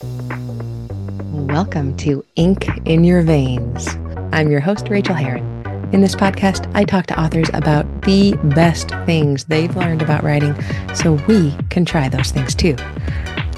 Welcome 0.00 1.96
to 1.96 2.24
Ink 2.36 2.68
in 2.84 3.02
Your 3.02 3.22
Veins. 3.22 3.88
I'm 4.32 4.48
your 4.48 4.60
host, 4.60 4.88
Rachael 4.88 5.16
Herron. 5.16 5.44
In 5.92 6.02
this 6.02 6.14
podcast, 6.14 6.70
I 6.72 6.84
talk 6.84 7.06
to 7.06 7.20
authors 7.20 7.48
about 7.52 8.02
the 8.02 8.36
best 8.54 8.90
things 9.06 9.46
they've 9.46 9.74
learned 9.74 10.00
about 10.00 10.22
writing 10.22 10.54
so 10.94 11.14
we 11.26 11.52
can 11.70 11.84
try 11.84 12.08
those 12.08 12.30
things 12.30 12.54
too. 12.54 12.76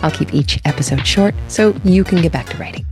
I'll 0.03 0.11
keep 0.11 0.33
each 0.33 0.59
episode 0.65 1.07
short 1.07 1.35
so 1.49 1.75
you 1.85 2.05
can 2.05 2.23
get 2.23 2.33
back 2.33 2.47
to 2.47 2.57
writing. 2.57 2.87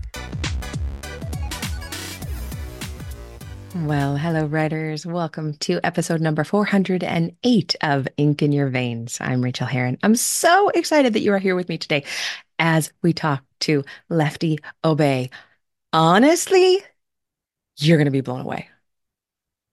Well, 3.75 4.19
hello, 4.19 4.45
writers. 4.45 5.07
Welcome 5.07 5.55
to 5.61 5.81
episode 5.83 6.21
number 6.21 6.45
408 6.45 7.77
of 7.81 8.09
Ink 8.19 8.43
in 8.43 8.53
Your 8.53 8.69
Veins. 8.69 9.17
I'm 9.23 9.41
Rachael 9.41 9.69
Herron. 9.69 9.97
I'm 10.03 10.17
so 10.17 10.69
excited 10.71 11.15
that 11.15 11.21
you 11.21 11.33
are 11.33 11.39
here 11.39 11.55
with 11.55 11.71
me 11.71 11.79
today 11.79 12.05
as 12.59 12.93
we 13.03 13.13
talk 13.13 13.45
to 13.61 13.85
Leftie 14.11 14.59
Aubé. 14.85 15.31
Honestly, 15.93 16.79
you're 17.79 17.97
going 17.97 18.07
to 18.07 18.11
be 18.11 18.21
blown 18.21 18.41
away. 18.41 18.69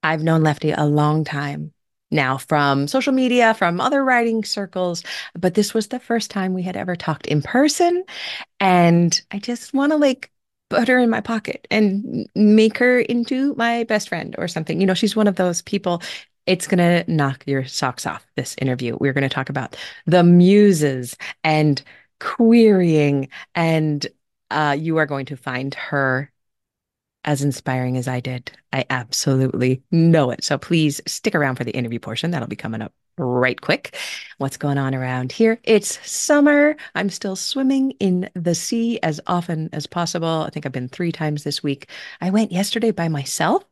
I've 0.04 0.24
known 0.24 0.42
Leftie 0.42 0.74
a 0.78 0.86
long 0.86 1.24
time 1.24 1.74
now 2.12 2.38
from 2.38 2.88
social 2.88 3.14
media, 3.14 3.54
from 3.56 3.82
other 3.82 4.04
writing 4.04 4.44
circles, 4.44 5.04
but 5.34 5.56
this 5.56 5.74
was 5.74 5.88
the 5.88 6.00
first 6.00 6.32
time 6.32 6.54
we 6.54 6.62
had 6.62 6.78
ever 6.78 6.96
talked 6.96 7.28
in 7.28 7.42
person. 7.42 8.04
And 8.60 9.20
I 9.32 9.40
just 9.40 9.74
want 9.74 9.92
to 9.92 9.98
like 9.98 10.32
put 10.70 10.88
her 10.88 11.00
in 11.00 11.10
my 11.10 11.22
pocket 11.22 11.68
and 11.72 12.28
make 12.36 12.78
her 12.78 13.00
into 13.00 13.54
my 13.56 13.84
best 13.86 14.10
friend 14.10 14.36
or 14.38 14.48
something. 14.48 14.80
You 14.80 14.88
know, 14.88 14.94
she's 14.94 15.16
one 15.16 15.28
of 15.28 15.36
those 15.36 15.62
people. 15.62 16.02
It's 16.46 16.68
going 16.68 16.78
to 16.78 17.12
knock 17.12 17.44
your 17.48 17.66
socks 17.66 18.06
off 18.06 18.26
this 18.36 18.56
interview. 18.60 18.98
We're 19.00 19.14
going 19.14 19.28
to 19.28 19.34
talk 19.34 19.50
about 19.50 19.76
the 20.06 20.24
muses 20.24 21.18
and 21.44 21.82
querying, 22.26 23.30
and 23.54 24.06
uh, 24.50 24.76
you 24.78 24.98
are 24.98 25.06
going 25.06 25.28
to 25.28 25.38
find 25.38 25.74
her 25.76 26.32
as 27.24 27.44
inspiring 27.44 27.98
as 27.98 28.08
I 28.08 28.20
did. 28.20 28.52
I 28.74 28.86
absolutely 28.90 29.84
know 29.92 30.32
it. 30.32 30.44
So 30.44 30.58
please 30.58 31.02
stick 31.08 31.36
around 31.36 31.56
for 31.56 31.64
the 31.64 31.76
interview 31.76 32.00
portion. 32.00 32.32
That'll 32.32 32.48
be 32.48 32.56
coming 32.56 32.82
up 32.82 32.94
right 33.18 33.60
quick. 33.60 33.96
What's 34.40 34.58
going 34.58 34.78
on 34.78 34.94
around 34.96 35.32
here? 35.32 35.60
It's 35.64 36.00
summer. 36.10 36.76
I'm 36.96 37.10
still 37.10 37.36
swimming 37.36 37.92
in 38.00 38.30
the 38.34 38.56
sea 38.56 39.00
as 39.02 39.22
often 39.28 39.70
as 39.72 39.88
possible. 39.88 40.46
I 40.46 40.50
think 40.50 40.66
I've 40.66 40.72
been 40.72 40.90
three 40.90 41.12
times 41.12 41.44
this 41.44 41.64
week. 41.64 41.90
I 42.22 42.32
went 42.32 42.52
yesterday 42.52 42.92
by 42.92 43.08
myself, 43.08 43.64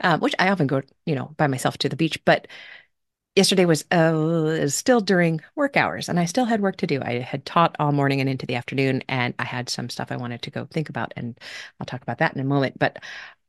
uh, 0.00 0.18
which 0.18 0.34
I 0.38 0.48
often 0.48 0.66
go, 0.66 0.82
you 1.04 1.14
know, 1.14 1.34
by 1.36 1.46
myself 1.48 1.76
to 1.78 1.88
the 1.88 1.96
beach, 1.96 2.24
but 2.24 2.46
yesterday 3.36 3.66
was 3.66 3.84
uh, 3.92 4.66
still 4.68 5.00
during 5.00 5.40
work 5.54 5.76
hours 5.76 6.08
and 6.08 6.18
I 6.18 6.24
still 6.24 6.46
had 6.46 6.62
work 6.62 6.76
to 6.78 6.86
do. 6.86 7.00
I 7.02 7.20
had 7.20 7.44
taught 7.44 7.76
all 7.78 7.92
morning 7.92 8.20
and 8.20 8.30
into 8.30 8.46
the 8.46 8.54
afternoon 8.54 9.02
and 9.08 9.34
I 9.38 9.44
had 9.44 9.68
some 9.68 9.90
stuff 9.90 10.10
I 10.10 10.16
wanted 10.16 10.42
to 10.42 10.50
go 10.50 10.64
think 10.64 10.88
about 10.88 11.12
and 11.16 11.38
I'll 11.78 11.86
talk 11.86 12.02
about 12.02 12.18
that 12.18 12.34
in 12.34 12.40
a 12.40 12.44
moment, 12.44 12.78
but 12.78 12.98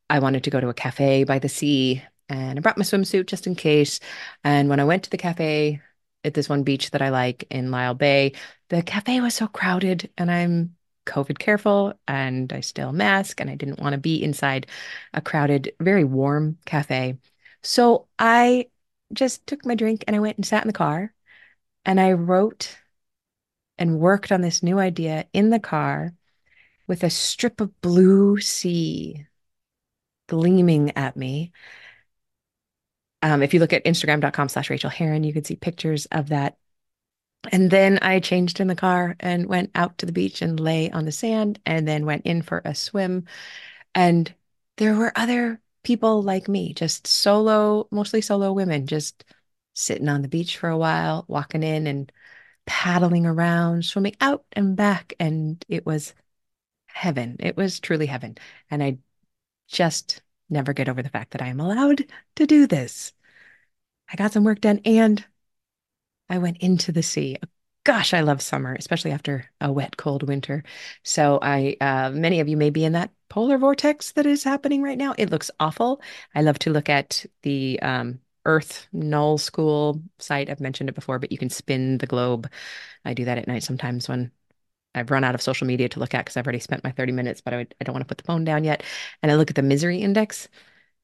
I 0.09 0.19
wanted 0.19 0.43
to 0.43 0.49
go 0.49 0.59
to 0.59 0.69
a 0.69 0.73
cafe 0.73 1.23
by 1.23 1.39
the 1.39 1.49
sea 1.49 2.03
and 2.29 2.59
I 2.59 2.61
brought 2.61 2.77
my 2.77 2.83
swimsuit 2.83 3.27
just 3.27 3.47
in 3.47 3.55
case. 3.55 3.99
And 4.43 4.69
when 4.69 4.81
I 4.81 4.83
went 4.83 5.03
to 5.03 5.09
the 5.09 5.17
cafe 5.17 5.81
at 6.23 6.33
this 6.33 6.49
one 6.49 6.63
beach 6.63 6.91
that 6.91 7.01
I 7.01 7.09
like 7.09 7.45
in 7.49 7.69
Lyall 7.69 7.97
Bay, 7.97 8.33
the 8.69 8.83
cafe 8.83 9.21
was 9.21 9.35
so 9.35 9.47
crowded 9.47 10.09
and 10.17 10.29
I'm 10.29 10.75
COVID 11.05 11.39
careful 11.39 11.93
and 12.07 12.51
I 12.51 12.59
still 12.59 12.91
mask 12.91 13.39
and 13.39 13.49
I 13.49 13.55
didn't 13.55 13.79
want 13.79 13.93
to 13.93 13.97
be 13.97 14.21
inside 14.21 14.67
a 15.13 15.21
crowded, 15.21 15.71
very 15.79 16.03
warm 16.03 16.57
cafe. 16.65 17.17
So 17.63 18.07
I 18.19 18.67
just 19.13 19.45
took 19.47 19.65
my 19.65 19.75
drink 19.75 20.03
and 20.07 20.15
I 20.15 20.19
went 20.19 20.37
and 20.37 20.45
sat 20.45 20.63
in 20.63 20.67
the 20.67 20.73
car 20.73 21.13
and 21.85 21.99
I 21.99 22.13
wrote 22.13 22.77
and 23.77 23.99
worked 23.99 24.31
on 24.31 24.41
this 24.41 24.63
new 24.63 24.79
idea 24.79 25.25
in 25.33 25.49
the 25.49 25.59
car 25.59 26.13
with 26.87 27.03
a 27.03 27.09
strip 27.09 27.61
of 27.61 27.79
blue 27.81 28.39
sea 28.39 29.25
gleaming 30.27 30.95
at 30.97 31.15
me 31.15 31.51
um, 33.21 33.41
if 33.41 33.53
you 33.53 33.59
look 33.59 33.73
at 33.73 33.85
instagram.com 33.85 34.49
slash 34.49 34.69
Rachael 34.69 34.89
Herron, 34.89 35.23
you 35.23 35.33
can 35.33 35.43
see 35.43 35.55
pictures 35.55 36.05
of 36.11 36.29
that. 36.29 36.57
And 37.51 37.71
then 37.71 37.99
I 38.01 38.19
changed 38.19 38.59
in 38.59 38.67
the 38.67 38.75
car 38.75 39.15
and 39.19 39.47
went 39.47 39.71
out 39.75 39.97
to 39.99 40.05
the 40.05 40.11
beach 40.11 40.41
and 40.41 40.59
lay 40.59 40.91
on 40.91 41.05
the 41.05 41.11
sand 41.11 41.59
and 41.65 41.87
then 41.87 42.05
went 42.05 42.25
in 42.25 42.41
for 42.41 42.61
a 42.65 42.75
swim. 42.75 43.25
And 43.95 44.33
there 44.77 44.95
were 44.95 45.11
other 45.15 45.59
people 45.87 46.21
like 46.21 46.49
me, 46.49 46.73
just 46.73 47.07
solo, 47.07 47.87
mostly 47.91 48.19
solo 48.19 48.51
women, 48.51 48.87
just 48.87 49.23
sitting 49.73 50.09
on 50.09 50.21
the 50.21 50.27
beach 50.27 50.57
for 50.57 50.67
a 50.67 50.77
while, 50.77 51.23
walking 51.29 51.63
in 51.63 51.87
and 51.87 52.11
paddling 52.65 53.25
around, 53.25 53.85
swimming 53.85 54.15
out 54.19 54.43
and 54.51 54.75
back. 54.75 55.13
And 55.17 55.63
it 55.69 55.85
was 55.85 56.13
heaven. 56.87 57.37
It 57.39 57.55
was 57.55 57.79
truly 57.79 58.05
heaven. 58.05 58.37
And 58.69 58.83
I 58.83 58.97
just 59.69 60.21
never 60.49 60.73
get 60.73 60.89
over 60.89 61.01
the 61.01 61.09
fact 61.09 61.31
that 61.31 61.41
I 61.41 61.47
am 61.47 61.61
allowed 61.61 62.03
to 62.35 62.45
do 62.45 62.67
this. 62.67 63.13
I 64.11 64.17
got 64.17 64.33
some 64.33 64.43
work 64.43 64.59
done 64.59 64.81
and 64.83 65.23
I 66.29 66.39
went 66.39 66.57
into 66.57 66.91
the 66.91 67.03
sea. 67.03 67.37
Gosh, 67.87 68.13
I 68.13 68.19
love 68.19 68.41
summer, 68.41 68.75
especially 68.77 69.11
after 69.11 69.49
a 69.61 69.71
wet, 69.71 69.95
cold 69.95 70.21
winter. 70.23 70.61
So 71.03 71.39
I, 71.41 71.77
uh, 71.79 72.09
many 72.09 72.41
of 72.41 72.49
you 72.49 72.57
may 72.57 72.69
be 72.69 72.83
in 72.83 72.91
that 72.91 73.11
polar 73.29 73.57
vortex 73.57 74.11
that 74.11 74.25
is 74.25 74.43
happening 74.43 74.81
right 74.81 74.97
now. 74.97 75.15
It 75.17 75.29
looks 75.29 75.49
awful. 75.57 76.01
I 76.35 76.41
love 76.41 76.59
to 76.59 76.69
look 76.69 76.89
at 76.89 77.25
the 77.43 77.79
um, 77.81 78.19
Earth 78.43 78.87
Null 78.91 79.37
School 79.37 80.01
site. 80.19 80.49
I've 80.49 80.59
mentioned 80.59 80.89
it 80.89 80.95
before, 80.95 81.17
but 81.17 81.31
you 81.31 81.37
can 81.37 81.49
spin 81.49 81.97
the 81.99 82.07
globe. 82.07 82.51
I 83.05 83.13
do 83.13 83.23
that 83.23 83.37
at 83.37 83.47
night 83.47 83.63
sometimes 83.63 84.09
when 84.09 84.31
I've 84.93 85.09
run 85.09 85.23
out 85.23 85.35
of 85.35 85.41
social 85.41 85.65
media 85.65 85.87
to 85.87 85.99
look 86.01 86.13
at 86.13 86.25
because 86.25 86.35
I've 86.35 86.45
already 86.45 86.59
spent 86.59 86.83
my 86.83 86.91
30 86.91 87.13
minutes, 87.13 87.39
but 87.39 87.53
I, 87.53 87.67
I 87.79 87.85
don't 87.85 87.93
want 87.93 88.03
to 88.03 88.09
put 88.09 88.17
the 88.17 88.25
phone 88.25 88.43
down 88.43 88.65
yet. 88.65 88.83
And 89.23 89.31
I 89.31 89.35
look 89.35 89.49
at 89.49 89.55
the 89.55 89.61
misery 89.61 89.99
index 89.99 90.49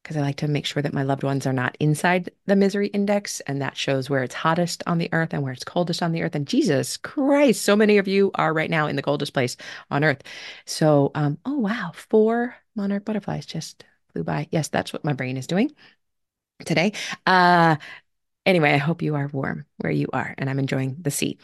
because 0.03 0.17
I 0.17 0.21
like 0.21 0.35
to 0.37 0.49
make 0.49 0.65
sure 0.65 0.83
that 0.83 0.93
my 0.93 1.03
loved 1.03 1.23
ones 1.23 1.47
are 1.47 1.53
not 1.53 1.77
inside 1.79 2.29
the 2.45 2.57
misery 2.57 2.87
index. 2.87 3.39
And 3.41 3.61
that 3.61 3.77
shows 3.77 4.09
where 4.09 4.21
it's 4.21 4.35
hottest 4.35 4.83
on 4.85 4.97
the 4.97 5.09
earth 5.13 5.33
and 5.33 5.41
where 5.41 5.53
it's 5.53 5.63
coldest 5.63 6.03
on 6.03 6.11
the 6.11 6.21
earth. 6.21 6.35
And 6.35 6.45
Jesus 6.45 6.97
Christ, 6.97 7.61
so 7.61 7.75
many 7.75 7.97
of 7.97 8.07
you 8.07 8.29
are 8.35 8.53
right 8.53 8.69
now 8.69 8.87
in 8.87 8.97
the 8.97 9.01
coldest 9.01 9.33
place 9.33 9.55
on 9.89 10.03
earth. 10.03 10.21
So, 10.65 11.11
um, 11.15 11.37
oh, 11.45 11.57
wow, 11.57 11.91
four 11.95 12.55
monarch 12.75 13.05
butterflies 13.05 13.45
just 13.45 13.85
flew 14.11 14.23
by. 14.23 14.47
Yes, 14.51 14.67
that's 14.67 14.91
what 14.91 15.05
my 15.05 15.13
brain 15.13 15.37
is 15.37 15.47
doing 15.47 15.71
today. 16.65 16.91
Uh, 17.25 17.77
anyway, 18.45 18.73
I 18.73 18.77
hope 18.77 19.01
you 19.01 19.15
are 19.15 19.27
warm 19.27 19.65
where 19.77 19.91
you 19.91 20.09
are 20.11 20.35
and 20.37 20.49
I'm 20.49 20.59
enjoying 20.59 20.97
the 20.99 21.11
sea 21.11 21.37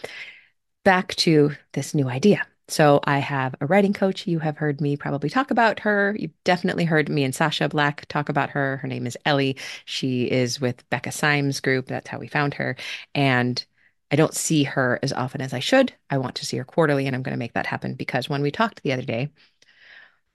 back 0.83 1.15
to 1.15 1.51
this 1.73 1.95
new 1.95 2.09
idea. 2.09 2.45
So 2.69 2.99
I 3.03 3.17
have 3.17 3.55
a 3.59 3.65
writing 3.65 3.93
coach. 3.93 4.27
You 4.27 4.39
have 4.39 4.57
heard 4.57 4.79
me 4.79 4.95
probably 4.95 5.29
talk 5.29 5.49
about 5.49 5.79
her. 5.79 6.15
You've 6.19 6.43
definitely 6.43 6.85
heard 6.85 7.09
me 7.09 7.23
and 7.23 7.33
Sacha 7.33 7.67
Black 7.67 8.05
talk 8.07 8.29
about 8.29 8.51
her. 8.51 8.77
Her 8.77 8.87
name 8.87 9.07
is 9.07 9.17
Ellie. 9.25 9.57
She 9.85 10.25
is 10.29 10.61
with 10.61 10.87
Becca 10.91 11.11
Syme's 11.11 11.59
group. 11.61 11.87
That's 11.87 12.07
how 12.09 12.19
we 12.19 12.27
found 12.27 12.53
her. 12.55 12.75
And 13.15 13.63
I 14.11 14.15
don't 14.15 14.35
see 14.35 14.63
her 14.63 14.99
as 15.01 15.11
often 15.13 15.41
as 15.41 15.53
I 15.53 15.59
should. 15.59 15.93
I 16.11 16.19
want 16.19 16.35
to 16.35 16.45
see 16.45 16.57
her 16.57 16.63
quarterly, 16.63 17.07
and 17.07 17.15
I'm 17.15 17.23
going 17.23 17.33
to 17.33 17.39
make 17.39 17.53
that 17.53 17.65
happen 17.65 17.95
because 17.95 18.29
when 18.29 18.41
we 18.43 18.51
talked 18.51 18.83
the 18.83 18.93
other 18.93 19.03
day, 19.03 19.29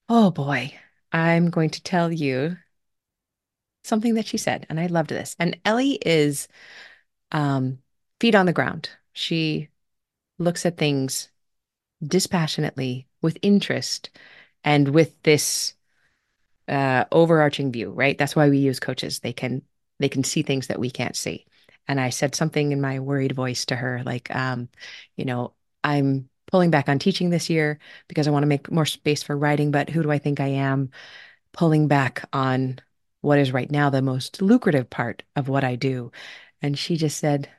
oh 0.09 0.31
boy, 0.31 0.73
I'm 1.11 1.49
going 1.49 1.69
to 1.71 1.83
tell 1.83 2.11
you 2.11 2.57
something 3.83 4.15
that 4.15 4.27
she 4.27 4.37
said, 4.37 4.65
and 4.69 4.79
I 4.79 4.87
loved 4.87 5.09
this. 5.09 5.35
And 5.39 5.57
Ellie 5.65 5.99
is 6.05 6.47
um, 7.31 7.79
feet 8.19 8.35
on 8.35 8.45
the 8.45 8.53
ground. 8.53 8.89
She 9.13 9.69
looks 10.39 10.65
at 10.65 10.77
things 10.77 11.29
dispassionately 12.03 13.07
with 13.21 13.37
interest 13.41 14.09
and 14.63 14.89
with 14.89 15.21
this 15.23 15.73
uh, 16.67 17.05
overarching 17.11 17.71
view 17.71 17.91
right? 17.91 18.17
That's 18.17 18.35
why 18.35 18.49
we 18.49 18.57
use 18.57 18.79
coaches. 18.79 19.19
They 19.19 19.33
can 19.33 19.61
they 19.99 20.09
can 20.09 20.23
see 20.23 20.41
things 20.41 20.67
that 20.67 20.79
we 20.79 20.89
can't 20.91 21.15
see. 21.15 21.45
And 21.87 21.99
i 22.01 22.09
said 22.09 22.33
something 22.35 22.71
in 22.71 22.81
my 22.81 22.99
worried 22.99 23.33
voice 23.33 23.65
to 23.67 23.75
her 23.75 24.01
like 24.05 24.33
um 24.35 24.69
you 25.17 25.25
know 25.25 25.53
i'm 25.83 26.29
pulling 26.47 26.71
back 26.71 26.89
on 26.89 26.97
teaching 26.99 27.29
this 27.29 27.49
year 27.49 27.79
because 28.07 28.27
i 28.27 28.31
want 28.31 28.43
to 28.43 28.47
make 28.47 28.71
more 28.71 28.85
space 28.87 29.21
for 29.23 29.37
writing 29.37 29.69
but 29.71 29.89
who 29.89 30.01
do 30.01 30.11
i 30.11 30.17
think 30.17 30.39
i 30.39 30.47
am 30.47 30.89
pulling 31.53 31.87
back 31.87 32.27
on 32.33 32.79
what 33.21 33.39
is 33.39 33.51
right 33.51 33.71
now 33.71 33.89
the 33.89 34.01
most 34.01 34.41
lucrative 34.41 34.89
part 34.89 35.23
of 35.35 35.47
what 35.47 35.63
i 35.63 35.75
do? 35.75 36.11
And 36.61 36.77
she 36.77 36.97
just 36.97 37.17
said 37.17 37.49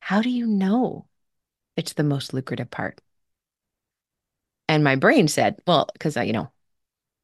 how 0.00 0.22
do 0.22 0.30
you 0.30 0.46
know 0.46 1.08
it's 1.76 1.94
the 1.94 2.04
most 2.04 2.34
lucrative 2.34 2.70
part. 2.70 3.00
And 4.74 4.82
my 4.82 4.96
brain 4.96 5.28
said, 5.28 5.60
well, 5.68 5.88
because 5.92 6.16
I, 6.16 6.24
you 6.24 6.32
know, 6.32 6.50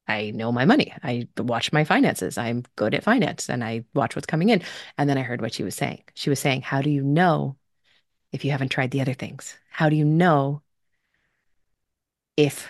I 0.07 0.31
know 0.31 0.53
my 0.53 0.63
money. 0.63 0.93
I 1.03 1.27
watch 1.37 1.73
my 1.73 1.83
finances. 1.83 2.37
I'm 2.37 2.63
good 2.77 2.95
at 2.95 3.03
finance 3.03 3.49
and 3.49 3.61
I 3.61 3.83
watch 3.93 4.15
what's 4.15 4.25
coming 4.25 4.47
in. 4.47 4.61
And 4.97 5.09
then 5.09 5.17
I 5.17 5.21
heard 5.23 5.41
what 5.41 5.53
she 5.53 5.61
was 5.61 5.75
saying. 5.75 6.01
She 6.13 6.29
was 6.29 6.39
saying, 6.39 6.61
How 6.61 6.81
do 6.81 6.89
you 6.89 7.03
know 7.03 7.57
if 8.31 8.45
you 8.45 8.51
haven't 8.51 8.69
tried 8.69 8.91
the 8.91 9.01
other 9.01 9.13
things? 9.13 9.53
How 9.69 9.89
do 9.89 9.97
you 9.97 10.05
know 10.05 10.61
if 12.37 12.69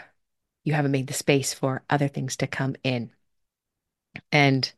you 0.63 0.73
haven't 0.73 0.89
made 0.89 1.05
the 1.05 1.13
space 1.13 1.53
for 1.53 1.83
other 1.87 2.07
things 2.07 2.37
to 2.37 2.47
come 2.47 2.75
in? 2.83 3.11
And 4.31 4.73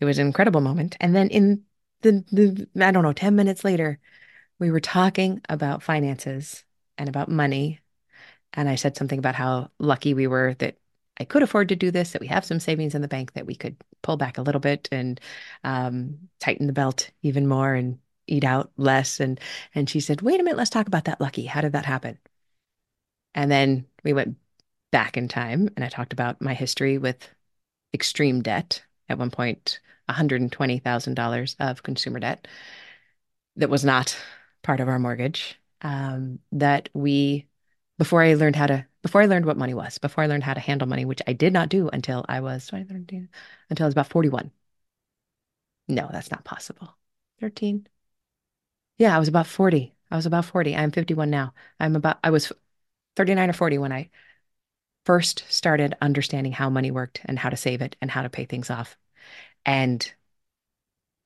it 0.00 0.04
was 0.04 0.18
an 0.18 0.26
incredible 0.26 0.60
moment. 0.60 0.98
And 1.00 1.16
then 1.16 1.30
in 1.30 1.62
the, 2.02 2.22
the 2.30 2.84
I 2.84 2.90
don't 2.90 3.04
know, 3.04 3.14
10 3.14 3.34
minutes 3.36 3.64
later, 3.64 4.00
we 4.58 4.70
were 4.70 4.80
talking 4.80 5.40
about 5.48 5.82
finances 5.82 6.62
and 6.98 7.08
about 7.08 7.30
money. 7.30 7.79
And 8.54 8.68
I 8.68 8.74
said 8.74 8.96
something 8.96 9.18
about 9.18 9.34
how 9.34 9.70
lucky 9.78 10.14
we 10.14 10.26
were 10.26 10.54
that 10.58 10.76
I 11.18 11.24
could 11.24 11.42
afford 11.42 11.68
to 11.68 11.76
do 11.76 11.90
this, 11.90 12.12
that 12.12 12.20
we 12.20 12.26
have 12.28 12.44
some 12.44 12.60
savings 12.60 12.94
in 12.94 13.02
the 13.02 13.08
bank, 13.08 13.34
that 13.34 13.46
we 13.46 13.54
could 13.54 13.76
pull 14.02 14.16
back 14.16 14.38
a 14.38 14.42
little 14.42 14.60
bit 14.60 14.88
and 14.90 15.20
um, 15.64 16.18
tighten 16.40 16.66
the 16.66 16.72
belt 16.72 17.10
even 17.22 17.46
more 17.46 17.74
and 17.74 17.98
eat 18.26 18.44
out 18.44 18.70
less. 18.76 19.20
And 19.20 19.38
and 19.74 19.88
she 19.88 20.00
said, 20.00 20.22
"Wait 20.22 20.40
a 20.40 20.42
minute, 20.42 20.56
let's 20.56 20.70
talk 20.70 20.86
about 20.86 21.04
that 21.04 21.20
lucky. 21.20 21.44
How 21.46 21.60
did 21.60 21.72
that 21.72 21.84
happen?" 21.86 22.18
And 23.34 23.50
then 23.50 23.86
we 24.04 24.12
went 24.12 24.36
back 24.90 25.16
in 25.16 25.28
time, 25.28 25.68
and 25.76 25.84
I 25.84 25.88
talked 25.88 26.12
about 26.12 26.40
my 26.40 26.54
history 26.54 26.98
with 26.98 27.28
extreme 27.94 28.42
debt. 28.42 28.82
At 29.08 29.18
one 29.18 29.30
point, 29.30 29.80
$120,000 30.08 31.56
of 31.60 31.82
consumer 31.82 32.20
debt 32.20 32.46
that 33.56 33.70
was 33.70 33.84
not 33.84 34.16
part 34.62 34.80
of 34.80 34.88
our 34.88 34.98
mortgage. 34.98 35.58
Um, 35.82 36.40
that 36.52 36.88
we, 36.92 37.46
before 38.00 38.22
I 38.22 38.32
learned 38.32 38.56
how 38.56 38.66
to, 38.66 38.86
before 39.02 39.20
I 39.20 39.26
learned 39.26 39.44
what 39.44 39.58
money 39.58 39.74
was, 39.74 39.98
before 39.98 40.24
I 40.24 40.26
learned 40.26 40.42
how 40.42 40.54
to 40.54 40.60
handle 40.60 40.88
money, 40.88 41.04
which 41.04 41.20
I 41.26 41.34
did 41.34 41.52
not 41.52 41.68
do 41.68 41.90
until 41.92 42.24
I 42.30 42.40
was 42.40 42.70
13, 42.70 43.28
until 43.68 43.84
I 43.84 43.88
was 43.88 43.92
about 43.92 44.08
41. 44.08 44.50
No, 45.86 46.08
that's 46.10 46.30
not 46.30 46.42
possible. 46.42 46.96
13. 47.42 47.86
Yeah, 48.96 49.14
I 49.14 49.18
was 49.18 49.28
about 49.28 49.46
40. 49.46 49.94
I 50.10 50.16
was 50.16 50.24
about 50.24 50.46
40. 50.46 50.74
I'm 50.74 50.92
51 50.92 51.28
now. 51.28 51.52
I'm 51.78 51.94
about, 51.94 52.18
I 52.24 52.30
was 52.30 52.50
39 53.16 53.50
or 53.50 53.52
40 53.52 53.76
when 53.76 53.92
I 53.92 54.08
first 55.04 55.44
started 55.50 55.94
understanding 56.00 56.52
how 56.52 56.70
money 56.70 56.90
worked 56.90 57.20
and 57.26 57.38
how 57.38 57.50
to 57.50 57.56
save 57.56 57.82
it 57.82 57.96
and 58.00 58.10
how 58.10 58.22
to 58.22 58.30
pay 58.30 58.46
things 58.46 58.70
off. 58.70 58.96
And 59.66 60.10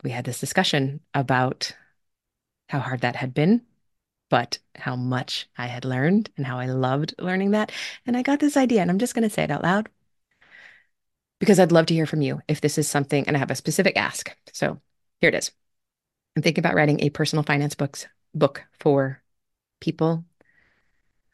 we 0.03 0.11
had 0.11 0.25
this 0.25 0.41
discussion 0.41 1.03
about 1.15 1.71
how 2.69 2.81
hard 2.81 3.03
that 3.03 3.15
had 3.15 3.33
been, 3.33 3.63
but 4.31 4.59
how 4.75 4.97
much 4.97 5.49
I 5.57 5.67
had 5.67 5.85
learned 5.85 6.31
and 6.37 6.47
how 6.47 6.59
I 6.59 6.67
loved 6.67 7.15
learning 7.19 7.53
that. 7.53 7.73
And 8.07 8.17
I 8.17 8.23
got 8.23 8.41
this 8.41 8.57
idea, 8.57 8.83
and 8.83 8.91
I'm 8.91 8.99
just 8.99 9.15
going 9.15 9.29
to 9.29 9.35
say 9.35 9.45
it 9.45 9.51
out 9.51 9.63
loud 9.63 9.89
because 11.41 11.61
I'd 11.61 11.73
love 11.73 11.87
to 11.87 11.95
hear 11.95 12.07
from 12.07 12.23
you 12.23 12.41
if 12.49 12.61
this 12.61 12.79
is 12.79 12.89
something, 12.89 13.27
and 13.27 13.37
I 13.37 13.41
have 13.41 13.51
a 13.51 13.57
specific 13.57 13.97
ask. 13.97 14.35
So 14.53 14.81
here 15.21 15.29
it 15.29 15.35
is. 15.35 15.51
I'm 16.37 16.43
thinking 16.43 16.63
about 16.63 16.75
writing 16.75 17.01
a 17.01 17.11
personal 17.11 17.43
finance 17.43 17.75
books 17.75 18.07
book 18.35 18.65
for 18.81 19.23
people 19.81 20.25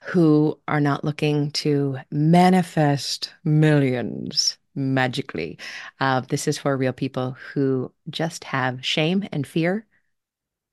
who 0.02 0.58
are 0.66 0.80
not 0.80 1.04
looking 1.04 1.50
to 1.52 1.98
manifest 2.10 3.32
millions 3.44 4.58
magically. 4.74 5.58
Uh, 6.00 6.20
this 6.20 6.48
is 6.48 6.58
for 6.58 6.76
real 6.76 6.92
people 6.92 7.36
who 7.52 7.92
just 8.08 8.44
have 8.44 8.84
shame 8.84 9.28
and 9.32 9.46
fear 9.46 9.86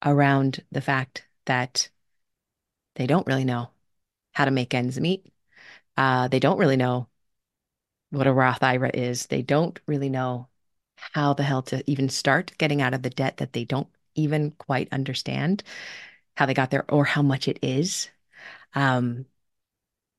around 0.06 0.64
the 0.72 0.82
fact 0.82 1.26
that 1.46 1.90
they 2.98 3.08
don't 3.08 3.28
really 3.28 3.46
know 3.46 3.72
how 4.34 4.46
to 4.46 4.52
make 4.52 4.74
ends 4.76 5.00
meet. 5.00 5.34
Uh, 5.98 6.28
they 6.30 6.40
don't 6.40 6.60
really 6.60 6.78
know 6.78 7.10
what 8.10 8.28
a 8.28 8.34
Roth 8.34 8.64
IRA 8.64 8.92
is. 8.94 9.28
They 9.28 9.42
don't 9.42 9.80
really 9.86 10.10
know 10.10 10.48
how 10.96 11.34
the 11.34 11.44
hell 11.44 11.62
to 11.64 11.84
even 11.90 12.10
start 12.10 12.54
getting 12.58 12.82
out 12.82 12.94
of 12.94 13.04
the 13.04 13.10
debt 13.10 13.38
that 13.38 13.54
they 13.54 13.66
don't 13.66 13.88
even 14.16 14.52
quite 14.52 14.90
understand 14.92 15.64
how 16.38 16.46
they 16.46 16.54
got 16.54 16.72
there 16.72 16.86
or 16.92 17.06
how 17.06 17.22
much 17.22 17.48
it 17.48 17.60
is. 17.64 18.10
Um, 18.76 19.26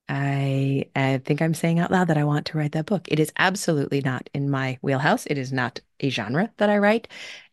I, 0.07 0.85
I 0.95 1.19
think 1.19 1.41
I'm 1.41 1.53
saying 1.53 1.79
out 1.79 1.91
loud 1.91 2.07
that 2.07 2.17
I 2.17 2.23
want 2.23 2.47
to 2.47 2.57
write 2.57 2.71
that 2.71 2.87
book. 2.87 3.07
It 3.09 3.19
is 3.19 3.31
absolutely 3.37 4.01
not 4.01 4.29
in 4.33 4.49
my 4.49 4.79
wheelhouse. 4.81 5.25
It 5.27 5.37
is 5.37 5.53
not 5.53 5.81
a 5.99 6.09
genre 6.09 6.51
that 6.57 6.69
I 6.69 6.77
write, 6.79 7.07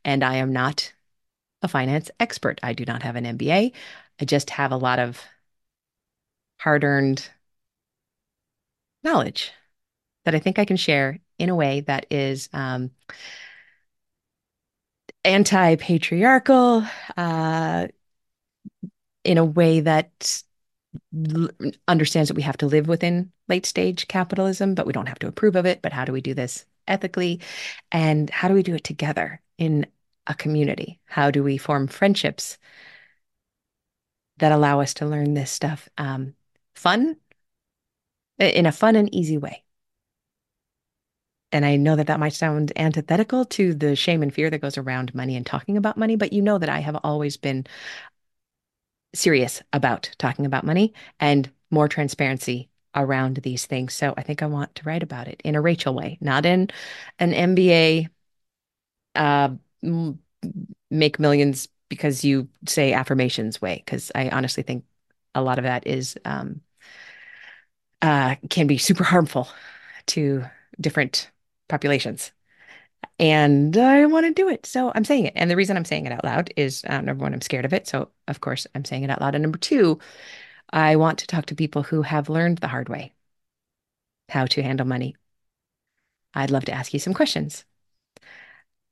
and 0.04 0.24
I 0.24 0.36
am 0.36 0.52
not 0.52 0.92
a 1.62 1.68
finance 1.68 2.10
expert. 2.20 2.60
I 2.62 2.72
do 2.74 2.84
not 2.84 3.02
have 3.02 3.16
an 3.16 3.26
MBA. 3.26 3.72
I 4.20 4.24
just 4.24 4.50
have 4.50 4.72
a 4.72 4.76
lot 4.76 4.98
of 4.98 5.22
hard-earned 6.58 7.28
knowledge 9.04 9.52
that 10.24 10.34
I 10.34 10.38
think 10.38 10.58
I 10.58 10.64
can 10.64 10.76
share 10.76 11.20
in 11.38 11.48
a 11.48 11.54
way 11.54 11.80
that 11.80 12.06
is 12.10 12.48
um, 12.52 12.90
anti-patriarchal, 15.24 16.84
uh, 17.16 17.86
in 19.24 19.38
a 19.38 19.44
way 19.44 19.80
that 19.80 20.42
understands 21.86 22.28
that 22.28 22.36
we 22.36 22.42
have 22.42 22.56
to 22.56 22.66
live 22.66 22.88
within 22.88 23.30
late 23.48 23.66
stage 23.66 24.08
capitalism, 24.08 24.74
but 24.74 24.86
we 24.86 24.92
don't 24.92 25.08
have 25.08 25.18
to 25.18 25.28
approve 25.28 25.56
of 25.56 25.66
it. 25.66 25.82
But 25.82 25.92
how 25.92 26.04
do 26.04 26.12
we 26.12 26.20
do 26.20 26.32
this 26.32 26.64
ethically? 26.88 27.40
And 27.92 28.30
how 28.30 28.48
do 28.48 28.54
we 28.54 28.62
do 28.62 28.74
it 28.74 28.84
together 28.84 29.42
in 29.58 29.86
a 30.26 30.34
community? 30.34 31.00
How 31.04 31.30
do 31.30 31.42
we 31.42 31.58
form 31.58 31.86
friendships 31.86 32.56
that 34.38 34.52
allow 34.52 34.80
us 34.80 34.94
to 34.94 35.06
learn 35.06 35.34
this 35.34 35.50
stuff 35.50 35.88
um, 35.98 36.34
fun, 36.74 37.16
in 38.38 38.66
a 38.66 38.72
fun 38.72 38.96
and 38.96 39.14
easy 39.14 39.38
way? 39.38 39.62
And 41.52 41.64
I 41.64 41.76
know 41.76 41.96
that 41.96 42.08
that 42.08 42.20
might 42.20 42.34
sound 42.34 42.72
antithetical 42.76 43.44
to 43.46 43.72
the 43.72 43.96
shame 43.96 44.22
and 44.22 44.34
fear 44.34 44.50
that 44.50 44.60
goes 44.60 44.76
around 44.76 45.14
money 45.14 45.36
and 45.36 45.46
talking 45.46 45.76
about 45.76 45.96
money, 45.96 46.16
but 46.16 46.32
you 46.32 46.42
know 46.42 46.58
that 46.58 46.68
I 46.68 46.80
have 46.80 46.98
always 47.02 47.36
been 47.36 47.66
serious 49.14 49.62
about 49.72 50.10
talking 50.18 50.44
about 50.44 50.64
money 50.64 50.92
and 51.18 51.50
more 51.70 51.88
transparency 51.88 52.68
around 52.94 53.36
these 53.38 53.66
things. 53.66 53.94
So 53.94 54.14
I 54.16 54.22
think 54.22 54.42
I 54.42 54.46
want 54.46 54.74
to 54.74 54.82
write 54.84 55.02
about 55.02 55.28
it 55.28 55.40
in 55.44 55.54
a 55.54 55.60
Rachael 55.60 55.94
way, 55.94 56.18
not 56.20 56.44
in 56.46 56.68
an 57.18 57.32
MBA 57.32 58.08
uh, 59.14 59.50
make 60.90 61.18
millions 61.18 61.68
because 61.88 62.24
you 62.24 62.48
say 62.66 62.92
affirmations 62.92 63.60
way, 63.62 63.82
because 63.84 64.10
I 64.14 64.28
honestly 64.30 64.62
think 64.62 64.84
a 65.34 65.42
lot 65.42 65.58
of 65.58 65.64
that 65.64 65.86
is 65.86 66.16
um, 66.24 66.60
uh, 68.02 68.36
can 68.50 68.66
be 68.66 68.78
super 68.78 69.04
harmful 69.04 69.48
to 70.06 70.44
different 70.80 71.30
populations 71.68 72.32
and 73.18 73.76
I 73.76 74.06
want 74.06 74.26
to 74.26 74.32
do 74.32 74.48
it. 74.48 74.66
So 74.66 74.92
I'm 74.94 75.04
saying 75.04 75.26
it. 75.26 75.32
And 75.36 75.50
the 75.50 75.56
reason 75.56 75.76
I'm 75.76 75.84
saying 75.84 76.06
it 76.06 76.12
out 76.12 76.24
loud 76.24 76.52
is 76.56 76.84
uh, 76.88 77.00
number 77.00 77.22
one, 77.22 77.32
I'm 77.32 77.40
scared 77.40 77.64
of 77.64 77.72
it. 77.72 77.86
So, 77.86 78.10
of 78.28 78.40
course, 78.40 78.66
I'm 78.74 78.84
saying 78.84 79.04
it 79.04 79.10
out 79.10 79.20
loud. 79.20 79.34
And 79.34 79.42
number 79.42 79.58
two, 79.58 79.98
I 80.72 80.96
want 80.96 81.18
to 81.20 81.26
talk 81.26 81.46
to 81.46 81.54
people 81.54 81.82
who 81.82 82.02
have 82.02 82.28
learned 82.28 82.58
the 82.58 82.68
hard 82.68 82.88
way 82.88 83.12
how 84.28 84.46
to 84.46 84.62
handle 84.62 84.86
money. 84.86 85.16
I'd 86.34 86.50
love 86.50 86.64
to 86.66 86.72
ask 86.72 86.92
you 86.92 87.00
some 87.00 87.14
questions. 87.14 87.64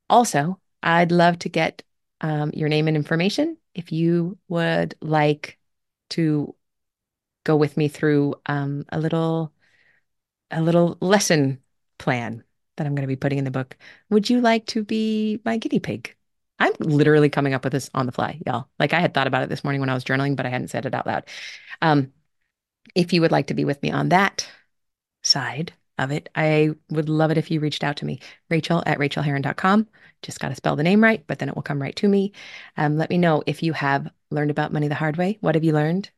Also, 0.09 0.61
I'd 0.83 1.13
love 1.13 1.39
to 1.41 1.49
get 1.49 1.83
um, 2.25 2.53
your 2.55 2.71
name 2.71 2.89
and 2.89 2.97
information 2.97 3.59
if 3.75 3.93
you 3.93 4.39
would 4.49 4.95
like 5.03 5.59
to 6.09 6.55
go 7.45 7.55
with 7.55 7.77
me 7.77 7.87
through 7.87 8.35
um, 8.47 8.87
a 8.89 8.99
little 8.99 9.53
a 10.51 10.63
little 10.63 10.97
lesson 11.03 11.61
plan 11.99 12.43
that 12.77 12.87
I'm 12.87 12.95
going 12.95 13.03
to 13.03 13.09
be 13.09 13.17
putting 13.17 13.39
in 13.39 13.45
the 13.45 13.51
book. 13.51 13.77
Would 14.09 14.31
you 14.31 14.41
like 14.41 14.65
to 14.69 14.83
be 14.83 15.41
my 15.45 15.59
guinea 15.59 15.81
pig? 15.81 16.17
I'm 16.59 16.73
literally 16.79 17.29
coming 17.29 17.53
up 17.53 17.63
with 17.63 17.75
this 17.75 17.91
on 17.93 18.07
the 18.07 18.13
fly, 18.13 18.41
y'all. 18.47 18.69
Like 18.79 18.95
I 18.95 19.01
had 19.01 19.13
thought 19.13 19.27
about 19.27 19.43
it 19.43 19.51
this 19.51 19.63
morning 19.63 19.81
when 19.81 19.91
I 19.91 19.95
was 19.95 20.05
journaling, 20.05 20.35
but 20.35 20.47
I 20.47 20.49
hadn't 20.49 20.69
said 20.69 20.87
it 20.87 20.95
out 20.95 21.07
loud. 21.07 21.25
Um, 21.83 22.11
if 22.95 23.13
you 23.13 23.21
would 23.21 23.33
like 23.33 23.49
to 23.49 23.55
be 23.55 23.67
with 23.67 23.83
me 23.83 23.91
on 23.91 24.09
that 24.09 24.49
side 25.23 25.75
of 25.99 26.11
it, 26.11 26.29
I 26.35 26.71
would 26.91 27.09
love 27.09 27.31
it 27.31 27.39
if 27.39 27.51
you 27.51 27.61
reached 27.61 27.85
out 27.85 27.97
to 27.99 28.05
me, 28.05 28.21
Rachael 28.51 28.83
at 28.87 28.99
rachaelherron.com. 28.99 29.87
Just 30.23 30.41
got 30.41 30.49
to 30.49 30.55
spell 30.55 30.77
the 30.77 30.83
name 30.83 31.03
right, 31.03 31.25
but 31.27 31.39
then 31.39 31.49
it 31.49 31.55
will 31.55 31.63
come 31.63 31.81
right 31.81 31.95
to 31.97 32.09
me. 32.09 32.33
Um, 32.77 32.97
let 32.97 33.11
me 33.11 33.19
know 33.19 33.43
if 33.47 33.63
you 33.63 33.73
have 33.73 34.11
learned 34.31 34.51
about 34.51 34.73
money 34.73 34.89
the 34.89 34.95
hard 34.95 35.17
way. 35.17 35.39
What 35.41 35.55
have 35.55 35.65
you 35.65 35.73
learned? 35.73 36.11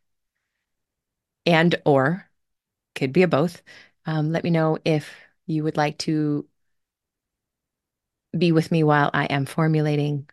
And 1.45 1.75
or 1.85 2.29
could 2.95 3.13
be 3.13 3.23
a 3.23 3.29
both. 3.29 3.63
Um, 4.07 4.33
let 4.33 4.45
me 4.45 4.51
know 4.51 4.79
if 4.85 5.15
you 5.47 5.65
would 5.65 5.77
like 5.77 5.99
to 5.99 6.47
be 8.37 8.53
with 8.53 8.71
me 8.71 8.83
while 8.83 9.11
I 9.13 9.27
am 9.27 9.47
formulating 9.47 10.29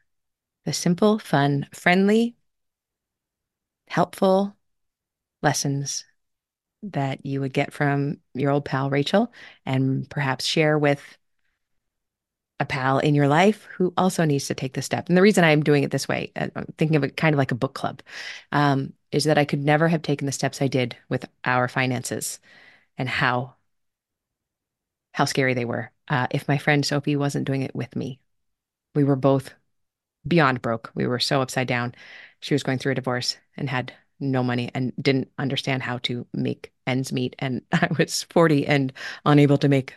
the 0.65 0.73
simple, 0.73 1.19
fun, 1.19 1.67
friendly, 1.73 2.35
helpful 3.87 4.55
lessons 5.41 6.05
that 6.83 7.25
you 7.25 7.41
would 7.41 7.53
get 7.53 7.73
from 7.73 8.17
your 8.33 8.51
old 8.51 8.65
pal 8.65 8.89
Rachael 8.89 9.31
and 9.65 10.09
perhaps 10.09 10.45
share 10.45 10.77
with 10.77 11.01
a 12.59 12.65
pal 12.65 12.99
in 12.99 13.15
your 13.15 13.27
life 13.27 13.67
who 13.75 13.93
also 13.97 14.25
needs 14.25 14.47
to 14.47 14.55
take 14.55 14.73
the 14.73 14.81
step. 14.81 15.07
And 15.07 15.17
the 15.17 15.21
reason 15.21 15.43
I'm 15.43 15.63
doing 15.63 15.83
it 15.83 15.91
this 15.91 16.07
way, 16.07 16.31
uh, 16.35 16.47
I'm 16.55 16.65
thinking 16.77 16.95
of 16.95 17.03
it 17.03 17.17
kind 17.17 17.33
of 17.33 17.37
like 17.37 17.51
a 17.51 17.55
book 17.55 17.73
club, 17.73 18.01
um, 18.51 18.93
is 19.11 19.25
that 19.25 19.37
I 19.37 19.45
could 19.45 19.63
never 19.63 19.87
have 19.87 20.01
taken 20.01 20.25
the 20.25 20.31
steps 20.31 20.61
I 20.61 20.67
did 20.67 20.95
with 21.09 21.25
our 21.45 21.67
finances 21.67 22.39
and 22.97 23.09
how 23.09 23.55
how 25.13 25.25
scary 25.25 25.53
they 25.53 25.65
were. 25.65 25.91
Uh, 26.07 26.27
if 26.31 26.47
my 26.47 26.57
friend 26.57 26.85
Sophie 26.85 27.15
wasn't 27.15 27.45
doing 27.45 27.61
it 27.61 27.75
with 27.75 27.95
me, 27.95 28.19
we 28.95 29.03
were 29.03 29.15
both 29.15 29.53
beyond 30.27 30.61
broke. 30.61 30.91
We 30.95 31.07
were 31.07 31.19
so 31.19 31.41
upside 31.41 31.67
down. 31.67 31.93
She 32.39 32.53
was 32.53 32.63
going 32.63 32.79
through 32.79 32.93
a 32.93 32.95
divorce 32.95 33.37
and 33.55 33.69
had 33.69 33.93
no 34.31 34.43
money 34.43 34.71
and 34.73 34.93
didn't 35.01 35.31
understand 35.37 35.83
how 35.83 35.99
to 35.99 36.25
make 36.33 36.71
ends 36.87 37.11
meet. 37.13 37.35
And 37.39 37.61
I 37.71 37.89
was 37.97 38.23
40 38.23 38.65
and 38.67 38.93
unable 39.25 39.57
to 39.59 39.69
make 39.69 39.93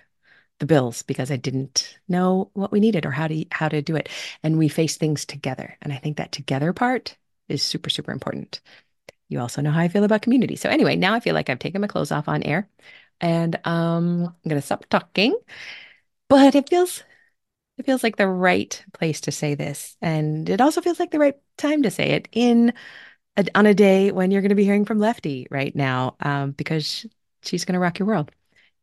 the 0.59 0.67
bills 0.67 1.03
because 1.03 1.31
I 1.31 1.37
didn't 1.37 1.99
know 2.09 2.51
what 2.55 2.73
we 2.73 2.81
needed 2.81 3.07
or 3.07 3.11
how 3.11 3.29
to 3.29 3.45
how 3.53 3.69
to 3.69 3.83
do 3.83 3.97
it. 3.97 4.09
And 4.43 4.59
we 4.59 4.69
faced 4.69 5.01
things 5.01 5.25
together. 5.25 5.77
And 5.83 5.93
I 5.93 5.97
think 5.97 6.17
that 6.19 6.33
together 6.33 6.73
part 6.73 7.17
is 7.49 7.63
super, 7.63 7.91
super 7.91 8.13
important. 8.13 8.61
you 9.29 9.41
also 9.41 9.63
know 9.63 9.71
how 9.73 9.81
I 9.81 9.89
feel 9.89 10.05
about 10.05 10.23
community. 10.23 10.57
So 10.57 10.69
anyway, 10.71 10.97
now 10.97 11.15
I 11.15 11.21
feel 11.21 11.35
like 11.35 11.51
I've 11.51 11.59
taken 11.59 11.81
my 11.81 11.87
clothes 11.89 12.13
off 12.13 12.29
on 12.29 12.43
air 12.43 12.69
and 13.21 13.57
um, 13.67 14.35
I'm 14.45 14.51
to 14.51 14.63
stop 14.63 14.87
talking. 14.87 15.37
But 16.29 16.55
it 16.55 16.69
feels 16.69 17.03
it 17.79 17.87
feels 17.87 18.03
like 18.03 18.17
the 18.17 18.29
right 18.29 18.85
place 18.95 19.23
to 19.23 19.33
say 19.33 19.55
this 19.55 19.97
and 20.03 20.49
it 20.49 20.61
also 20.61 20.81
feels 20.81 21.01
like 21.01 21.11
the 21.11 21.19
right 21.19 21.37
time 21.59 21.83
to 21.83 21.91
say 21.91 22.11
it 22.13 22.29
in 22.33 22.73
on 23.55 23.67
a 23.67 23.75
day 23.75 24.13
when 24.13 24.31
you're 24.31 24.43
going 24.43 24.51
to 24.51 24.55
be 24.55 24.65
hearing 24.65 24.85
from 24.85 24.99
Leftie 24.99 25.47
right 25.51 25.75
now 25.75 26.17
um, 26.21 26.53
because 26.53 27.07
she's 27.43 27.65
going 27.65 27.75
to 27.75 27.81
rock 27.81 27.99
your 27.99 28.09
world. 28.09 28.31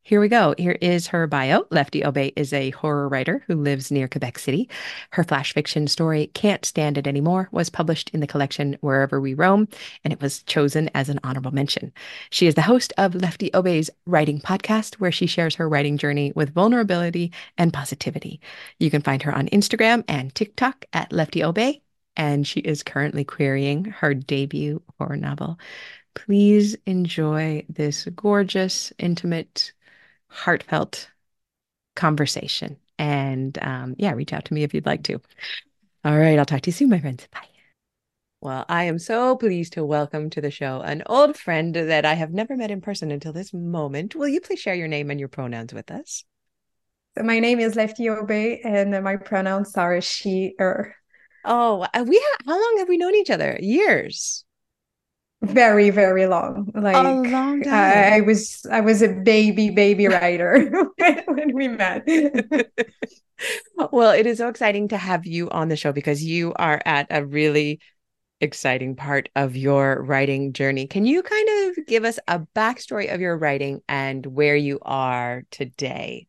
Here 0.06 0.20
we 0.20 0.28
go. 0.28 0.54
Here 0.58 0.78
is 0.82 1.08
her 1.08 1.28
bio. 1.28 1.62
Leftie 1.72 2.04
Aubé 2.04 2.34
is 2.36 2.52
a 2.52 2.72
horror 2.72 3.08
writer 3.08 3.42
who 3.48 3.56
lives 3.56 3.90
near 3.90 4.10
Quebec 4.10 4.38
City. 4.38 4.70
Her 5.12 5.24
flash 5.24 5.54
fiction 5.54 5.88
story, 5.88 6.28
Can't 6.34 6.66
Stand 6.66 6.98
It 6.98 7.08
Anymore, 7.08 7.48
was 7.54 7.70
published 7.70 8.10
in 8.10 8.20
the 8.20 8.28
collection 8.28 8.78
Wherever 8.82 9.22
We 9.22 9.34
Roam, 9.34 9.66
and 10.04 10.12
it 10.12 10.22
was 10.22 10.44
chosen 10.44 10.90
as 10.94 11.08
an 11.08 11.22
honorable 11.24 11.52
mention. 11.52 11.94
She 12.32 12.48
is 12.48 12.56
the 12.56 12.62
host 12.64 12.92
of 12.98 13.14
Leftie 13.14 13.52
Aubé's 13.52 13.90
writing 14.06 14.42
podcast, 14.42 14.96
where 14.96 15.12
she 15.14 15.26
shares 15.26 15.56
her 15.56 15.70
writing 15.70 15.96
journey 15.96 16.34
with 16.36 16.54
vulnerability 16.54 17.32
and 17.58 17.72
positivity. 17.72 18.42
You 18.80 18.92
can 18.92 19.02
find 19.02 19.22
her 19.24 19.34
on 19.34 19.48
Instagram 19.48 20.04
and 20.10 20.36
TikTok 20.36 20.84
at 20.92 21.12
Leftie 21.12 21.44
Aubé, 21.44 21.80
and 22.16 22.48
she 22.48 22.60
is 22.60 22.84
currently 22.84 23.24
querying 23.24 23.86
her 23.86 24.14
debut 24.14 24.82
horror 24.98 25.18
novel. 25.18 25.60
Please 26.14 26.76
enjoy 26.86 27.66
this 27.70 28.06
gorgeous, 28.16 28.94
intimate, 29.00 29.74
heartfelt 30.28 31.10
conversation. 31.96 32.78
And 33.00 33.58
um, 33.62 33.96
yeah, 33.98 34.12
reach 34.14 34.34
out 34.34 34.46
to 34.46 34.54
me 34.54 34.64
if 34.64 34.74
you'd 34.74 34.86
like 34.86 35.04
to. 35.04 35.20
All 36.06 36.18
right, 36.18 36.38
I'll 36.38 36.46
talk 36.46 36.62
to 36.62 36.68
you 36.68 36.74
soon, 36.74 36.90
my 36.90 37.00
friends. 37.00 37.28
Bye. 37.32 37.48
Well, 38.42 38.66
I 38.68 38.84
am 38.84 39.00
so 39.00 39.38
pleased 39.38 39.74
to 39.74 39.86
welcome 39.86 40.30
to 40.32 40.42
the 40.42 40.52
show 40.52 40.82
an 40.82 41.02
old 41.06 41.38
friend 41.38 41.74
that 41.74 42.06
I 42.06 42.14
have 42.14 42.34
never 42.34 42.58
met 42.58 42.72
in 42.72 42.82
person 42.82 43.10
until 43.10 43.32
this 43.32 43.54
moment. 43.54 44.16
Will 44.16 44.28
you 44.28 44.42
please 44.42 44.60
share 44.60 44.76
your 44.76 44.90
name 44.90 45.10
and 45.10 45.20
your 45.20 45.30
pronouns 45.30 45.74
with 45.74 45.90
us? 45.90 46.26
So 47.18 47.24
my 47.24 47.40
name 47.40 47.62
is 47.62 47.76
Leftie 47.76 48.08
Aubé, 48.08 48.60
and 48.66 49.02
my 49.02 49.16
pronouns 49.16 49.78
are 49.78 50.02
she, 50.02 50.56
her. 50.60 50.94
Oh, 51.46 51.86
uh, 51.94 52.06
we 52.08 52.22
ha- 52.24 52.44
how 52.46 52.54
long 52.54 52.76
have 52.80 52.90
we 52.90 52.98
known 52.98 53.16
each 53.16 53.30
other? 53.30 53.58
Years. 53.62 54.46
Very 55.42 55.90
very 55.90 56.26
long. 56.26 56.72
Like 56.74 56.96
a 56.96 57.04
long 57.04 57.62
time. 57.62 57.74
I, 57.74 58.18
I 58.18 58.22
was 58.22 58.66
i 58.72 58.80
was 58.80 59.02
a 59.02 59.10
baby 59.10 59.70
baby 59.70 60.08
writer 60.08 60.70
when 61.28 61.54
we 61.54 61.68
met. 61.68 62.08
Well 63.92 64.12
it 64.12 64.26
is 64.26 64.38
so 64.38 64.48
exciting 64.48 64.88
to 64.90 64.98
have 64.98 65.26
you 65.26 65.50
on 65.50 65.68
the 65.68 65.76
show 65.76 65.92
because 65.92 66.24
you 66.24 66.54
are 66.54 66.82
at 66.86 67.08
a 67.10 67.26
really 67.26 67.82
exciting 68.40 68.96
part 68.96 69.30
of 69.36 69.56
your 69.56 70.02
writing 70.02 70.54
journey. 70.54 70.88
Can 70.88 71.06
you 71.06 71.24
kind 71.24 71.50
of 71.78 71.86
give 71.86 72.06
us 72.06 72.20
a 72.28 72.40
backstory 72.56 73.14
of 73.14 73.20
your 73.20 73.38
writing 73.38 73.82
and 73.90 74.26
where 74.26 74.56
you 74.56 74.80
are 74.82 75.44
today 75.52 76.28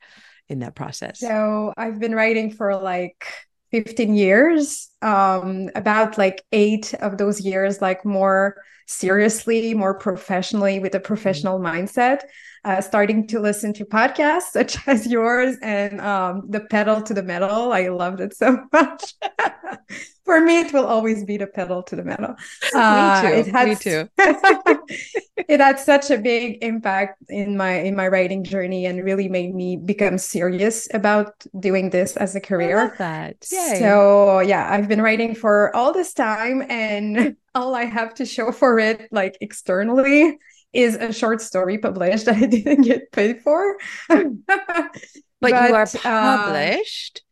in 0.48 0.60
that 0.60 0.74
process? 0.74 1.20
So 1.20 1.72
i've 1.76 2.00
been 2.00 2.14
writing 2.14 2.50
for 2.50 2.74
like 2.76 3.26
15 3.74 4.14
years 4.14 4.88
um 5.02 5.68
about 5.74 6.16
like 6.16 6.44
eight 6.52 6.94
of 6.94 7.18
those 7.18 7.40
years 7.40 7.82
like 7.82 8.04
more 8.04 8.54
seriously, 8.86 9.74
more 9.74 9.98
professionally 9.98 10.78
with 10.78 10.94
a 10.94 10.98
mm-hmm. 10.98 11.06
professional 11.06 11.58
mindset. 11.58 12.20
Uh, 12.64 12.80
starting 12.80 13.26
to 13.26 13.40
listen 13.40 13.74
to 13.74 13.84
podcasts 13.84 14.42
such 14.52 14.78
as 14.88 15.06
yours 15.06 15.56
and 15.62 16.00
um, 16.00 16.42
the 16.48 16.60
pedal 16.60 17.02
to 17.02 17.12
the 17.12 17.22
metal. 17.22 17.72
I 17.72 17.88
loved 17.88 18.20
it 18.20 18.34
so 18.34 18.58
much. 18.72 19.14
For 20.24 20.40
me, 20.40 20.60
it 20.60 20.72
will 20.72 20.86
always 20.86 21.22
be 21.24 21.36
the 21.36 21.46
pedal 21.46 21.82
to 21.82 21.96
the 21.96 22.02
metal. 22.02 22.34
Uh, 22.74 23.20
me 23.22 23.28
too. 23.28 23.36
It 23.36 23.46
had, 23.48 23.68
me 23.68 23.74
too. 23.74 24.08
it 25.36 25.60
had 25.60 25.78
such 25.78 26.10
a 26.10 26.16
big 26.16 26.64
impact 26.64 27.22
in 27.28 27.58
my 27.58 27.72
in 27.80 27.94
my 27.94 28.08
writing 28.08 28.42
journey 28.42 28.86
and 28.86 29.04
really 29.04 29.28
made 29.28 29.54
me 29.54 29.76
become 29.76 30.16
serious 30.16 30.88
about 30.94 31.44
doing 31.60 31.90
this 31.90 32.16
as 32.16 32.34
a 32.34 32.40
career. 32.40 32.78
I 32.78 32.84
love 32.84 32.98
that. 32.98 33.36
Yay. 33.52 33.76
So 33.78 34.40
yeah, 34.40 34.66
I've 34.72 34.88
been 34.88 35.02
writing 35.02 35.34
for 35.34 35.76
all 35.76 35.92
this 35.92 36.14
time 36.14 36.64
and 36.70 37.36
all 37.54 37.74
I 37.74 37.84
have 37.84 38.14
to 38.14 38.24
show 38.24 38.50
for 38.50 38.78
it, 38.78 39.08
like 39.12 39.36
externally, 39.42 40.38
is 40.74 40.96
a 40.96 41.12
short 41.12 41.40
story 41.40 41.78
published 41.78 42.24
that 42.26 42.36
I 42.36 42.46
didn't 42.46 42.82
get 42.82 43.12
paid 43.12 43.42
for. 43.42 43.76
but, 44.08 44.26
but, 45.40 45.50
you 45.50 45.74
are 45.74 45.82
uh, 45.82 46.44
published. 46.44 47.22
Uh, 47.24 47.30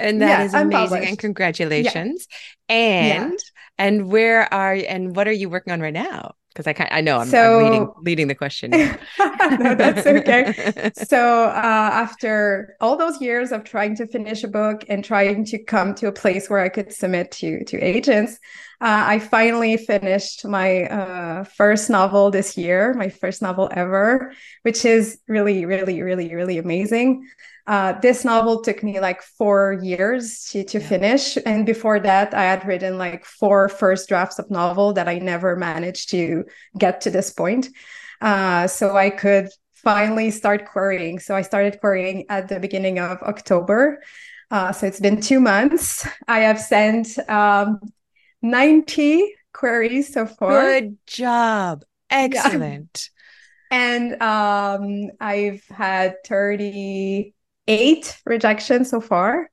and 0.00 0.22
that 0.22 0.40
yeah, 0.40 0.44
is 0.44 0.54
amazing 0.54 1.04
and 1.04 1.18
congratulations 1.18 2.26
yeah. 2.68 2.74
and 2.74 3.32
yeah. 3.32 3.38
and 3.78 4.08
where 4.08 4.52
are 4.52 4.74
and 4.74 5.14
what 5.14 5.28
are 5.28 5.32
you 5.32 5.48
working 5.48 5.72
on 5.72 5.80
right 5.80 5.94
now 5.94 6.34
because 6.54 6.68
I 6.68 6.72
can 6.72 6.86
I 6.90 7.00
know 7.00 7.18
I'm, 7.18 7.26
so, 7.26 7.58
I'm, 7.58 7.64
leading 7.64 7.92
leading 8.02 8.28
the 8.28 8.34
question. 8.34 8.70
no, 8.70 9.74
that's 9.74 10.06
okay. 10.06 10.92
so 10.94 11.44
uh, 11.44 11.50
after 11.92 12.76
all 12.80 12.96
those 12.96 13.20
years 13.20 13.50
of 13.50 13.64
trying 13.64 13.96
to 13.96 14.06
finish 14.06 14.44
a 14.44 14.48
book 14.48 14.84
and 14.88 15.04
trying 15.04 15.44
to 15.46 15.58
come 15.58 15.94
to 15.96 16.06
a 16.06 16.12
place 16.12 16.48
where 16.48 16.60
I 16.60 16.68
could 16.68 16.92
submit 16.92 17.32
to 17.32 17.64
to 17.64 17.80
agents, 17.80 18.38
uh, 18.80 19.02
I 19.06 19.18
finally 19.18 19.76
finished 19.76 20.46
my 20.46 20.84
uh, 20.84 21.44
first 21.44 21.90
novel 21.90 22.30
this 22.30 22.56
year, 22.56 22.94
my 22.94 23.08
first 23.08 23.42
novel 23.42 23.68
ever, 23.72 24.32
which 24.62 24.84
is 24.84 25.18
really, 25.26 25.64
really, 25.64 26.02
really, 26.02 26.34
really 26.34 26.58
amazing. 26.58 27.26
Uh, 27.66 27.98
this 28.00 28.24
novel 28.24 28.60
took 28.60 28.82
me 28.82 29.00
like 29.00 29.22
four 29.22 29.78
years 29.82 30.48
to, 30.50 30.64
to 30.64 30.78
yeah. 30.78 30.88
finish. 30.88 31.38
And 31.46 31.64
before 31.64 31.98
that, 32.00 32.34
I 32.34 32.44
had 32.44 32.66
written 32.66 32.98
like 32.98 33.24
four 33.24 33.68
first 33.68 34.08
drafts 34.08 34.38
of 34.38 34.50
novel 34.50 34.92
that 34.94 35.08
I 35.08 35.18
never 35.18 35.56
managed 35.56 36.10
to 36.10 36.44
get 36.76 37.00
to 37.02 37.10
this 37.10 37.30
point. 37.30 37.68
Uh, 38.20 38.66
so 38.66 38.96
I 38.96 39.10
could 39.10 39.48
finally 39.72 40.30
start 40.30 40.66
querying. 40.66 41.18
So 41.18 41.34
I 41.34 41.42
started 41.42 41.80
querying 41.80 42.26
at 42.28 42.48
the 42.48 42.60
beginning 42.60 42.98
of 42.98 43.22
October. 43.22 44.02
Uh, 44.50 44.72
so 44.72 44.86
it's 44.86 45.00
been 45.00 45.20
two 45.20 45.40
months. 45.40 46.06
I 46.28 46.40
have 46.40 46.60
sent 46.60 47.18
um, 47.28 47.80
90 48.42 49.34
queries 49.54 50.12
so 50.12 50.26
far. 50.26 50.80
Good 50.80 50.98
job. 51.06 51.84
Excellent. 52.10 53.08
Yeah. 53.70 53.76
And 53.76 54.22
um, 54.22 55.10
I've 55.18 55.64
had 55.68 56.16
30 56.26 57.34
eight 57.68 58.20
rejections 58.26 58.90
so 58.90 59.00
far. 59.00 59.50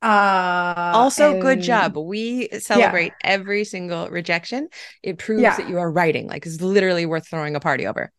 Uh, 0.00 0.92
also, 0.94 1.32
and, 1.32 1.42
good 1.42 1.60
job. 1.60 1.96
We 1.96 2.48
celebrate 2.60 3.12
yeah. 3.22 3.30
every 3.30 3.64
single 3.64 4.08
rejection. 4.08 4.68
It 5.02 5.18
proves 5.18 5.42
yeah. 5.42 5.56
that 5.56 5.68
you 5.68 5.78
are 5.78 5.90
writing. 5.90 6.28
Like 6.28 6.46
it's 6.46 6.60
literally 6.60 7.04
worth 7.04 7.28
throwing 7.28 7.56
a 7.56 7.60
party 7.60 7.86
over. 7.86 8.12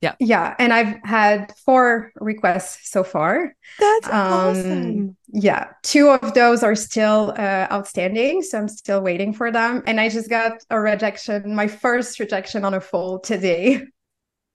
Yeah. 0.00 0.14
Yeah. 0.20 0.54
And 0.60 0.72
I've 0.72 0.96
had 1.02 1.52
four 1.66 2.12
requests 2.20 2.88
so 2.88 3.02
far. 3.02 3.52
That's 3.80 4.06
um, 4.06 4.14
awesome. 4.14 5.16
Yeah. 5.32 5.72
Two 5.82 6.10
of 6.10 6.34
those 6.34 6.62
are 6.62 6.76
still 6.76 7.34
uh, 7.36 7.66
outstanding. 7.70 8.42
So 8.42 8.58
I'm 8.58 8.68
still 8.68 9.00
waiting 9.00 9.32
for 9.32 9.50
them. 9.50 9.82
And 9.86 10.00
I 10.00 10.08
just 10.08 10.30
got 10.30 10.62
a 10.70 10.78
rejection, 10.78 11.52
my 11.52 11.66
first 11.66 12.20
rejection 12.20 12.64
on 12.64 12.74
a 12.74 12.80
full 12.80 13.18
today. 13.18 13.82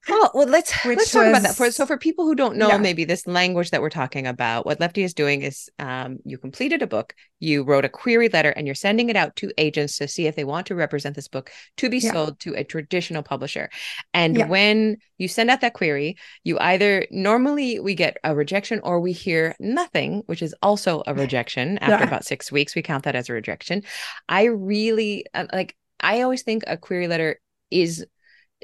Well, 0.08 0.30
well 0.34 0.46
let's 0.46 0.72
let's 0.84 1.10
talk 1.10 1.22
was, 1.22 1.28
about 1.30 1.42
that. 1.42 1.54
For, 1.54 1.70
so, 1.70 1.86
for 1.86 1.96
people 1.96 2.24
who 2.24 2.34
don't 2.34 2.56
know, 2.56 2.68
yeah. 2.68 2.78
maybe 2.78 3.04
this 3.04 3.26
language 3.26 3.70
that 3.70 3.80
we're 3.80 3.90
talking 3.90 4.26
about, 4.26 4.66
what 4.66 4.78
Leftie 4.78 5.04
is 5.04 5.14
doing 5.14 5.42
is 5.42 5.70
um, 5.78 6.18
you 6.24 6.38
completed 6.38 6.82
a 6.82 6.86
book, 6.86 7.14
you 7.40 7.62
wrote 7.64 7.84
a 7.84 7.88
query 7.88 8.28
letter, 8.28 8.50
and 8.50 8.66
you're 8.66 8.74
sending 8.74 9.08
it 9.08 9.16
out 9.16 9.34
to 9.36 9.50
agents 9.56 9.98
to 9.98 10.08
see 10.08 10.26
if 10.26 10.36
they 10.36 10.44
want 10.44 10.66
to 10.66 10.74
represent 10.74 11.14
this 11.14 11.28
book 11.28 11.50
to 11.78 11.88
be 11.88 11.98
yeah. 11.98 12.12
sold 12.12 12.40
to 12.40 12.54
a 12.54 12.64
traditional 12.64 13.22
publisher. 13.22 13.70
And 14.12 14.36
yeah. 14.36 14.46
when 14.46 14.98
you 15.18 15.28
send 15.28 15.50
out 15.50 15.60
that 15.62 15.74
query, 15.74 16.16
you 16.42 16.58
either 16.58 17.06
normally 17.10 17.80
we 17.80 17.94
get 17.94 18.18
a 18.24 18.34
rejection 18.34 18.80
or 18.82 19.00
we 19.00 19.12
hear 19.12 19.54
nothing, 19.58 20.22
which 20.26 20.42
is 20.42 20.54
also 20.62 21.02
a 21.06 21.14
rejection. 21.14 21.78
After 21.78 22.04
about 22.04 22.24
six 22.24 22.52
weeks, 22.52 22.74
we 22.74 22.82
count 22.82 23.04
that 23.04 23.16
as 23.16 23.28
a 23.28 23.32
rejection. 23.32 23.82
I 24.28 24.44
really 24.44 25.26
uh, 25.34 25.46
like. 25.52 25.76
I 26.00 26.20
always 26.20 26.42
think 26.42 26.64
a 26.66 26.76
query 26.76 27.08
letter 27.08 27.40
is 27.70 28.04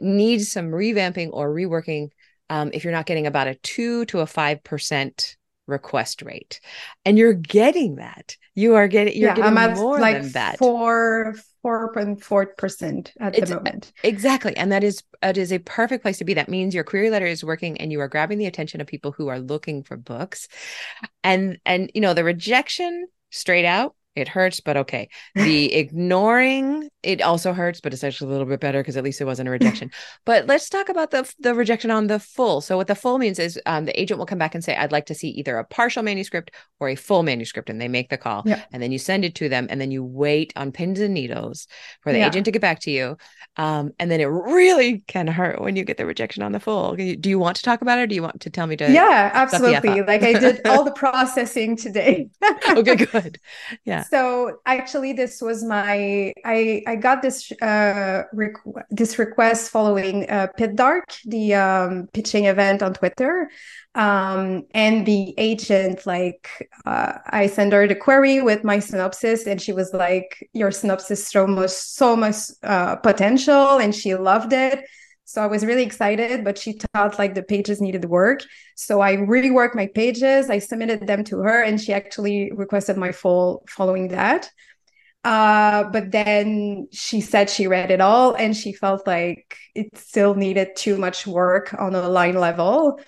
needs 0.00 0.50
some 0.50 0.70
revamping 0.70 1.30
or 1.32 1.52
reworking 1.52 2.10
um, 2.48 2.70
if 2.72 2.84
you're 2.84 2.92
not 2.92 3.06
getting 3.06 3.26
about 3.26 3.46
a 3.46 3.54
two 3.56 4.04
to 4.06 4.20
a 4.20 4.26
five 4.26 4.62
percent 4.64 5.36
request 5.66 6.22
rate. 6.22 6.60
And 7.04 7.16
you're 7.16 7.32
getting 7.32 7.96
that. 7.96 8.36
You 8.54 8.74
are 8.74 8.88
getting 8.88 9.14
you're 9.14 9.30
yeah, 9.30 9.36
getting 9.36 9.56
I'm 9.56 9.70
at 9.70 9.76
more 9.76 9.98
like 9.98 10.22
than 10.22 10.32
that. 10.32 10.58
four 10.58 11.34
four 11.62 11.92
point 11.94 12.22
four 12.22 12.46
percent 12.46 13.12
at 13.20 13.38
it's, 13.38 13.48
the 13.48 13.56
moment. 13.56 13.92
exactly. 14.02 14.56
And 14.56 14.72
that 14.72 14.84
is 14.84 15.02
that 15.22 15.38
is 15.38 15.52
a 15.52 15.58
perfect 15.58 16.02
place 16.02 16.18
to 16.18 16.24
be. 16.24 16.34
That 16.34 16.48
means 16.48 16.74
your 16.74 16.84
query 16.84 17.08
letter 17.08 17.26
is 17.26 17.44
working 17.44 17.80
and 17.80 17.92
you 17.92 18.00
are 18.00 18.08
grabbing 18.08 18.38
the 18.38 18.46
attention 18.46 18.80
of 18.80 18.86
people 18.86 19.12
who 19.12 19.28
are 19.28 19.38
looking 19.38 19.82
for 19.82 19.96
books. 19.96 20.48
And 21.24 21.58
and 21.64 21.90
you 21.94 22.00
know 22.00 22.12
the 22.12 22.24
rejection 22.24 23.06
straight 23.30 23.64
out 23.64 23.94
it 24.16 24.28
hurts, 24.28 24.60
but 24.60 24.76
okay. 24.76 25.08
The 25.34 25.72
ignoring 25.74 26.90
it 27.02 27.22
also 27.22 27.52
hurts, 27.52 27.80
but 27.80 27.92
it's 27.92 28.04
actually 28.04 28.28
a 28.28 28.32
little 28.32 28.46
bit 28.46 28.60
better 28.60 28.80
because 28.80 28.96
at 28.96 29.04
least 29.04 29.20
it 29.20 29.24
wasn't 29.24 29.48
a 29.48 29.52
rejection. 29.52 29.90
but 30.26 30.46
let's 30.46 30.68
talk 30.68 30.88
about 30.88 31.10
the 31.10 31.32
the 31.38 31.54
rejection 31.54 31.90
on 31.90 32.08
the 32.08 32.18
full. 32.18 32.60
So 32.60 32.76
what 32.76 32.88
the 32.88 32.94
full 32.94 33.18
means 33.18 33.38
is 33.38 33.58
um, 33.66 33.84
the 33.84 34.00
agent 34.00 34.18
will 34.18 34.26
come 34.26 34.38
back 34.38 34.54
and 34.54 34.62
say, 34.62 34.76
"I'd 34.76 34.92
like 34.92 35.06
to 35.06 35.14
see 35.14 35.28
either 35.30 35.56
a 35.58 35.64
partial 35.64 36.02
manuscript 36.02 36.50
or 36.78 36.88
a 36.88 36.94
full 36.94 37.22
manuscript," 37.22 37.70
and 37.70 37.80
they 37.80 37.88
make 37.88 38.10
the 38.10 38.18
call, 38.18 38.42
yeah. 38.44 38.62
and 38.72 38.82
then 38.82 38.92
you 38.92 38.98
send 38.98 39.24
it 39.24 39.34
to 39.36 39.48
them, 39.48 39.66
and 39.70 39.80
then 39.80 39.90
you 39.90 40.04
wait 40.04 40.52
on 40.56 40.72
pins 40.72 41.00
and 41.00 41.14
needles 41.14 41.66
for 42.02 42.12
the 42.12 42.18
yeah. 42.18 42.26
agent 42.26 42.44
to 42.46 42.50
get 42.50 42.60
back 42.62 42.80
to 42.80 42.90
you, 42.90 43.16
um, 43.56 43.92
and 43.98 44.10
then 44.10 44.20
it 44.20 44.26
really 44.26 45.02
can 45.06 45.26
hurt 45.26 45.60
when 45.60 45.76
you 45.76 45.84
get 45.84 45.96
the 45.96 46.06
rejection 46.06 46.42
on 46.42 46.52
the 46.52 46.60
full. 46.60 46.96
Do 46.96 47.30
you 47.30 47.38
want 47.38 47.56
to 47.56 47.62
talk 47.62 47.80
about 47.80 47.98
it, 47.98 48.02
or 48.02 48.06
do 48.06 48.14
you 48.14 48.22
want 48.22 48.40
to 48.42 48.50
tell 48.50 48.66
me 48.66 48.76
to? 48.76 48.90
Yeah, 48.90 49.30
absolutely. 49.32 50.02
Like 50.02 50.22
I 50.22 50.34
did 50.34 50.66
all 50.66 50.84
the 50.84 50.92
processing 50.92 51.76
today. 51.76 52.28
okay, 52.70 52.96
good. 52.96 53.38
Yeah. 53.84 53.99
So 54.08 54.60
actually, 54.66 55.12
this 55.12 55.40
was 55.40 55.62
my 55.64 56.32
I 56.44 56.82
I 56.86 56.96
got 56.96 57.22
this 57.22 57.52
uh 57.60 58.24
requ- 58.34 58.82
this 58.90 59.18
request 59.18 59.70
following 59.70 60.28
uh, 60.30 60.48
Pit 60.56 60.76
Dark, 60.76 61.14
the 61.24 61.54
um, 61.54 62.08
pitching 62.12 62.46
event 62.46 62.82
on 62.82 62.94
Twitter, 62.94 63.50
um, 63.94 64.64
and 64.74 65.06
the 65.06 65.34
agent 65.38 66.06
like 66.06 66.70
uh, 66.86 67.18
I 67.26 67.46
sent 67.46 67.72
her 67.72 67.86
the 67.86 67.94
query 67.94 68.40
with 68.40 68.64
my 68.64 68.78
synopsis, 68.78 69.46
and 69.46 69.60
she 69.60 69.72
was 69.72 69.92
like, 69.92 70.48
"Your 70.52 70.70
synopsis 70.70 71.26
so 71.26 71.46
much 71.46 71.70
so 71.70 72.16
much 72.16 72.36
uh, 72.62 72.96
potential," 72.96 73.78
and 73.78 73.94
she 73.94 74.14
loved 74.14 74.52
it. 74.52 74.84
So 75.30 75.40
I 75.40 75.46
was 75.46 75.64
really 75.64 75.84
excited, 75.84 76.42
but 76.42 76.58
she 76.58 76.72
thought 76.72 77.16
like 77.16 77.36
the 77.36 77.44
pages 77.44 77.80
needed 77.80 78.04
work. 78.04 78.42
So 78.74 79.00
I 79.00 79.14
reworked 79.14 79.76
my 79.76 79.86
pages, 79.86 80.50
I 80.50 80.58
submitted 80.58 81.06
them 81.06 81.22
to 81.24 81.38
her, 81.38 81.62
and 81.62 81.80
she 81.80 81.92
actually 81.92 82.50
requested 82.50 82.96
my 82.96 83.12
full 83.12 83.62
following 83.68 84.08
that. 84.08 84.50
Uh, 85.22 85.84
but 85.84 86.10
then 86.10 86.88
she 86.90 87.20
said 87.20 87.48
she 87.48 87.68
read 87.68 87.92
it 87.92 88.00
all 88.00 88.34
and 88.34 88.56
she 88.56 88.72
felt 88.72 89.06
like 89.06 89.56
it 89.76 89.96
still 89.96 90.34
needed 90.34 90.74
too 90.74 90.96
much 90.96 91.28
work 91.28 91.74
on 91.78 91.94
a 91.94 92.08
line 92.08 92.34
level 92.34 92.98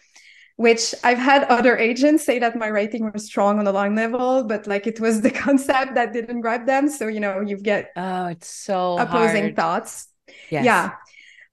which 0.56 0.94
I've 1.02 1.18
had 1.18 1.44
other 1.44 1.76
agents 1.76 2.24
say 2.24 2.38
that 2.38 2.54
my 2.54 2.70
writing 2.70 3.10
was 3.10 3.24
strong 3.24 3.58
on 3.58 3.64
the 3.64 3.72
line 3.72 3.96
level, 3.96 4.44
but 4.44 4.66
like 4.66 4.86
it 4.86 5.00
was 5.00 5.20
the 5.26 5.30
concept 5.30 5.94
that 5.94 6.12
didn't 6.12 6.42
grab 6.42 6.66
them. 6.66 6.88
So 6.88 7.08
you 7.08 7.18
know, 7.18 7.40
you 7.40 7.56
get 7.56 7.90
oh, 7.96 8.26
it's 8.26 8.48
so 8.48 8.98
opposing 8.98 9.44
hard. 9.44 9.56
thoughts. 9.56 10.08
Yes. 10.50 10.64
Yeah 10.64 10.92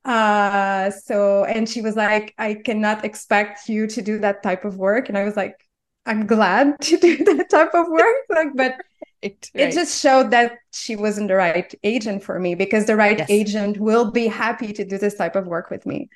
uh 0.10 0.90
so 0.90 1.44
and 1.44 1.70
she 1.70 1.82
was 1.82 1.96
like 1.96 2.34
i 2.40 2.56
cannot 2.56 3.06
expect 3.06 3.70
you 3.70 3.86
to 3.86 4.02
do 4.02 4.18
that 4.18 4.42
type 4.42 4.66
of 4.66 4.76
work 4.76 5.08
and 5.08 5.18
i 5.18 5.24
was 5.24 5.38
like 5.38 5.56
i'm 6.08 6.26
glad 6.26 6.74
to 6.82 6.98
do 6.98 7.24
that 7.24 7.48
type 7.50 7.74
of 7.76 7.88
work 7.88 8.16
like 8.30 8.48
but 8.56 8.76
it, 9.22 9.52
right. 9.56 9.68
it 9.68 9.72
just 9.72 10.02
showed 10.02 10.32
that 10.32 10.54
she 10.72 10.96
wasn't 10.96 11.28
the 11.28 11.36
right 11.36 11.76
agent 11.84 12.24
for 12.24 12.40
me 12.40 12.56
because 12.56 12.88
the 12.88 12.96
right 12.96 13.20
yes. 13.20 13.30
agent 13.30 13.78
will 13.78 14.10
be 14.10 14.26
happy 14.26 14.74
to 14.74 14.84
do 14.84 14.98
this 14.98 15.14
type 15.14 15.36
of 15.36 15.46
work 15.46 15.70
with 15.70 15.86
me 15.86 16.10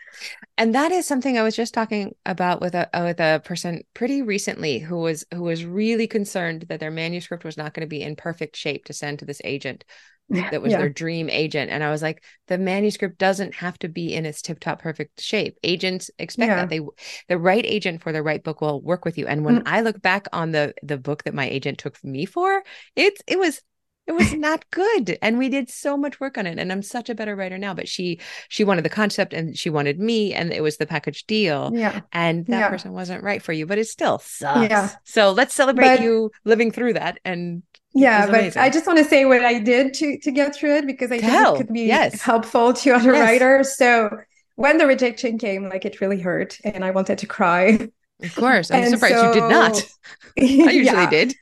and 0.58 0.74
that 0.74 0.92
is 0.92 1.06
something 1.06 1.38
i 1.38 1.44
was 1.44 1.56
just 1.56 1.76
talking 1.76 2.16
about 2.26 2.62
with 2.62 2.74
a 2.74 2.90
with 2.96 3.20
a 3.20 3.44
person 3.46 3.84
pretty 3.94 4.24
recently 4.24 4.80
who 4.80 4.98
was 4.98 5.24
who 5.32 5.44
was 5.44 5.66
really 5.66 6.08
concerned 6.08 6.66
that 6.68 6.80
their 6.80 6.90
manuscript 6.90 7.44
was 7.44 7.58
not 7.58 7.76
going 7.76 7.86
to 7.86 7.88
be 7.88 8.02
in 8.02 8.16
perfect 8.16 8.56
shape 8.56 8.86
to 8.86 8.94
send 8.94 9.20
to 9.20 9.26
this 9.26 9.42
agent 9.44 9.86
that 10.52 10.62
was 10.62 10.72
yeah. 10.72 10.80
their 10.80 10.90
dream 10.90 11.30
agent. 11.30 11.72
And 11.72 11.84
I 11.84 11.92
was 11.92 12.02
like, 12.02 12.24
the 12.48 12.58
manuscript 12.58 13.18
doesn't 13.18 13.56
have 13.56 13.78
to 13.80 13.88
be 13.88 14.14
in 14.14 14.26
its 14.26 14.42
tip 14.42 14.60
top 14.60 14.82
perfect 14.82 15.22
shape. 15.22 15.58
Agents 15.64 16.10
expect 16.20 16.50
yeah. 16.50 16.56
that 16.58 16.70
they 16.70 16.82
the 17.28 17.38
right 17.38 17.66
agent 17.66 18.02
for 18.02 18.12
the 18.12 18.24
right 18.24 18.44
book 18.44 18.62
will 18.62 18.82
work 18.82 19.06
with 19.06 19.18
you. 19.18 19.28
And 19.28 19.46
when 19.46 19.62
mm. 19.62 19.64
I 19.66 19.82
look 19.82 20.02
back 20.02 20.28
on 20.34 20.52
the 20.52 20.74
the 20.84 20.98
book 20.98 21.24
that 21.24 21.34
my 21.34 21.48
agent 21.48 21.78
took 21.78 22.04
me 22.04 22.26
for, 22.26 22.64
it's 22.96 23.22
it 23.28 23.40
was 23.40 23.62
it 24.06 24.12
was 24.12 24.34
not 24.34 24.70
good 24.72 25.18
and 25.22 25.38
we 25.38 25.50
did 25.50 25.70
so 25.70 25.96
much 25.96 26.20
work 26.20 26.38
on 26.38 26.46
it 26.46 26.60
and 26.60 26.72
i'm 26.72 26.82
such 26.82 27.10
a 27.10 27.16
better 27.16 27.36
writer 27.36 27.58
now 27.58 27.74
but 27.74 27.88
she 27.88 28.20
she 28.50 28.64
wanted 28.64 28.84
the 28.84 28.90
concept 28.90 29.34
and 29.34 29.58
she 29.58 29.70
wanted 29.70 30.00
me 30.00 30.34
and 30.34 30.52
it 30.52 30.62
was 30.62 30.78
the 30.78 30.86
package 30.86 31.26
deal 31.26 31.72
yeah 31.74 32.02
and 32.12 32.46
that 32.48 32.60
yeah. 32.60 32.70
person 32.70 32.92
wasn't 32.92 33.24
right 33.24 33.42
for 33.42 33.54
you 33.54 33.66
but 33.66 33.78
it 33.78 33.88
still 33.88 34.20
sucks 34.20 34.70
yeah 34.70 34.90
so 35.04 35.32
let's 35.32 35.54
celebrate 35.54 35.98
but, 35.98 36.02
you 36.02 36.32
living 36.44 36.72
through 36.72 36.94
that 36.94 37.20
and 37.24 37.64
yeah 37.94 38.26
but 38.26 38.58
i 38.58 38.70
just 38.70 38.88
want 38.88 38.98
to 38.98 39.06
say 39.06 39.26
what 39.26 39.44
i 39.44 39.60
did 39.60 39.94
to 39.94 40.18
to 40.20 40.32
get 40.32 40.56
through 40.56 40.76
it 40.78 40.88
because 40.88 41.12
i 41.12 41.20
Tell. 41.20 41.54
think 41.54 41.56
it 41.56 41.66
could 41.66 41.74
be 41.74 41.84
yes. 41.84 42.22
helpful 42.22 42.74
to 42.74 42.92
other 42.92 43.14
yes. 43.14 43.22
writers 43.22 43.78
so 43.78 44.18
when 44.56 44.78
the 44.78 44.88
rejection 44.88 45.38
came 45.38 45.70
like 45.70 45.86
it 45.86 46.02
really 46.02 46.20
hurt 46.20 46.60
and 46.64 46.84
i 46.84 46.92
wanted 46.92 47.18
to 47.20 47.28
cry 47.28 47.88
of 48.24 48.36
course 48.36 48.72
i'm 48.72 48.90
surprised 48.90 49.16
so, 49.16 49.28
you 49.28 49.34
did 49.34 49.50
not 49.50 49.82
i 50.40 50.44
usually 50.44 50.84
yeah. 50.84 51.10
did 51.10 51.36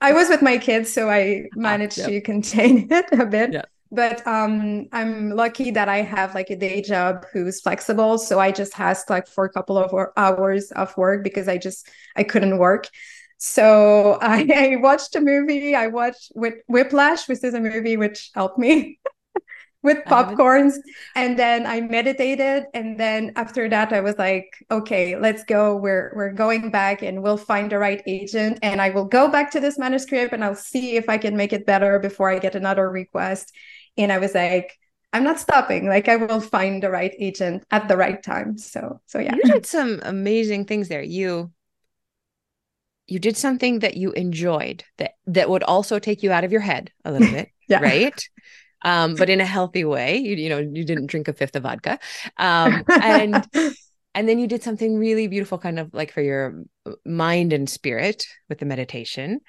i 0.00 0.12
was 0.12 0.28
with 0.28 0.42
my 0.42 0.56
kids 0.56 0.92
so 0.92 1.10
i 1.10 1.44
ah, 1.52 1.58
managed 1.58 1.96
to 1.96 2.20
contain 2.20 2.86
it 2.90 3.06
a 3.12 3.26
bit 3.26 3.52
yeah. 3.52 3.62
but 3.90 4.24
um 4.26 4.86
i'm 4.92 5.30
lucky 5.30 5.72
that 5.72 5.88
i 5.88 6.00
have 6.00 6.34
like 6.34 6.50
a 6.50 6.56
day 6.56 6.80
job 6.80 7.24
who's 7.32 7.60
flexible 7.60 8.18
so 8.18 8.38
i 8.38 8.52
just 8.52 8.78
asked 8.78 9.10
like 9.10 9.26
for 9.26 9.44
a 9.44 9.50
couple 9.50 9.76
of 9.76 9.92
hours 10.16 10.70
of 10.72 10.96
work 10.96 11.24
because 11.24 11.48
i 11.48 11.58
just 11.58 11.88
i 12.14 12.22
couldn't 12.22 12.58
work 12.58 12.88
so 13.44 14.18
I, 14.22 14.46
I, 14.54 14.76
watched 14.76 15.16
a 15.16 15.20
movie. 15.20 15.74
I 15.74 15.88
watched 15.88 16.30
with 16.36 16.54
Whiplash, 16.68 17.28
which 17.28 17.42
is 17.42 17.54
a 17.54 17.60
movie 17.60 17.96
which 17.96 18.30
helped 18.36 18.56
me 18.56 19.00
with 19.82 19.98
popcorns. 20.06 20.74
And 21.16 21.36
then 21.36 21.66
I 21.66 21.80
meditated. 21.80 22.66
And 22.72 23.00
then 23.00 23.32
after 23.34 23.68
that, 23.68 23.92
I 23.92 24.00
was 24.00 24.16
like, 24.16 24.46
okay, 24.70 25.16
let's 25.16 25.42
go. 25.42 25.74
We're 25.74 26.12
we're 26.14 26.32
going 26.32 26.70
back 26.70 27.02
and 27.02 27.20
we'll 27.20 27.36
find 27.36 27.72
the 27.72 27.78
right 27.78 28.00
agent. 28.06 28.60
And 28.62 28.80
I 28.80 28.90
will 28.90 29.06
go 29.06 29.28
back 29.28 29.50
to 29.50 29.60
this 29.60 29.76
manuscript 29.76 30.32
and 30.32 30.44
I'll 30.44 30.54
see 30.54 30.94
if 30.94 31.08
I 31.08 31.18
can 31.18 31.36
make 31.36 31.52
it 31.52 31.66
better 31.66 31.98
before 31.98 32.30
I 32.30 32.38
get 32.38 32.54
another 32.54 32.88
request. 32.88 33.52
And 33.98 34.12
I 34.12 34.18
was 34.18 34.36
like, 34.36 34.78
I'm 35.12 35.24
not 35.24 35.40
stopping. 35.40 35.88
Like 35.88 36.08
I 36.08 36.14
will 36.14 36.40
find 36.40 36.80
the 36.80 36.90
right 36.90 37.14
agent 37.18 37.64
at 37.72 37.88
the 37.88 37.96
right 37.96 38.22
time. 38.22 38.56
So 38.56 39.00
so 39.06 39.18
yeah. 39.18 39.34
You 39.34 39.42
did 39.42 39.66
some 39.76 39.98
amazing 40.04 40.66
things 40.66 40.86
there. 40.86 41.02
You 41.02 41.50
you 43.12 43.18
did 43.18 43.36
something 43.36 43.80
that 43.80 43.96
you 43.96 44.10
enjoyed 44.12 44.84
that 44.96 45.12
that 45.26 45.50
would 45.50 45.62
also 45.62 45.98
take 45.98 46.22
you 46.22 46.32
out 46.32 46.44
of 46.44 46.52
your 46.52 46.62
head 46.62 46.90
a 47.04 47.12
little 47.12 47.30
bit 47.38 47.50
yeah. 47.68 47.80
right 47.80 48.28
um 48.84 49.14
but 49.14 49.28
in 49.28 49.40
a 49.40 49.44
healthy 49.56 49.84
way 49.84 50.16
you, 50.16 50.36
you 50.36 50.48
know 50.48 50.58
you 50.58 50.84
didn't 50.84 51.06
drink 51.06 51.28
a 51.28 51.32
fifth 51.32 51.54
of 51.54 51.62
vodka 51.64 51.98
um 52.38 52.82
and 52.88 53.46
and 54.14 54.28
then 54.28 54.38
you 54.38 54.46
did 54.46 54.62
something 54.62 54.98
really 54.98 55.26
beautiful 55.26 55.58
kind 55.58 55.78
of 55.78 55.92
like 55.92 56.12
for 56.12 56.22
your 56.22 56.64
mind 57.04 57.52
and 57.52 57.68
spirit 57.68 58.26
with 58.48 58.58
the 58.58 58.66
meditation 58.66 59.40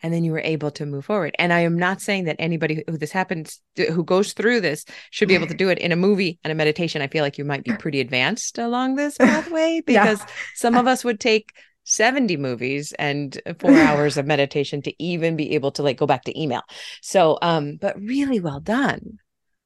and 0.00 0.14
then 0.14 0.22
you 0.22 0.30
were 0.30 0.42
able 0.44 0.70
to 0.70 0.86
move 0.86 1.04
forward 1.04 1.34
and 1.40 1.52
i 1.52 1.60
am 1.60 1.76
not 1.76 2.00
saying 2.00 2.24
that 2.24 2.36
anybody 2.38 2.84
who 2.86 2.96
this 2.96 3.10
happens 3.10 3.60
who 3.76 4.04
goes 4.04 4.32
through 4.32 4.60
this 4.60 4.84
should 5.10 5.28
be 5.28 5.34
able 5.34 5.48
to 5.48 5.54
do 5.54 5.70
it 5.70 5.78
in 5.78 5.90
a 5.90 5.96
movie 5.96 6.38
and 6.44 6.52
a 6.52 6.54
meditation 6.54 7.02
i 7.02 7.08
feel 7.08 7.24
like 7.24 7.36
you 7.36 7.44
might 7.44 7.64
be 7.64 7.72
pretty 7.72 8.00
advanced 8.00 8.58
along 8.58 8.94
this 8.94 9.18
pathway 9.18 9.82
because 9.84 10.20
yeah. 10.20 10.26
some 10.54 10.76
of 10.76 10.86
us 10.86 11.02
would 11.02 11.18
take 11.18 11.52
70 11.88 12.36
movies 12.36 12.92
and 12.98 13.40
four 13.58 13.72
hours 13.78 14.16
of 14.16 14.26
meditation 14.26 14.82
to 14.82 15.02
even 15.02 15.36
be 15.36 15.54
able 15.54 15.70
to 15.72 15.82
like 15.82 15.96
go 15.96 16.06
back 16.06 16.24
to 16.24 16.40
email. 16.40 16.62
So, 17.02 17.38
um, 17.42 17.76
but 17.80 17.98
really 17.98 18.40
well 18.40 18.60
done. 18.60 19.18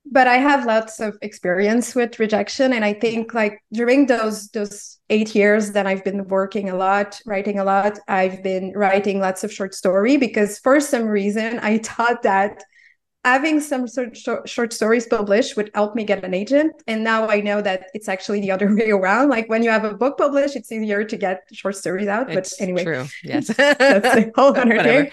But 0.04 0.26
I 0.26 0.38
have 0.38 0.66
lots 0.66 0.98
of 0.98 1.16
experience 1.22 1.94
with 1.94 2.18
rejection. 2.18 2.72
And 2.72 2.84
I 2.84 2.92
think 2.92 3.34
like 3.34 3.62
during 3.72 4.06
those 4.06 4.48
those 4.48 4.98
eight 5.10 5.34
years 5.34 5.72
that 5.72 5.86
I've 5.86 6.04
been 6.04 6.26
working 6.26 6.70
a 6.70 6.76
lot, 6.76 7.20
writing 7.24 7.58
a 7.60 7.64
lot, 7.64 7.98
I've 8.08 8.42
been 8.42 8.72
writing 8.74 9.20
lots 9.20 9.44
of 9.44 9.52
short 9.52 9.74
story 9.74 10.16
because 10.16 10.58
for 10.58 10.80
some 10.80 11.04
reason 11.04 11.60
I 11.60 11.78
thought 11.84 12.22
that 12.22 12.64
having 13.24 13.60
some 13.60 13.86
sort 13.86 14.08
of 14.26 14.48
short 14.48 14.72
stories 14.72 15.06
published 15.06 15.56
would 15.56 15.70
help 15.74 15.94
me 15.94 16.02
get 16.04 16.24
an 16.24 16.34
agent. 16.34 16.72
And 16.86 17.04
now 17.04 17.28
i 17.28 17.40
know 17.40 17.62
that 17.62 17.86
it's 17.94 18.08
actually 18.08 18.40
the 18.40 18.50
other 18.50 18.74
way 18.74 18.90
around. 18.90 19.28
Like 19.28 19.48
when 19.48 19.62
you 19.62 19.70
have 19.70 19.84
a 19.84 19.94
book 19.94 20.18
published 20.18 20.56
it's 20.56 20.72
easier 20.72 21.04
to 21.04 21.16
get 21.16 21.42
short 21.52 21.76
stories 21.76 22.08
out. 22.08 22.30
It's 22.30 22.56
but 22.56 22.62
anyway 22.62 22.84
true. 22.84 23.06
Yes. 23.24 23.46
that's 23.48 24.14
the 24.14 24.32
whole 24.34 24.56
other 24.56 24.82
thing. 24.82 25.10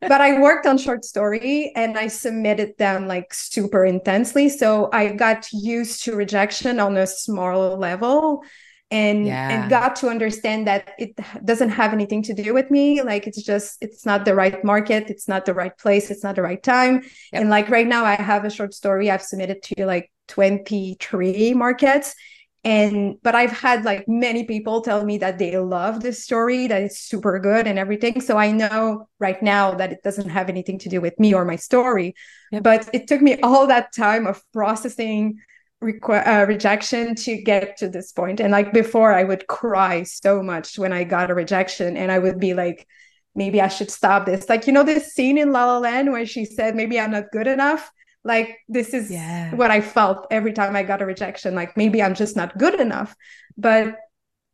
But 0.00 0.20
i 0.20 0.40
worked 0.40 0.66
on 0.66 0.76
short 0.78 1.04
story 1.04 1.72
and 1.76 1.96
i 1.98 2.06
submitted 2.08 2.76
them 2.78 3.06
like 3.06 3.32
super 3.32 3.84
intensely. 3.84 4.48
So 4.48 4.90
i 4.92 5.08
got 5.08 5.50
used 5.52 6.04
to 6.04 6.14
rejection 6.14 6.78
on 6.78 6.96
a 6.96 7.06
small 7.06 7.76
level 7.76 8.42
and 8.90 9.26
yeah. 9.26 9.62
and 9.62 9.70
got 9.70 9.94
to 9.96 10.08
understand 10.08 10.66
that 10.66 10.92
it 10.98 11.18
doesn't 11.44 11.70
have 11.70 11.92
anything 11.92 12.22
to 12.24 12.34
do 12.34 12.52
with 12.52 12.70
me. 12.70 13.02
Like 13.02 13.26
it's 13.26 13.42
just 13.42 13.78
it's 13.80 14.04
not 14.04 14.24
the 14.24 14.34
right 14.34 14.62
market. 14.64 15.08
It's 15.08 15.28
not 15.28 15.44
the 15.44 15.54
right 15.54 15.76
place. 15.78 16.10
It's 16.10 16.24
not 16.24 16.34
the 16.34 16.42
right 16.42 16.62
time. 16.62 16.94
Yep. 16.94 17.04
and 17.32 17.50
like 17.50 17.68
right 17.68 17.86
now 17.86 18.04
i 18.04 18.14
have 18.14 18.44
a 18.44 18.50
short 18.50 18.74
story. 18.74 19.10
I've 19.10 19.22
submitted 19.22 19.62
to 19.62 19.86
like 19.86 20.10
23 20.28 21.54
markets. 21.54 22.14
And 22.62 23.16
but 23.22 23.34
i've 23.34 23.52
had 23.52 23.84
like 23.84 24.06
many 24.06 24.44
people 24.44 24.82
tell 24.82 25.02
me 25.02 25.16
that 25.18 25.38
they 25.38 25.56
love 25.56 26.02
this 26.02 26.22
story 26.22 26.66
that 26.66 26.82
it's 26.82 26.98
super 27.00 27.38
good 27.38 27.66
and 27.66 27.78
everything. 27.78 28.20
So 28.20 28.36
i 28.36 28.50
know 28.50 29.08
right 29.18 29.40
now 29.42 29.74
that 29.74 29.92
it 29.92 30.02
doesn't 30.02 30.28
have 30.30 30.48
anything 30.48 30.78
to 30.80 30.88
do 30.88 31.00
with 31.00 31.18
me 31.18 31.32
or 31.32 31.44
my 31.44 31.56
story. 31.56 32.14
Yep. 32.52 32.62
but 32.64 32.90
it 32.92 33.06
took 33.06 33.22
me 33.22 33.38
all 33.42 33.68
that 33.68 33.94
time 33.94 34.26
of 34.26 34.42
processing 34.52 35.38
requ- 35.82 36.26
uh, 36.26 36.46
rejection 36.46 37.14
to 37.14 37.40
get 37.42 37.76
to 37.78 37.88
this 37.88 38.12
point 38.12 38.38
and 38.38 38.52
like 38.52 38.72
before 38.72 39.14
i 39.14 39.24
would 39.24 39.46
cry 39.46 40.02
so 40.02 40.42
much 40.42 40.78
when 40.78 40.92
i 40.92 41.04
got 41.04 41.30
a 41.30 41.34
rejection 41.34 41.96
and 41.96 42.12
i 42.12 42.18
would 42.18 42.38
be 42.38 42.52
like 42.52 42.86
maybe 43.34 43.60
I 43.60 43.68
should 43.68 43.90
stop 43.90 44.26
this. 44.26 44.48
Like, 44.48 44.66
you 44.66 44.72
know, 44.72 44.82
this 44.82 45.12
scene 45.12 45.38
in 45.38 45.52
La 45.52 45.66
La 45.66 45.78
Land 45.78 46.10
where 46.12 46.26
she 46.26 46.44
said, 46.44 46.74
maybe 46.74 46.98
I'm 46.98 47.10
not 47.10 47.30
good 47.32 47.46
enough. 47.46 47.90
Like, 48.24 48.58
this 48.68 48.92
is 48.92 49.10
yeah. 49.10 49.54
what 49.54 49.70
I 49.70 49.80
felt 49.80 50.26
every 50.30 50.52
time 50.52 50.76
I 50.76 50.82
got 50.82 51.00
a 51.00 51.06
rejection. 51.06 51.54
Like, 51.54 51.76
maybe 51.76 52.02
I'm 52.02 52.14
just 52.14 52.36
not 52.36 52.58
good 52.58 52.78
enough. 52.78 53.14
But 53.56 53.96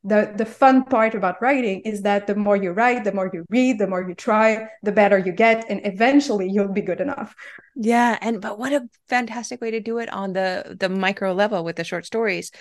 the 0.05 0.33
the 0.37 0.47
fun 0.47 0.85
part 0.85 1.15
about 1.15 1.41
writing 1.43 1.81
is 1.81 2.03
that 2.03 2.27
the 2.27 2.35
more 2.35 2.57
you 2.57 2.71
write 2.71 3.03
the 3.05 3.13
more 3.13 3.31
you 3.33 3.45
read 3.51 3.79
the 3.79 3.87
more 3.87 4.07
you 4.07 4.15
try 4.15 4.69
the 4.83 4.93
better 4.93 5.19
you 5.19 5.33
get 5.33 5.65
and 5.69 5.81
eventually 5.85 6.49
you'll 6.49 6.73
be 6.73 6.81
good 6.81 7.01
enough. 7.01 7.35
Yeah 7.75 8.17
and 8.21 8.41
but 8.41 8.59
what 8.59 8.73
a 8.73 8.89
fantastic 9.09 9.61
way 9.61 9.73
to 9.73 9.81
do 9.81 9.99
it 9.99 10.13
on 10.13 10.33
the 10.33 10.77
the 10.79 10.89
micro 10.89 11.33
level 11.33 11.65
with 11.65 11.77
the 11.77 11.85
short 11.85 12.07
stories. 12.07 12.53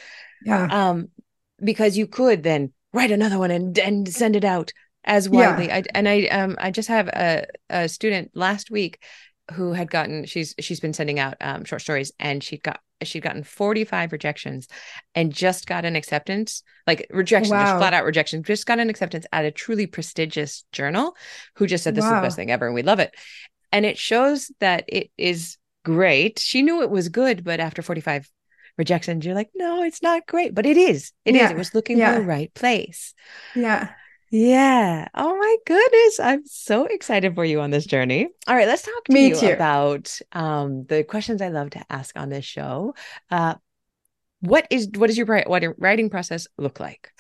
Yeah. 0.43 0.67
Um 0.71 1.10
because 1.63 1.98
you 1.98 2.08
could 2.08 2.43
then 2.43 2.74
write 2.93 3.12
another 3.12 3.38
one 3.38 3.52
and 3.52 3.78
and 3.78 4.08
send 4.08 4.36
it 4.36 4.43
out 4.43 4.71
as 5.04 5.30
widely. 5.30 5.67
Yeah. 5.67 5.76
I, 5.76 5.84
and 5.93 6.10
i 6.10 6.26
um 6.28 6.56
i 6.60 6.71
just 6.71 6.88
have 6.88 7.08
a, 7.10 7.45
a 7.69 7.88
student 7.88 8.32
last 8.34 8.71
week 8.71 9.04
who 9.53 9.73
had 9.73 9.89
gotten 9.89 10.25
she's 10.25 10.55
she's 10.60 10.79
been 10.79 10.93
sending 10.93 11.19
out 11.19 11.36
um, 11.41 11.63
short 11.63 11.81
stories 11.81 12.12
and 12.19 12.43
she 12.43 12.58
got 12.58 12.79
she'd 13.03 13.21
gotten 13.21 13.43
45 13.43 14.12
rejections 14.12 14.67
and 15.13 15.34
just 15.34 15.67
got 15.67 15.86
an 15.86 15.95
acceptance 15.95 16.63
like 16.88 17.05
rejection 17.12 17.55
wow. 17.55 17.65
just 17.65 17.77
flat 17.77 17.93
out 17.93 18.05
rejection 18.05 18.41
just 18.41 18.65
got 18.65 18.79
an 18.79 18.89
acceptance 18.89 19.25
at 19.31 19.45
a 19.45 19.51
truly 19.51 19.86
prestigious 19.86 20.65
journal 20.71 21.15
who 21.55 21.67
just 21.67 21.84
said 21.84 21.93
this 21.93 22.03
wow. 22.03 22.12
is 22.12 22.15
the 22.15 22.25
best 22.25 22.36
thing 22.36 22.51
ever 22.51 22.65
and 22.65 22.73
we 22.73 22.81
love 22.81 22.99
it 22.99 23.13
and 23.71 23.86
it 23.86 23.97
shows 23.97 24.51
that 24.60 24.86
it 24.88 25.12
is 25.17 25.58
great 25.84 26.39
she 26.39 26.62
knew 26.62 26.81
it 26.81 26.89
was 26.89 27.10
good 27.10 27.43
but 27.43 27.60
after 27.60 27.81
45 27.81 28.29
rejections 28.77 29.25
you're 29.25 29.36
like 29.36 29.49
no 29.53 29.84
it's 29.84 30.01
not 30.01 30.25
great 30.25 30.55
but 30.55 30.65
it 30.65 30.77
is 30.77 31.12
It 31.23 31.36
yeah. 31.36 31.45
is. 31.45 31.51
it 31.51 31.58
was 31.58 31.75
looking 31.75 31.97
yeah. 31.99 32.13
for 32.13 32.19
the 32.21 32.25
right 32.25 32.53
place 32.53 33.13
yeah 33.55 33.91
yeah. 34.36 35.08
Oh 35.13 35.38
my 35.38 35.58
goodness. 35.65 36.19
I'm 36.19 36.45
so 36.45 36.86
excited 36.86 37.36
for 37.36 37.45
you 37.45 37.62
on 37.62 37.71
this 37.71 37.86
journey. 37.86 38.28
All 38.48 38.56
right, 38.56 38.67
let's 38.67 38.82
talk 38.82 39.04
to 39.06 39.13
Me 39.13 39.30
you 39.30 39.36
too. 39.36 39.48
about 39.48 40.17
um, 40.32 40.86
the 40.86 41.04
questions 41.04 41.41
I 41.41 41.50
love 41.50 41.69
to 41.71 41.86
ask 41.89 42.17
on 42.17 42.30
this 42.30 42.45
show. 42.45 42.95
Uh, 43.32 43.56
what 44.41 44.67
is 44.69 44.89
what 44.95 45.10
is 45.10 45.17
your 45.17 45.43
what 45.48 45.62
your 45.62 45.76
writing 45.78 46.10
process 46.10 46.48
look 46.58 46.80
like? 46.80 47.12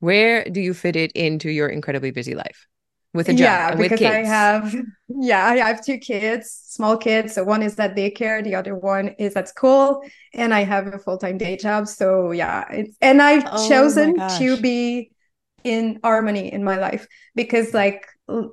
Where 0.00 0.44
do 0.44 0.60
you 0.60 0.74
fit 0.74 0.96
it 0.96 1.12
into 1.12 1.48
your 1.50 1.68
incredibly 1.68 2.10
busy 2.10 2.34
life? 2.34 2.66
With 3.14 3.28
a 3.28 3.32
job, 3.32 3.38
yeah, 3.38 3.74
because 3.76 4.02
I 4.02 4.24
have 4.24 4.74
yeah, 5.08 5.46
I 5.46 5.58
have 5.58 5.84
two 5.84 5.98
kids, 5.98 6.50
small 6.50 6.96
kids. 6.96 7.34
So 7.34 7.44
one 7.44 7.62
is 7.62 7.78
at 7.78 7.94
daycare, 7.94 8.42
the 8.42 8.56
other 8.56 8.74
one 8.74 9.10
is 9.20 9.36
at 9.36 9.48
school, 9.48 10.02
and 10.32 10.52
I 10.52 10.64
have 10.64 10.88
a 10.88 10.98
full 10.98 11.16
time 11.16 11.38
day 11.38 11.56
job. 11.56 11.86
So 11.86 12.32
yeah, 12.32 12.64
it's 12.72 12.96
and 13.00 13.22
I've 13.22 13.44
oh 13.46 13.68
chosen 13.68 14.16
to 14.38 14.60
be 14.60 15.12
in 15.64 15.98
harmony 16.04 16.52
in 16.52 16.62
my 16.62 16.76
life. 16.76 17.08
Because 17.34 17.74
like 17.74 18.06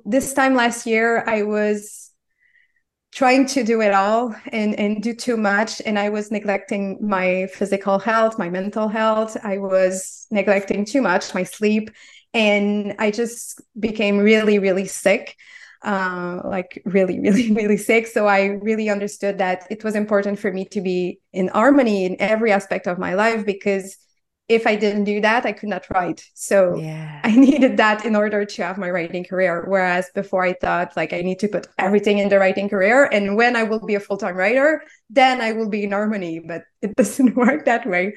this 0.04 0.34
time 0.34 0.54
last 0.54 0.86
year 0.86 1.24
i 1.26 1.42
was 1.42 2.10
trying 3.10 3.46
to 3.46 3.62
do 3.62 3.80
it 3.80 3.92
all 3.92 4.34
and 4.52 4.74
and 4.78 5.02
do 5.02 5.14
too 5.14 5.36
much. 5.36 5.80
And 5.84 5.98
i 5.98 6.08
was 6.08 6.30
neglecting 6.30 6.98
my 7.00 7.46
physical 7.52 7.98
health 7.98 8.38
my 8.38 8.48
mental 8.48 8.88
health. 8.88 9.36
I 9.44 9.58
was 9.58 10.26
neglecting 10.30 10.84
too 10.84 11.02
much 11.02 11.34
my 11.34 11.44
sleep. 11.44 11.90
And 12.34 12.94
i 12.98 13.10
just 13.10 13.60
became 13.78 14.18
really 14.18 14.58
really 14.58 14.86
sick 14.86 15.36
uh, 15.84 16.40
like 16.44 16.80
really 16.84 17.18
really 17.26 17.52
really 17.52 17.76
sick. 17.76 18.06
So 18.06 18.26
i 18.26 18.44
really 18.46 18.88
understood 18.88 19.38
that 19.38 19.66
it 19.70 19.84
was 19.84 19.94
important 19.94 20.38
for 20.38 20.52
me 20.52 20.64
to 20.66 20.80
be 20.80 21.18
in 21.32 21.48
harmony 21.48 22.04
in 22.04 22.16
every 22.20 22.52
aspect 22.52 22.86
of 22.86 22.98
my 22.98 23.14
life 23.14 23.44
because 23.44 23.96
if 24.54 24.66
I 24.66 24.76
didn't 24.76 25.04
do 25.04 25.20
that, 25.20 25.44
I 25.46 25.52
could 25.52 25.68
not 25.68 25.88
write. 25.90 26.24
So 26.34 26.76
yeah. 26.76 27.20
I 27.24 27.34
needed 27.34 27.76
that 27.76 28.04
in 28.04 28.16
order 28.16 28.44
to 28.44 28.62
have 28.64 28.78
my 28.78 28.90
writing 28.90 29.24
career. 29.24 29.64
Whereas 29.66 30.10
before 30.14 30.44
I 30.44 30.54
thought 30.54 30.96
like 30.96 31.12
I 31.12 31.22
need 31.22 31.38
to 31.40 31.48
put 31.48 31.66
everything 31.78 32.18
in 32.18 32.28
the 32.28 32.38
writing 32.38 32.68
career. 32.68 33.04
And 33.04 33.36
when 33.36 33.56
I 33.56 33.62
will 33.62 33.84
be 33.84 33.94
a 33.94 34.00
full-time 34.00 34.36
writer, 34.36 34.82
then 35.10 35.40
I 35.40 35.52
will 35.52 35.68
be 35.68 35.84
in 35.84 35.92
harmony. 35.92 36.38
But 36.40 36.64
it 36.82 36.94
doesn't 36.96 37.36
work 37.36 37.64
that 37.66 37.86
way. 37.86 38.14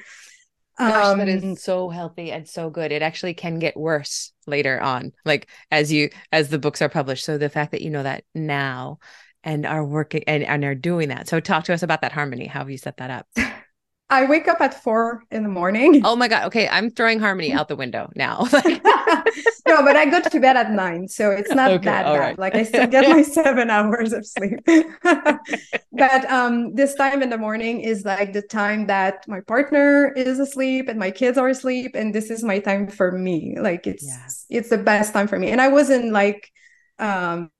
Gosh, 0.78 1.06
um, 1.06 1.18
that 1.18 1.28
is 1.28 1.42
um, 1.42 1.56
so 1.56 1.88
healthy 1.88 2.30
and 2.30 2.46
so 2.46 2.68
good. 2.68 2.92
It 2.92 3.00
actually 3.00 3.32
can 3.32 3.58
get 3.58 3.78
worse 3.78 4.32
later 4.46 4.78
on, 4.78 5.12
like 5.24 5.48
as 5.70 5.90
you 5.90 6.10
as 6.32 6.50
the 6.50 6.58
books 6.58 6.82
are 6.82 6.90
published. 6.90 7.24
So 7.24 7.38
the 7.38 7.48
fact 7.48 7.72
that 7.72 7.80
you 7.80 7.88
know 7.88 8.02
that 8.02 8.24
now 8.34 8.98
and 9.42 9.64
are 9.64 9.84
working 9.84 10.24
and, 10.26 10.42
and 10.42 10.64
are 10.64 10.74
doing 10.74 11.08
that. 11.08 11.28
So 11.28 11.40
talk 11.40 11.64
to 11.64 11.72
us 11.72 11.82
about 11.82 12.02
that 12.02 12.12
harmony. 12.12 12.46
How 12.46 12.60
have 12.60 12.70
you 12.70 12.76
set 12.76 12.98
that 12.98 13.10
up? 13.10 13.62
I 14.08 14.24
wake 14.26 14.46
up 14.46 14.60
at 14.60 14.82
four 14.84 15.24
in 15.32 15.42
the 15.42 15.48
morning. 15.48 16.02
Oh 16.04 16.14
my 16.14 16.28
god! 16.28 16.46
Okay, 16.46 16.68
I'm 16.68 16.90
throwing 16.90 17.18
harmony 17.18 17.52
out 17.52 17.66
the 17.66 17.74
window 17.74 18.08
now. 18.14 18.46
no, 18.52 19.82
but 19.82 19.96
I 19.96 20.06
go 20.08 20.20
to 20.20 20.40
bed 20.40 20.56
at 20.56 20.70
nine, 20.70 21.08
so 21.08 21.32
it's 21.32 21.52
not 21.52 21.72
okay, 21.72 21.84
that 21.86 22.04
bad. 22.04 22.18
Right. 22.18 22.38
Like 22.38 22.54
I 22.60 22.62
still 22.62 22.86
get 22.86 23.08
my 23.08 23.22
seven 23.22 23.68
hours 23.68 24.12
of 24.12 24.24
sleep. 24.24 24.60
but 24.64 26.30
um, 26.30 26.74
this 26.76 26.94
time 26.94 27.20
in 27.20 27.30
the 27.30 27.38
morning 27.38 27.80
is 27.80 28.04
like 28.04 28.32
the 28.32 28.42
time 28.42 28.86
that 28.86 29.26
my 29.26 29.40
partner 29.40 30.12
is 30.12 30.38
asleep 30.38 30.88
and 30.88 31.00
my 31.00 31.10
kids 31.10 31.36
are 31.36 31.48
asleep, 31.48 31.96
and 31.96 32.14
this 32.14 32.30
is 32.30 32.44
my 32.44 32.60
time 32.60 32.86
for 32.86 33.10
me. 33.10 33.56
Like 33.58 33.88
it's 33.88 34.06
yeah. 34.06 34.58
it's 34.58 34.68
the 34.68 34.78
best 34.78 35.14
time 35.14 35.26
for 35.26 35.38
me. 35.38 35.50
And 35.50 35.60
I 35.60 35.68
wasn't 35.68 36.12
like 36.12 36.52
um 37.00 37.50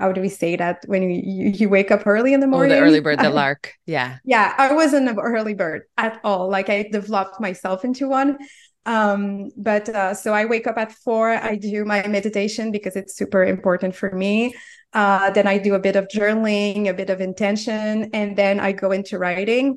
how 0.00 0.12
do 0.12 0.20
we 0.20 0.30
say 0.30 0.56
that 0.56 0.82
when 0.86 1.02
you, 1.02 1.50
you 1.50 1.68
wake 1.68 1.90
up 1.90 2.06
early 2.06 2.32
in 2.32 2.40
the 2.40 2.46
morning? 2.46 2.72
Oh, 2.72 2.80
the 2.80 2.86
early 2.86 3.00
bird, 3.00 3.18
the 3.18 3.30
lark. 3.42 3.74
Yeah. 3.86 4.18
yeah, 4.24 4.54
I 4.56 4.72
wasn't 4.72 5.08
an 5.08 5.18
early 5.18 5.54
bird 5.54 5.82
at 5.98 6.20
all. 6.24 6.48
Like 6.48 6.70
I 6.70 6.88
developed 6.90 7.40
myself 7.40 7.84
into 7.84 8.08
one. 8.08 8.38
Um, 8.86 9.50
but 9.58 9.90
uh, 9.90 10.14
so 10.14 10.32
I 10.32 10.46
wake 10.46 10.66
up 10.66 10.78
at 10.78 10.90
four. 10.90 11.30
I 11.30 11.56
do 11.56 11.84
my 11.84 12.06
meditation 12.08 12.72
because 12.72 12.96
it's 12.96 13.14
super 13.14 13.44
important 13.44 13.94
for 13.94 14.10
me. 14.10 14.54
Uh, 14.94 15.30
then 15.30 15.46
I 15.46 15.58
do 15.58 15.74
a 15.74 15.78
bit 15.78 15.96
of 15.96 16.08
journaling, 16.08 16.88
a 16.88 16.94
bit 16.94 17.10
of 17.10 17.20
intention, 17.20 18.10
and 18.14 18.36
then 18.36 18.58
I 18.58 18.72
go 18.72 18.90
into 18.90 19.18
writing 19.18 19.76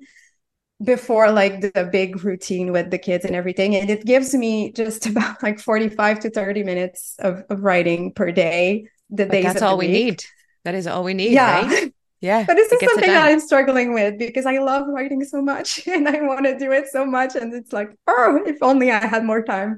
before 0.83 1.31
like 1.31 1.61
the 1.61 1.89
big 1.91 2.23
routine 2.23 2.71
with 2.71 2.91
the 2.91 2.97
kids 2.97 3.23
and 3.23 3.35
everything 3.35 3.75
and 3.75 3.89
it 3.89 4.05
gives 4.05 4.33
me 4.33 4.71
just 4.71 5.05
about 5.11 5.41
like 5.41 5.59
45 5.59 6.19
to 6.21 6.29
30 6.29 6.63
minutes 6.63 7.15
of, 7.19 7.43
of 7.49 7.63
writing 7.63 8.11
per 8.11 8.31
day 8.31 8.87
the 9.13 9.25
days. 9.25 9.45
That's 9.45 9.61
all 9.61 9.77
we 9.77 9.87
week. 9.87 9.93
need. 9.93 10.23
That 10.65 10.75
is 10.75 10.87
all 10.87 11.03
we 11.03 11.13
need. 11.13 11.33
Yeah. 11.33 11.65
Right? 11.65 11.93
Yeah. 12.23 12.45
But 12.47 12.55
this 12.55 12.71
is 12.71 12.79
something 12.79 13.09
I'm 13.09 13.41
struggling 13.41 13.93
with 13.93 14.17
because 14.17 14.45
I 14.45 14.59
love 14.59 14.87
writing 14.87 15.25
so 15.25 15.41
much 15.41 15.85
and 15.87 16.07
I 16.07 16.21
want 16.21 16.45
to 16.45 16.57
do 16.57 16.71
it 16.71 16.87
so 16.87 17.05
much. 17.05 17.35
And 17.35 17.53
it's 17.53 17.73
like, 17.73 17.89
oh, 18.07 18.39
if 18.45 18.63
only 18.63 18.91
I 18.91 19.05
had 19.05 19.25
more 19.25 19.43
time. 19.43 19.75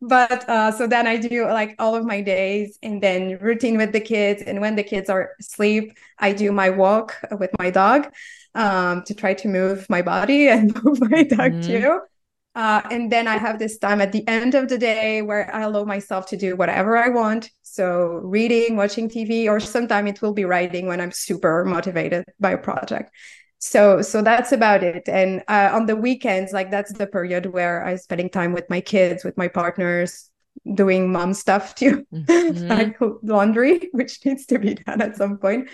But 0.00 0.48
uh, 0.48 0.72
so 0.72 0.86
then 0.86 1.06
I 1.06 1.18
do 1.18 1.44
like 1.44 1.76
all 1.78 1.94
of 1.94 2.06
my 2.06 2.22
days 2.22 2.78
and 2.82 3.02
then 3.02 3.38
routine 3.42 3.76
with 3.76 3.92
the 3.92 4.00
kids. 4.00 4.42
And 4.42 4.62
when 4.62 4.74
the 4.74 4.82
kids 4.82 5.10
are 5.10 5.32
asleep, 5.38 5.92
I 6.18 6.32
do 6.32 6.50
my 6.50 6.70
walk 6.70 7.14
with 7.38 7.50
my 7.58 7.70
dog 7.70 8.10
um, 8.54 9.02
to 9.02 9.14
try 9.14 9.34
to 9.34 9.48
move 9.48 9.84
my 9.90 10.00
body 10.00 10.48
and 10.54 10.74
move 10.82 10.98
my 11.10 11.24
dog 11.24 11.52
mm-hmm. 11.52 11.60
too. 11.60 12.00
Uh, 12.54 12.82
and 12.90 13.10
then 13.10 13.26
I 13.26 13.38
have 13.38 13.58
this 13.58 13.78
time 13.78 14.00
at 14.00 14.12
the 14.12 14.26
end 14.28 14.54
of 14.54 14.68
the 14.68 14.76
day 14.76 15.22
where 15.22 15.54
I 15.54 15.62
allow 15.62 15.84
myself 15.84 16.26
to 16.28 16.36
do 16.36 16.56
whatever 16.56 16.96
I 16.96 17.08
want. 17.08 17.50
So 17.72 18.20
reading, 18.22 18.76
watching 18.76 19.08
TV, 19.08 19.48
or 19.48 19.58
sometimes 19.58 20.10
it 20.10 20.20
will 20.20 20.34
be 20.34 20.44
writing 20.44 20.88
when 20.88 21.00
I'm 21.00 21.10
super 21.10 21.64
motivated 21.64 22.26
by 22.38 22.50
a 22.50 22.58
project. 22.58 23.14
So 23.60 24.02
so 24.02 24.20
that's 24.20 24.52
about 24.52 24.82
it. 24.82 25.08
And 25.08 25.42
uh, 25.48 25.70
on 25.72 25.86
the 25.86 25.96
weekends, 25.96 26.52
like 26.52 26.70
that's 26.70 26.92
the 26.92 27.06
period 27.06 27.46
where 27.46 27.82
I'm 27.82 27.96
spending 27.96 28.28
time 28.28 28.52
with 28.52 28.68
my 28.68 28.82
kids, 28.82 29.24
with 29.24 29.38
my 29.38 29.48
partners, 29.48 30.28
doing 30.74 31.10
mom 31.10 31.32
stuff 31.32 31.74
too, 31.74 32.04
mm-hmm. 32.12 32.68
like 32.68 32.98
laundry, 33.22 33.88
which 33.92 34.22
needs 34.26 34.44
to 34.46 34.58
be 34.58 34.74
done 34.74 35.00
at 35.00 35.16
some 35.16 35.38
point. 35.38 35.70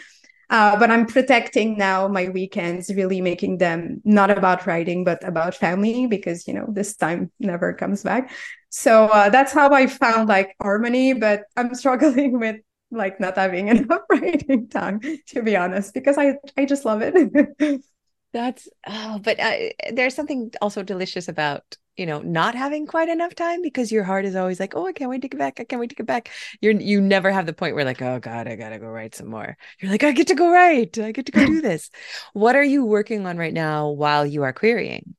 Uh, 0.51 0.79
but 0.79 0.93
I'm 0.93 1.05
protecting 1.05 1.77
now 1.77 2.07
my 2.07 2.29
weekends, 2.29 2.91
really 2.95 3.21
making 3.21 3.59
them 3.59 4.01
not 4.05 4.31
about 4.31 4.67
writing, 4.67 5.03
but 5.03 5.23
about 5.27 5.55
family 5.55 6.07
because, 6.07 6.47
you 6.47 6.55
know, 6.55 6.67
this 6.71 6.97
time 6.97 7.33
never 7.41 7.75
comes 7.75 8.05
back. 8.05 8.31
So 8.71 9.07
uh, 9.07 9.31
that's 9.31 9.53
how 9.53 9.73
I 9.73 9.87
found 9.87 10.29
like 10.29 10.55
harmony, 10.61 11.15
but 11.15 11.45
I'm 11.57 11.75
struggling 11.75 12.39
with 12.41 12.57
like 12.91 13.21
not 13.21 13.37
having 13.37 13.69
enough 13.77 14.03
writing 14.11 14.69
time, 14.69 15.01
to 15.29 15.43
be 15.43 15.57
honest, 15.57 15.95
because 15.95 16.19
I, 16.19 16.35
I 16.57 16.65
just 16.65 16.85
love 16.85 17.03
it. 17.03 17.83
that's, 18.33 18.69
oh, 18.87 19.21
but 19.23 19.41
uh, 19.41 19.57
there's 19.93 20.15
something 20.15 20.53
also 20.61 20.83
delicious 20.83 21.29
about 21.29 21.77
you 21.97 22.07
know 22.07 22.21
not 22.21 22.55
having 22.55 22.87
quite 22.87 23.09
enough 23.09 23.35
time 23.35 23.61
because 23.61 23.91
your 23.91 24.05
heart 24.05 24.25
is 24.25 24.37
always 24.37 24.61
like 24.61 24.77
oh 24.77 24.87
i 24.87 24.93
can't 24.93 25.11
wait 25.11 25.21
to 25.21 25.27
get 25.27 25.37
back 25.37 25.59
i 25.59 25.65
can't 25.65 25.81
wait 25.81 25.91
to 25.91 25.97
get 25.97 26.07
back. 26.07 26.31
You're 26.61 26.75
you 26.75 27.01
never 27.01 27.33
have 27.33 27.45
the 27.45 27.53
point 27.53 27.75
where 27.75 27.85
like 27.85 28.01
oh 28.01 28.21
god 28.21 28.47
i 28.47 28.55
gotta 28.55 28.79
go 28.79 28.87
write 28.87 29.17
some 29.17 29.29
more. 29.29 29.57
You're 29.81 29.91
like 29.91 30.05
i 30.05 30.13
get 30.13 30.29
to 30.29 30.37
go 30.37 30.49
write 30.49 30.97
i 30.99 31.11
get 31.11 31.27
to 31.27 31.33
go 31.33 31.45
do 31.45 31.61
this. 31.61 31.91
What 32.35 32.55
are 32.55 32.63
you 32.63 32.85
working 32.85 33.27
on 33.27 33.37
right 33.37 33.53
now 33.53 33.89
while 33.89 34.25
you 34.25 34.45
are 34.45 34.53
querying 34.53 35.17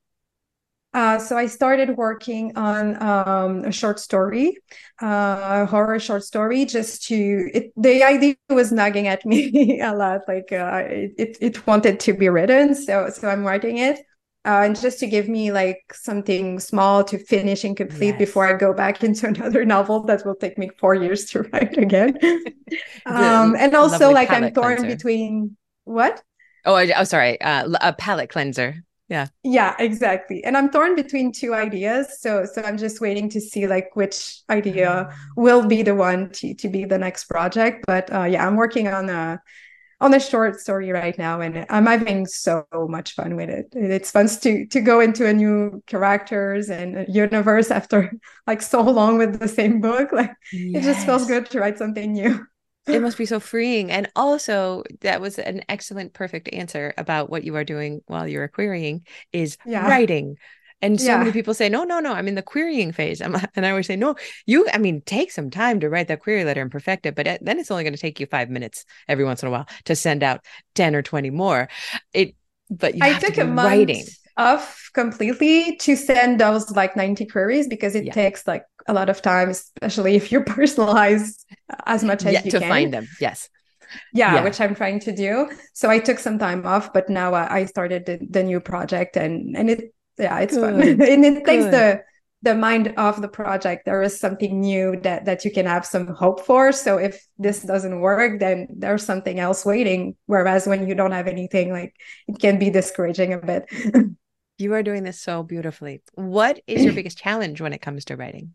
uh, 0.92 1.18
so 1.18 1.36
I 1.36 1.46
started 1.46 1.96
working 1.96 2.56
on 2.56 3.00
um, 3.00 3.64
a 3.64 3.70
short 3.70 4.00
story, 4.00 4.56
uh, 5.00 5.62
a 5.62 5.66
horror 5.66 6.00
short 6.00 6.24
story, 6.24 6.64
just 6.64 7.04
to. 7.04 7.48
It, 7.54 7.72
the 7.76 8.02
idea 8.02 8.34
was 8.48 8.72
nagging 8.72 9.06
at 9.06 9.24
me 9.30 9.80
a 9.80 9.94
lot, 9.94 10.22
like 10.26 10.50
uh, 10.50 10.82
it, 10.88 11.36
it 11.40 11.66
wanted 11.66 12.00
to 12.00 12.12
be 12.12 12.28
written. 12.28 12.74
So 12.74 13.08
so 13.10 13.28
I'm 13.28 13.44
writing 13.44 13.78
it, 13.78 14.00
uh, 14.44 14.62
and 14.64 14.80
just 14.80 14.98
to 15.00 15.06
give 15.06 15.28
me 15.28 15.52
like 15.52 15.80
something 15.92 16.58
small 16.58 17.04
to 17.04 17.18
finish 17.18 17.62
and 17.62 17.76
complete 17.76 18.16
yes. 18.16 18.18
before 18.18 18.48
I 18.48 18.54
go 18.54 18.72
back 18.72 19.04
into 19.04 19.28
another 19.28 19.64
novel 19.64 20.02
that 20.04 20.26
will 20.26 20.34
take 20.34 20.58
me 20.58 20.70
four 20.78 20.96
years 20.96 21.26
to 21.26 21.42
write 21.42 21.78
again. 21.78 22.18
um, 23.06 23.54
and 23.56 23.74
also, 23.76 24.10
like, 24.10 24.30
I'm 24.30 24.52
torn 24.52 24.78
cleanser. 24.78 24.96
between 24.96 25.56
what? 25.84 26.20
Oh, 26.64 26.74
I, 26.74 26.92
oh, 26.96 27.04
sorry, 27.04 27.40
uh, 27.40 27.68
a 27.80 27.92
palate 27.92 28.30
cleanser. 28.30 28.82
Yeah. 29.10 29.26
Yeah, 29.42 29.74
exactly. 29.80 30.44
And 30.44 30.56
I'm 30.56 30.70
torn 30.70 30.94
between 30.94 31.32
two 31.32 31.52
ideas, 31.52 32.20
so 32.20 32.46
so 32.46 32.62
I'm 32.62 32.78
just 32.78 33.00
waiting 33.00 33.28
to 33.30 33.40
see 33.40 33.66
like 33.66 33.94
which 33.94 34.40
idea 34.48 35.10
mm. 35.10 35.14
will 35.36 35.66
be 35.66 35.82
the 35.82 35.96
one 35.96 36.30
to 36.30 36.54
to 36.54 36.68
be 36.68 36.84
the 36.84 36.96
next 36.96 37.24
project. 37.24 37.84
But 37.88 38.10
uh, 38.12 38.24
yeah, 38.24 38.46
I'm 38.46 38.54
working 38.54 38.86
on 38.86 39.10
a 39.10 39.42
on 40.00 40.14
a 40.14 40.20
short 40.20 40.58
story 40.58 40.90
right 40.90 41.18
now 41.18 41.42
and 41.42 41.66
i'm 41.68 41.84
having 41.84 42.24
so 42.24 42.64
much 42.88 43.12
fun 43.12 43.36
with 43.36 43.50
it 43.50 43.68
it's 43.72 44.10
fun 44.10 44.26
to 44.26 44.66
to 44.66 44.80
go 44.80 44.98
into 44.98 45.26
a 45.26 45.32
new 45.32 45.82
characters 45.86 46.70
and 46.70 47.06
universe 47.14 47.70
after 47.70 48.10
like 48.46 48.62
so 48.62 48.80
long 48.80 49.18
with 49.18 49.38
the 49.38 49.48
same 49.48 49.80
book 49.80 50.10
like 50.12 50.32
yes. 50.52 50.82
it 50.82 50.86
just 50.86 51.04
feels 51.04 51.26
good 51.26 51.44
to 51.50 51.60
write 51.60 51.76
something 51.76 52.12
new 52.12 52.40
it 52.90 53.02
must 53.06 53.18
be 53.18 53.26
so 53.26 53.40
freeing 53.40 53.90
and 53.90 54.10
also 54.16 54.82
that 55.00 55.20
was 55.20 55.38
an 55.38 55.62
excellent 55.68 56.12
perfect 56.12 56.52
answer 56.52 56.92
about 56.98 57.30
what 57.30 57.44
you 57.44 57.56
are 57.56 57.64
doing 57.64 58.00
while 58.06 58.26
you're 58.26 58.48
querying 58.48 59.06
is 59.32 59.56
yeah. 59.66 59.88
writing 59.88 60.36
and 60.82 61.00
so 61.00 61.08
yeah. 61.08 61.18
many 61.18 61.32
people 61.32 61.52
say, 61.52 61.68
no, 61.68 61.84
no, 61.84 62.00
no, 62.00 62.12
I'm 62.12 62.26
in 62.26 62.34
the 62.34 62.42
querying 62.42 62.92
phase. 62.92 63.20
I'm, 63.20 63.36
and 63.54 63.66
I 63.66 63.70
always 63.70 63.86
say, 63.86 63.96
no, 63.96 64.16
you, 64.46 64.66
I 64.72 64.78
mean, 64.78 65.02
take 65.02 65.30
some 65.30 65.50
time 65.50 65.80
to 65.80 65.90
write 65.90 66.08
that 66.08 66.20
query 66.20 66.44
letter 66.44 66.62
and 66.62 66.70
perfect 66.70 67.06
it, 67.06 67.14
but 67.14 67.26
eh, 67.26 67.38
then 67.40 67.58
it's 67.58 67.70
only 67.70 67.84
going 67.84 67.94
to 67.94 68.00
take 68.00 68.20
you 68.20 68.26
five 68.26 68.48
minutes 68.50 68.84
every 69.08 69.24
once 69.24 69.42
in 69.42 69.48
a 69.48 69.50
while 69.50 69.66
to 69.84 69.94
send 69.94 70.22
out 70.22 70.44
10 70.74 70.94
or 70.94 71.02
20 71.02 71.30
more. 71.30 71.68
It, 72.14 72.34
but 72.70 72.94
I 73.02 73.18
took 73.18 73.36
a 73.36 73.44
month 73.44 73.68
writing. 73.68 74.04
off 74.36 74.90
completely 74.94 75.76
to 75.76 75.96
send 75.96 76.40
those 76.40 76.70
like 76.70 76.96
90 76.96 77.26
queries 77.26 77.68
because 77.68 77.94
it 77.94 78.04
yeah. 78.04 78.12
takes 78.12 78.46
like 78.46 78.64
a 78.86 78.92
lot 78.92 79.08
of 79.08 79.22
times, 79.22 79.70
especially 79.76 80.16
if 80.16 80.32
you 80.32 80.40
personalize 80.56 81.44
as 81.86 82.04
much 82.04 82.24
as 82.24 82.32
yeah, 82.32 82.42
you 82.44 82.50
to 82.52 82.60
can. 82.60 82.68
find 82.68 82.94
them. 82.94 83.08
Yes. 83.20 83.48
Yeah, 84.12 84.36
yeah, 84.36 84.44
which 84.44 84.60
I'm 84.60 84.76
trying 84.76 85.00
to 85.00 85.12
do. 85.12 85.50
So 85.72 85.90
I 85.90 85.98
took 85.98 86.20
some 86.20 86.38
time 86.38 86.64
off, 86.64 86.92
but 86.92 87.10
now 87.10 87.34
I 87.34 87.64
started 87.64 88.06
the, 88.06 88.20
the 88.30 88.44
new 88.44 88.60
project 88.60 89.16
and 89.16 89.56
and 89.56 89.68
it 89.68 89.92
yeah 90.20 90.38
it's 90.38 90.54
Good. 90.54 90.74
fun 90.74 90.82
and 91.08 91.24
it 91.24 91.44
takes 91.44 91.64
the 91.64 92.02
the 92.42 92.54
mind 92.54 92.94
off 92.96 93.20
the 93.20 93.28
project 93.28 93.84
there 93.84 94.02
is 94.02 94.18
something 94.18 94.60
new 94.60 94.98
that 95.02 95.24
that 95.24 95.44
you 95.44 95.50
can 95.50 95.66
have 95.66 95.84
some 95.84 96.06
hope 96.06 96.44
for 96.44 96.72
so 96.72 96.98
if 96.98 97.26
this 97.38 97.62
doesn't 97.62 98.00
work 98.00 98.40
then 98.40 98.68
there's 98.70 99.04
something 99.04 99.40
else 99.40 99.64
waiting 99.64 100.14
whereas 100.26 100.66
when 100.66 100.86
you 100.86 100.94
don't 100.94 101.12
have 101.12 101.26
anything 101.26 101.72
like 101.72 101.94
it 102.28 102.38
can 102.38 102.58
be 102.58 102.70
discouraging 102.70 103.32
a 103.32 103.38
bit 103.38 103.64
you 104.58 104.72
are 104.74 104.82
doing 104.82 105.04
this 105.04 105.20
so 105.20 105.42
beautifully 105.42 106.02
what 106.14 106.60
is 106.66 106.84
your 106.84 106.94
biggest 107.00 107.18
challenge 107.18 107.60
when 107.60 107.72
it 107.72 107.82
comes 107.82 108.04
to 108.04 108.16
writing 108.16 108.54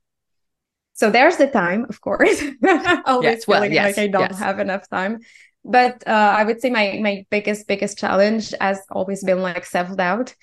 so 0.96 1.12
there's 1.12 1.38
the 1.38 1.48
time 1.48 1.86
of 1.90 2.02
course. 2.02 2.42
Always 3.06 3.24
yes, 3.24 3.48
well, 3.48 3.62
feeling 3.62 3.74
yes, 3.74 3.98
like 3.98 3.98
i 4.00 4.08
don't 4.08 4.32
yes. 4.32 4.40
have 4.40 4.60
enough 4.60 4.90
time. 4.90 5.20
But 5.64 6.04
uh, 6.08 6.34
i 6.40 6.44
would 6.44 6.62
say 6.62 6.70
my 6.70 7.00
my 7.02 7.26
biggest 7.30 7.68
biggest 7.68 7.98
challenge 7.98 8.54
has 8.60 8.80
always 8.90 9.24
been 9.24 9.42
like 9.42 9.66
self-doubt. 9.66 10.34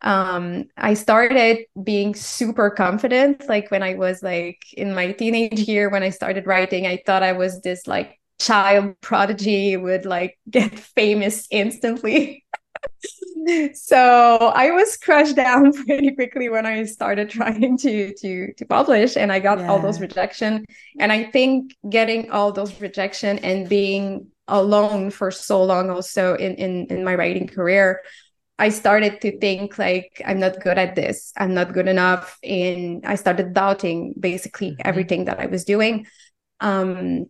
Um 0.00 0.64
i 0.76 0.94
started 0.94 1.66
being 1.82 2.14
super 2.14 2.70
confident 2.70 3.48
like 3.48 3.70
when 3.70 3.82
i 3.82 3.94
was 3.94 4.22
like 4.22 4.60
in 4.72 4.94
my 4.94 5.10
teenage 5.10 5.66
year 5.66 5.90
when 5.90 6.04
i 6.04 6.10
started 6.10 6.46
writing 6.46 6.86
i 6.86 7.02
thought 7.04 7.24
i 7.24 7.32
was 7.32 7.60
this 7.62 7.88
like 7.88 8.20
child 8.38 8.94
prodigy 9.00 9.76
would 9.76 10.06
like 10.06 10.38
get 10.50 10.78
famous 10.78 11.48
instantly 11.50 12.44
so 13.74 14.52
i 14.54 14.70
was 14.70 14.96
crushed 14.96 15.36
down 15.36 15.72
pretty 15.84 16.14
quickly 16.14 16.48
when 16.48 16.66
i 16.66 16.84
started 16.84 17.30
trying 17.38 17.76
to 17.76 18.14
to 18.14 18.52
to 18.54 18.64
publish 18.66 19.16
and 19.16 19.32
i 19.32 19.38
got 19.38 19.58
yeah. 19.58 19.68
all 19.68 19.78
those 19.78 20.00
rejection 20.00 20.64
and 20.98 21.12
i 21.12 21.24
think 21.24 21.74
getting 21.88 22.30
all 22.30 22.52
those 22.52 22.80
rejection 22.80 23.38
and 23.40 23.68
being 23.68 24.26
alone 24.48 25.10
for 25.10 25.30
so 25.30 25.62
long 25.62 25.90
also 25.90 26.34
in 26.34 26.54
in, 26.54 26.86
in 26.86 27.04
my 27.04 27.14
writing 27.14 27.46
career 27.46 28.00
I 28.60 28.70
started 28.70 29.20
to 29.20 29.38
think 29.38 29.78
like 29.78 30.20
I'm 30.26 30.40
not 30.40 30.60
good 30.60 30.78
at 30.78 30.96
this. 30.96 31.32
I'm 31.36 31.54
not 31.54 31.72
good 31.72 31.86
enough, 31.86 32.38
and 32.42 33.06
I 33.06 33.14
started 33.14 33.54
doubting 33.54 34.14
basically 34.18 34.72
mm-hmm. 34.72 34.82
everything 34.84 35.26
that 35.26 35.38
I 35.38 35.46
was 35.46 35.64
doing. 35.64 36.08
Um, 36.58 37.26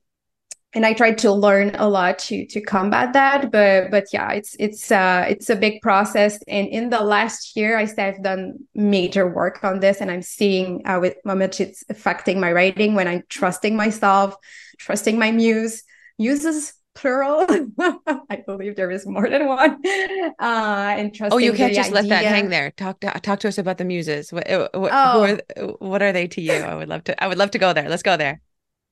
and 0.75 0.85
I 0.85 0.93
tried 0.93 1.19
to 1.19 1.33
learn 1.33 1.75
a 1.77 1.89
lot 1.89 2.19
to 2.21 2.47
to 2.47 2.61
combat 2.61 3.15
that. 3.15 3.51
But 3.51 3.91
but 3.91 4.05
yeah, 4.13 4.33
it's 4.33 4.55
it's 4.59 4.93
uh 4.93 5.25
it's 5.29 5.49
a 5.49 5.57
big 5.57 5.81
process. 5.81 6.39
And 6.47 6.69
in 6.69 6.91
the 6.91 7.01
last 7.01 7.57
year, 7.57 7.79
I 7.79 7.87
say 7.87 8.09
I've 8.09 8.23
done 8.23 8.59
major 8.75 9.27
work 9.33 9.65
on 9.65 9.81
this, 9.81 10.01
and 10.01 10.11
I'm 10.11 10.23
seeing 10.23 10.83
how, 10.85 11.03
it, 11.03 11.19
how 11.25 11.35
much 11.35 11.61
it's 11.61 11.85
affecting 11.89 12.39
my 12.39 12.53
writing 12.53 12.95
when 12.95 13.09
I'm 13.09 13.23
trusting 13.29 13.77
myself, 13.77 14.37
trusting 14.79 15.19
my 15.19 15.31
muse. 15.31 15.85
Muses 16.21 16.75
plural. 16.97 17.47
I 18.29 18.43
believe 18.45 18.75
there 18.75 18.91
is 18.91 19.07
more 19.07 19.29
than 19.29 19.47
one. 19.47 19.81
Uh, 20.41 20.95
and 20.97 21.15
trusting 21.15 21.35
oh, 21.35 21.39
you 21.39 21.53
can't 21.53 21.75
just 21.75 21.91
idea. 21.91 22.03
let 22.03 22.09
that 22.09 22.25
hang 22.25 22.49
there. 22.49 22.71
Talk 22.73 23.01
to 23.01 23.11
talk 23.21 23.41
to 23.41 23.49
us 23.49 23.59
about 23.59 23.79
the 23.79 23.85
muses. 23.85 24.33
What, 24.33 24.47
what, 24.49 24.93
oh. 24.93 25.39
are, 25.57 25.67
what 25.79 26.03
are 26.03 26.13
they 26.13 26.29
to 26.29 26.41
you? 26.41 26.53
I 26.53 26.75
would 26.75 26.89
love 26.89 27.05
to. 27.05 27.23
I 27.23 27.27
would 27.27 27.39
love 27.39 27.53
to 27.53 27.59
go 27.59 27.73
there. 27.73 27.89
Let's 27.89 28.03
go 28.03 28.17
there. 28.17 28.41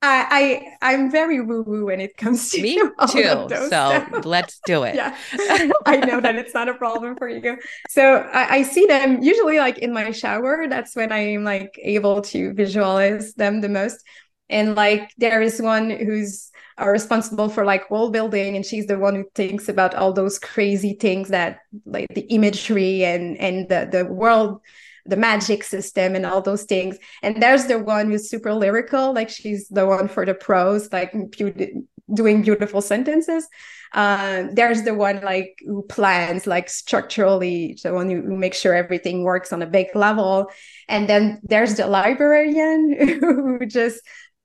I, 0.02 0.76
I 0.82 0.92
I'm 0.94 1.10
very 1.10 1.40
woo 1.40 1.62
woo 1.62 1.86
when 1.86 2.00
it 2.00 2.16
comes 2.16 2.50
to 2.50 2.62
me 2.62 2.76
too. 3.10 3.48
So 3.48 4.06
let's 4.24 4.60
do 4.66 4.82
it. 4.82 4.94
yeah, 4.94 5.16
I 5.86 5.96
know 5.96 6.20
that 6.20 6.36
it's 6.36 6.54
not 6.54 6.68
a 6.68 6.74
problem 6.74 7.16
for 7.16 7.28
you. 7.28 7.56
So 7.88 8.16
I, 8.32 8.56
I, 8.56 8.62
see 8.62 8.84
them 8.86 9.22
usually 9.22 9.58
like 9.58 9.78
in 9.78 9.92
my 9.92 10.10
shower. 10.10 10.66
That's 10.68 10.94
when 10.94 11.12
I'm 11.12 11.44
like 11.44 11.78
able 11.82 12.20
to 12.22 12.52
visualize 12.52 13.34
them 13.34 13.62
the 13.62 13.70
most. 13.70 13.98
And 14.50 14.74
like 14.74 15.10
there 15.16 15.40
is 15.40 15.60
one 15.60 15.90
who's 15.90 16.50
are 16.78 16.92
responsible 16.92 17.48
for 17.48 17.64
like 17.64 17.90
world 17.90 18.12
building 18.12 18.54
and 18.54 18.64
she's 18.64 18.86
the 18.86 18.98
one 18.98 19.14
who 19.14 19.24
thinks 19.34 19.68
about 19.68 19.94
all 19.94 20.12
those 20.12 20.38
crazy 20.38 20.92
things 20.92 21.28
that 21.28 21.60
like 21.86 22.06
the 22.14 22.26
imagery 22.32 23.02
and 23.02 23.38
and 23.38 23.68
the, 23.70 23.88
the 23.90 24.04
world 24.04 24.60
the 25.08 25.16
magic 25.16 25.62
system 25.64 26.14
and 26.14 26.26
all 26.26 26.42
those 26.42 26.64
things. 26.64 26.96
And 27.22 27.42
there's 27.42 27.66
the 27.66 27.78
one 27.78 28.10
who's 28.10 28.30
super 28.30 28.52
lyrical 28.52 29.12
like 29.12 29.30
she's 29.30 29.68
the 29.68 29.86
one 29.86 30.08
for 30.08 30.24
the 30.26 30.34
prose 30.34 30.92
like 30.92 31.12
doing 32.12 32.42
beautiful 32.42 32.80
sentences. 32.80 33.48
Um, 33.92 34.54
there's 34.54 34.82
the 34.82 34.94
one 34.94 35.20
like 35.22 35.58
who 35.64 35.82
plans 35.82 36.46
like 36.46 36.68
structurally 36.68 37.78
the 37.82 37.92
one 37.92 38.10
who, 38.10 38.22
who 38.22 38.36
makes 38.36 38.60
sure 38.60 38.74
everything 38.74 39.22
works 39.22 39.52
on 39.52 39.62
a 39.62 39.66
big 39.66 39.88
level. 39.94 40.46
And 40.88 41.08
then 41.08 41.40
there's 41.42 41.76
the 41.76 41.86
librarian 41.86 43.18
who 43.20 43.66
just 43.66 44.00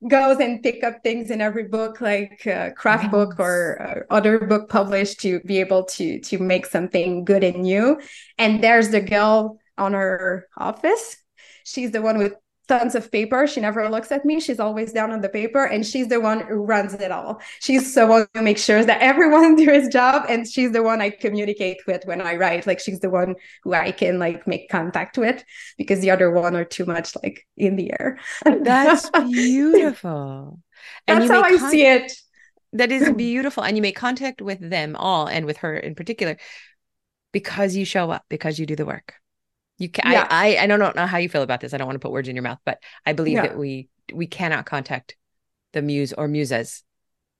goes 0.08 0.38
and 0.38 0.62
pick 0.62 0.82
up 0.82 1.02
things 1.02 1.30
in 1.30 1.40
every 1.40 1.64
book 1.64 2.00
like 2.00 2.44
uh, 2.46 2.70
craft 2.70 3.04
yes. 3.04 3.12
book 3.12 3.38
or 3.38 3.80
uh, 3.80 4.14
other 4.14 4.40
book 4.40 4.68
published 4.68 5.20
to 5.20 5.40
be 5.40 5.60
able 5.60 5.84
to 5.84 6.18
to 6.20 6.38
make 6.38 6.66
something 6.66 7.24
good 7.24 7.44
and 7.44 7.62
new. 7.62 8.00
And 8.38 8.62
there's 8.62 8.90
the 8.90 9.00
girl 9.00 9.58
on 9.78 9.92
her 9.92 10.46
office 10.56 11.16
she's 11.64 11.90
the 11.90 12.02
one 12.02 12.18
with 12.18 12.34
tons 12.68 12.94
of 12.94 13.10
paper. 13.10 13.46
She 13.46 13.60
never 13.60 13.88
looks 13.88 14.12
at 14.12 14.24
me. 14.24 14.40
She's 14.40 14.60
always 14.60 14.92
down 14.92 15.10
on 15.10 15.20
the 15.20 15.28
paper, 15.28 15.64
and 15.64 15.84
she's 15.84 16.08
the 16.08 16.20
one 16.20 16.40
who 16.40 16.64
runs 16.64 16.94
it 16.94 17.10
all. 17.10 17.40
She's 17.60 17.94
the 17.94 18.06
one 18.06 18.26
who 18.34 18.42
makes 18.42 18.62
sure 18.62 18.84
that 18.84 19.00
everyone 19.00 19.56
do 19.62 19.70
his 19.70 19.88
job, 19.88 20.26
and 20.28 20.46
she's 20.46 20.72
the 20.72 20.82
one 20.82 21.00
I 21.00 21.10
communicate 21.10 21.78
with 21.86 22.04
when 22.04 22.20
I 22.20 22.36
write. 22.36 22.66
Like 22.66 22.80
she's 22.80 23.00
the 23.00 23.10
one 23.10 23.34
who 23.64 23.74
I 23.74 23.92
can 23.92 24.18
like 24.18 24.46
make 24.46 24.68
contact 24.70 25.18
with 25.18 25.44
because 25.76 26.00
the 26.00 26.10
other 26.10 26.30
one 26.30 26.56
are 26.56 26.64
too 26.64 26.86
much 26.86 27.14
like 27.22 27.46
in 27.56 27.76
the 27.76 27.92
air. 27.92 28.18
That's 28.44 29.10
beautiful. 29.30 30.60
That's 31.06 31.30
how 31.30 31.42
I 31.42 31.56
see 31.56 31.86
it. 31.86 32.12
That 32.72 32.90
is 32.90 33.12
beautiful, 33.16 33.64
and 33.64 33.76
you 33.76 33.82
make 33.82 33.96
contact 33.96 34.40
with 34.40 34.58
them 34.60 34.96
all, 34.96 35.26
and 35.26 35.44
with 35.44 35.58
her 35.58 35.76
in 35.76 35.94
particular, 35.94 36.38
because 37.32 37.76
you 37.76 37.84
show 37.84 38.10
up, 38.10 38.24
because 38.28 38.58
you 38.58 38.66
do 38.66 38.76
the 38.76 38.86
work. 38.86 39.14
You 39.82 39.88
can 39.88 40.12
yeah. 40.12 40.28
I, 40.30 40.54
I 40.54 40.62
I 40.62 40.66
don't 40.68 40.94
know 40.94 41.06
how 41.06 41.18
you 41.18 41.28
feel 41.28 41.42
about 41.42 41.60
this. 41.60 41.74
I 41.74 41.76
don't 41.76 41.88
want 41.88 41.96
to 41.96 42.00
put 42.06 42.12
words 42.12 42.28
in 42.28 42.36
your 42.36 42.44
mouth, 42.44 42.60
but 42.64 42.78
I 43.04 43.14
believe 43.14 43.34
yeah. 43.34 43.48
that 43.48 43.58
we 43.58 43.88
we 44.12 44.28
cannot 44.28 44.64
contact 44.64 45.16
the 45.72 45.82
muse 45.82 46.12
or 46.12 46.28
muses 46.28 46.84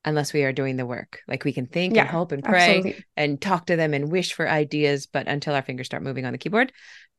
unless 0.05 0.33
we 0.33 0.42
are 0.42 0.52
doing 0.52 0.76
the 0.76 0.85
work. 0.85 1.20
Like 1.28 1.44
we 1.44 1.52
can 1.52 1.66
think 1.66 1.94
yeah, 1.94 2.02
and 2.02 2.11
hope 2.11 2.33
and 2.33 2.42
pray 2.42 2.78
absolutely. 2.78 3.05
and 3.16 3.40
talk 3.40 3.66
to 3.66 3.76
them 3.76 3.94
and 3.94 4.11
wish 4.11 4.33
for 4.33 4.48
ideas, 4.48 5.07
but 5.07 5.28
until 5.28 5.55
our 5.55 5.62
fingers 5.62 5.87
start 5.87 6.02
moving 6.02 6.26
on 6.26 6.33
the 6.33 6.38
keyboard, 6.38 6.72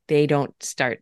they 0.10 0.28
don't 0.28 0.54
start. 0.62 1.02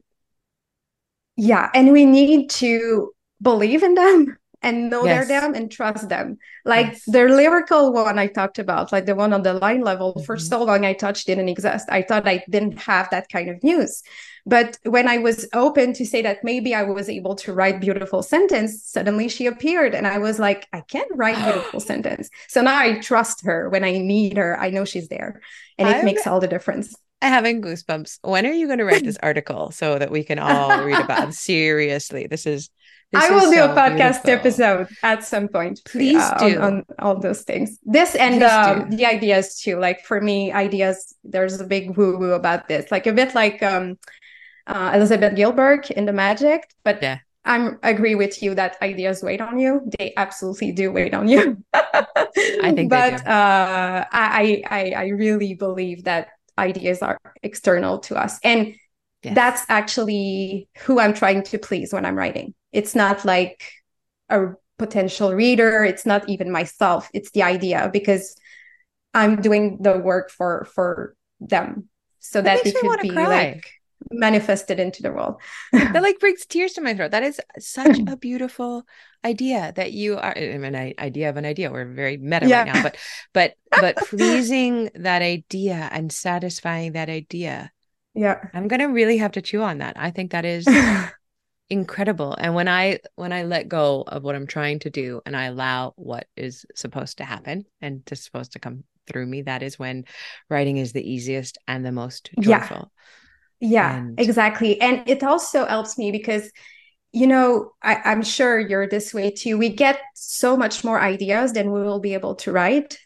Yeah, 1.35 1.71
and 1.73 1.91
we 1.91 2.05
need 2.05 2.51
to 2.51 3.13
believe 3.41 3.81
in 3.81 3.95
them 3.95 4.37
and 4.61 4.89
know 4.89 5.05
yes. 5.05 5.27
their 5.27 5.41
them 5.41 5.53
and 5.53 5.71
trust 5.71 6.09
them. 6.09 6.37
Like 6.65 6.87
yes. 6.87 7.03
the 7.05 7.25
lyrical 7.25 7.93
one 7.93 8.19
I 8.19 8.27
talked 8.27 8.59
about, 8.59 8.91
like 8.91 9.05
the 9.05 9.15
one 9.15 9.33
on 9.33 9.43
the 9.43 9.53
line 9.53 9.81
level, 9.81 10.13
mm-hmm. 10.13 10.23
for 10.23 10.37
so 10.37 10.63
long 10.63 10.85
I 10.85 10.93
touched 10.93 11.27
didn't 11.27 11.49
exist. 11.49 11.87
I 11.89 12.01
thought 12.01 12.27
I 12.27 12.43
didn't 12.49 12.79
have 12.79 13.09
that 13.09 13.29
kind 13.29 13.49
of 13.49 13.63
news. 13.63 14.03
But 14.45 14.77
when 14.83 15.07
I 15.07 15.19
was 15.19 15.47
open 15.53 15.93
to 15.93 16.05
say 16.05 16.21
that 16.23 16.43
maybe 16.43 16.73
I 16.73 16.83
was 16.83 17.09
able 17.09 17.35
to 17.35 17.53
write 17.53 17.79
beautiful 17.79 18.23
sentence, 18.23 18.83
suddenly 18.83 19.27
she 19.27 19.45
appeared 19.45 19.93
and 19.93 20.07
I 20.07 20.17
was 20.17 20.39
like, 20.39 20.67
I 20.73 20.81
can 20.81 21.05
write 21.13 21.35
beautiful 21.43 21.79
sentence. 21.79 22.29
So 22.47 22.61
now 22.61 22.77
I 22.77 22.99
trust 22.99 23.45
her 23.45 23.69
when 23.69 23.83
I 23.83 23.97
need 23.97 24.37
her. 24.37 24.59
I 24.59 24.69
know 24.69 24.85
she's 24.85 25.09
there. 25.09 25.41
And 25.77 25.87
it 25.87 25.97
I, 25.97 26.01
makes 26.03 26.25
all 26.25 26.39
the 26.39 26.47
difference. 26.47 26.95
Having 27.21 27.61
goosebumps. 27.61 28.19
When 28.23 28.45
are 28.45 28.51
you 28.51 28.67
going 28.67 28.79
to 28.79 28.85
write 28.85 29.03
this 29.03 29.17
article 29.23 29.71
so 29.71 29.97
that 29.97 30.11
we 30.11 30.23
can 30.23 30.39
all 30.39 30.83
read 30.83 30.99
about 30.99 31.29
it? 31.29 31.33
Seriously, 31.35 32.27
this 32.27 32.45
is. 32.45 32.69
This 33.11 33.25
I 33.25 33.29
will 33.29 33.51
do 33.51 33.57
so 33.57 33.71
a 33.71 33.75
podcast 33.75 34.23
beautiful. 34.23 34.31
episode 34.31 34.87
at 35.03 35.25
some 35.25 35.49
point. 35.49 35.81
Please 35.85 36.21
uh, 36.21 36.37
do. 36.37 36.59
on, 36.61 36.63
on 36.63 36.85
all 36.99 37.19
those 37.19 37.41
things. 37.41 37.77
This 37.83 38.15
and 38.15 38.41
um, 38.41 38.89
the 38.89 39.05
ideas 39.05 39.59
too. 39.59 39.77
Like 39.77 40.05
for 40.05 40.21
me, 40.21 40.53
ideas. 40.53 41.13
There's 41.25 41.59
a 41.59 41.65
big 41.65 41.97
woo 41.97 42.17
woo 42.17 42.31
about 42.31 42.69
this. 42.69 42.89
Like 42.89 43.07
a 43.07 43.11
bit 43.11 43.35
like 43.35 43.61
um, 43.61 43.97
uh, 44.65 44.91
Elizabeth 44.95 45.35
Gilbert 45.35 45.91
in 45.91 46.05
The 46.05 46.13
Magic. 46.13 46.69
But 46.85 47.01
Yeah. 47.01 47.19
I'm 47.43 47.79
agree 47.81 48.13
with 48.15 48.43
you 48.43 48.53
that 48.55 48.77
ideas 48.81 49.23
wait 49.23 49.41
on 49.41 49.57
you. 49.57 49.81
They 49.97 50.13
absolutely 50.15 50.71
do 50.71 50.91
wait 50.91 51.13
on 51.13 51.27
you. 51.27 51.57
I 51.73 52.71
think 52.75 52.89
but 52.89 53.25
uh, 53.25 54.05
I, 54.11 54.61
I 54.69 54.93
I 54.95 55.07
really 55.07 55.55
believe 55.55 56.03
that 56.03 56.29
ideas 56.57 57.01
are 57.01 57.19
external 57.43 57.99
to 57.99 58.15
us, 58.15 58.39
and 58.43 58.75
Yes. 59.23 59.35
that's 59.35 59.61
actually 59.69 60.67
who 60.79 60.99
I'm 60.99 61.13
trying 61.13 61.43
to 61.43 61.59
please 61.59 61.93
when 61.93 62.05
I'm 62.05 62.15
writing. 62.17 62.55
It's 62.71 62.95
not 62.95 63.23
like 63.25 63.63
a 64.29 64.53
potential 64.79 65.33
reader. 65.33 65.83
It's 65.83 66.05
not 66.05 66.27
even 66.29 66.51
myself. 66.51 67.09
It's 67.13 67.31
the 67.31 67.43
idea 67.43 67.89
because 67.93 68.35
I'm 69.13 69.41
doing 69.41 69.79
the 69.81 69.97
work 69.99 70.31
for 70.31 70.65
for 70.73 71.15
them, 71.39 71.89
so 72.19 72.41
That 72.41 72.53
that, 72.53 72.53
makes 72.53 72.73
it 72.73 72.75
me 72.75 72.81
could 72.81 72.87
wanna 72.87 73.03
be 73.03 73.09
cry. 73.13 73.27
like 73.27 73.71
manifested 74.09 74.79
into 74.79 75.01
the 75.03 75.11
world. 75.11 75.35
that 75.71 75.93
like 76.01 76.19
brings 76.19 76.45
tears 76.45 76.73
to 76.73 76.81
my 76.81 76.93
throat. 76.93 77.11
That 77.11 77.23
is 77.23 77.39
such 77.59 77.99
a 78.07 78.17
beautiful 78.17 78.83
idea 79.23 79.73
that 79.75 79.91
you 79.93 80.17
are. 80.17 80.35
I 80.35 80.57
mean, 80.57 80.75
an 80.75 80.93
idea 80.99 81.29
of 81.29 81.37
an 81.37 81.45
idea. 81.45 81.71
We're 81.71 81.85
very 81.85 82.17
meta 82.17 82.47
Yeah. 82.47 82.63
right 82.63 82.73
now, 82.73 82.83
but 82.83 82.97
but 83.33 83.55
but 83.69 83.97
pleasing 83.97 84.89
that 84.95 85.21
idea 85.21 85.89
and 85.91 86.11
satisfying 86.11 86.93
that 86.93 87.09
idea. 87.09 87.71
yeah. 88.15 88.39
I'm 88.53 88.67
gonna 88.67 88.89
really 88.89 89.17
have 89.17 89.33
to 89.33 89.41
chew 89.41 89.61
on 89.61 89.77
that. 89.79 89.97
I 89.97 90.11
think 90.11 90.31
that 90.31 90.45
is 90.45 90.67
incredible. 91.69 92.33
And 92.33 92.55
when 92.55 92.67
I 92.67 92.99
when 93.15 93.31
I 93.31 93.43
let 93.43 93.67
go 93.69 94.03
of 94.05 94.23
what 94.23 94.35
I'm 94.35 94.47
trying 94.47 94.79
to 94.79 94.89
do 94.89 95.21
and 95.25 95.35
I 95.35 95.45
allow 95.45 95.93
what 95.95 96.27
is 96.35 96.65
supposed 96.75 97.17
to 97.19 97.23
happen 97.23 97.65
and 97.81 98.05
just 98.05 98.23
supposed 98.23 98.53
to 98.53 98.59
come 98.59 98.83
through 99.07 99.25
me, 99.25 99.43
that 99.43 99.63
is 99.63 99.79
when 99.79 100.05
writing 100.49 100.77
is 100.77 100.91
the 100.93 101.09
easiest 101.09 101.57
and 101.67 101.85
the 101.85 101.91
most 101.91 102.29
joyful. 102.39 102.49
Yeah, 102.49 102.83
And- 103.97 104.19
exactly. 104.19 104.79
And 104.81 105.07
it 105.07 105.23
also 105.23 105.65
helps 105.65 105.97
me 105.97 106.11
because, 106.11 106.51
you 107.13 107.27
know, 107.27 107.71
I, 107.81 107.95
I'm 108.05 108.23
sure 108.23 108.59
you're 108.59 108.87
this 108.87 109.13
way 109.13 109.31
too. 109.31 109.57
We 109.57 109.69
get 109.69 109.99
so 110.15 110.57
much 110.57 110.83
more 110.83 110.99
ideas 110.99 111.53
than 111.53 111.71
we 111.71 111.81
will 111.81 111.99
be 111.99 112.13
able 112.13 112.35
to 112.35 112.51
write. 112.51 112.97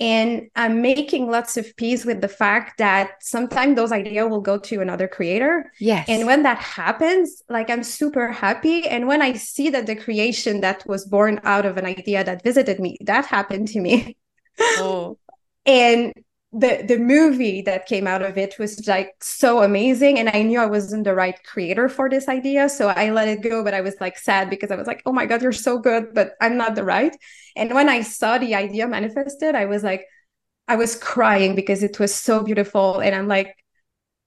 And 0.00 0.48
I'm 0.54 0.80
making 0.80 1.28
lots 1.28 1.56
of 1.56 1.74
peace 1.76 2.04
with 2.04 2.20
the 2.20 2.28
fact 2.28 2.78
that 2.78 3.14
sometimes 3.20 3.74
those 3.74 3.90
ideas 3.90 4.28
will 4.30 4.40
go 4.40 4.56
to 4.56 4.80
another 4.80 5.08
creator. 5.08 5.72
Yes. 5.80 6.08
And 6.08 6.24
when 6.24 6.44
that 6.44 6.58
happens, 6.58 7.42
like 7.48 7.68
I'm 7.68 7.82
super 7.82 8.30
happy. 8.30 8.86
And 8.86 9.08
when 9.08 9.22
I 9.22 9.32
see 9.32 9.70
that 9.70 9.86
the 9.86 9.96
creation 9.96 10.60
that 10.60 10.86
was 10.86 11.04
born 11.04 11.40
out 11.42 11.66
of 11.66 11.76
an 11.78 11.84
idea 11.84 12.22
that 12.22 12.44
visited 12.44 12.78
me, 12.78 12.96
that 13.06 13.26
happened 13.26 13.68
to 13.68 13.80
me. 13.80 14.16
oh, 14.60 15.18
and 15.66 16.12
the 16.52 16.82
the 16.88 16.98
movie 16.98 17.60
that 17.60 17.84
came 17.84 18.06
out 18.06 18.22
of 18.22 18.38
it 18.38 18.58
was 18.58 18.86
like 18.88 19.14
so 19.20 19.62
amazing 19.62 20.18
and 20.18 20.30
i 20.30 20.40
knew 20.40 20.58
i 20.58 20.64
wasn't 20.64 21.04
the 21.04 21.14
right 21.14 21.44
creator 21.44 21.90
for 21.90 22.08
this 22.08 22.26
idea 22.26 22.70
so 22.70 22.88
i 22.88 23.10
let 23.10 23.28
it 23.28 23.42
go 23.42 23.62
but 23.62 23.74
i 23.74 23.82
was 23.82 23.94
like 24.00 24.16
sad 24.18 24.48
because 24.48 24.70
i 24.70 24.76
was 24.76 24.86
like 24.86 25.02
oh 25.04 25.12
my 25.12 25.26
god 25.26 25.42
you're 25.42 25.52
so 25.52 25.78
good 25.78 26.14
but 26.14 26.32
i'm 26.40 26.56
not 26.56 26.74
the 26.74 26.84
right. 26.84 27.14
And 27.54 27.74
when 27.74 27.88
i 27.90 28.00
saw 28.00 28.38
the 28.38 28.54
idea 28.54 28.88
manifested 28.88 29.54
i 29.54 29.66
was 29.66 29.82
like 29.82 30.06
i 30.68 30.76
was 30.76 30.96
crying 30.96 31.54
because 31.54 31.82
it 31.82 31.98
was 31.98 32.14
so 32.14 32.42
beautiful 32.42 33.00
and 33.00 33.14
i'm 33.14 33.28
like 33.28 33.54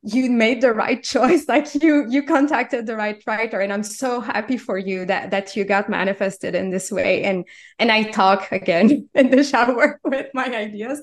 you 0.04 0.30
made 0.32 0.62
the 0.62 0.74
right 0.74 1.04
choice 1.16 1.48
like 1.48 1.74
you 1.76 2.06
you 2.10 2.24
contacted 2.24 2.86
the 2.86 2.96
right 2.96 3.24
writer 3.26 3.60
and 3.60 3.72
i'm 3.74 3.84
so 3.84 4.20
happy 4.20 4.58
for 4.58 4.78
you 4.78 5.06
that 5.06 5.32
that 5.32 5.56
you 5.56 5.64
got 5.64 5.90
manifested 5.90 6.56
in 6.56 6.70
this 6.70 6.92
way 6.92 7.24
and 7.24 7.46
and 7.80 7.92
i 7.92 8.04
talk 8.04 8.52
again 8.52 9.08
in 9.16 9.30
the 9.30 9.44
shower 9.44 10.00
with 10.06 10.28
my 10.34 10.46
ideas 10.56 11.02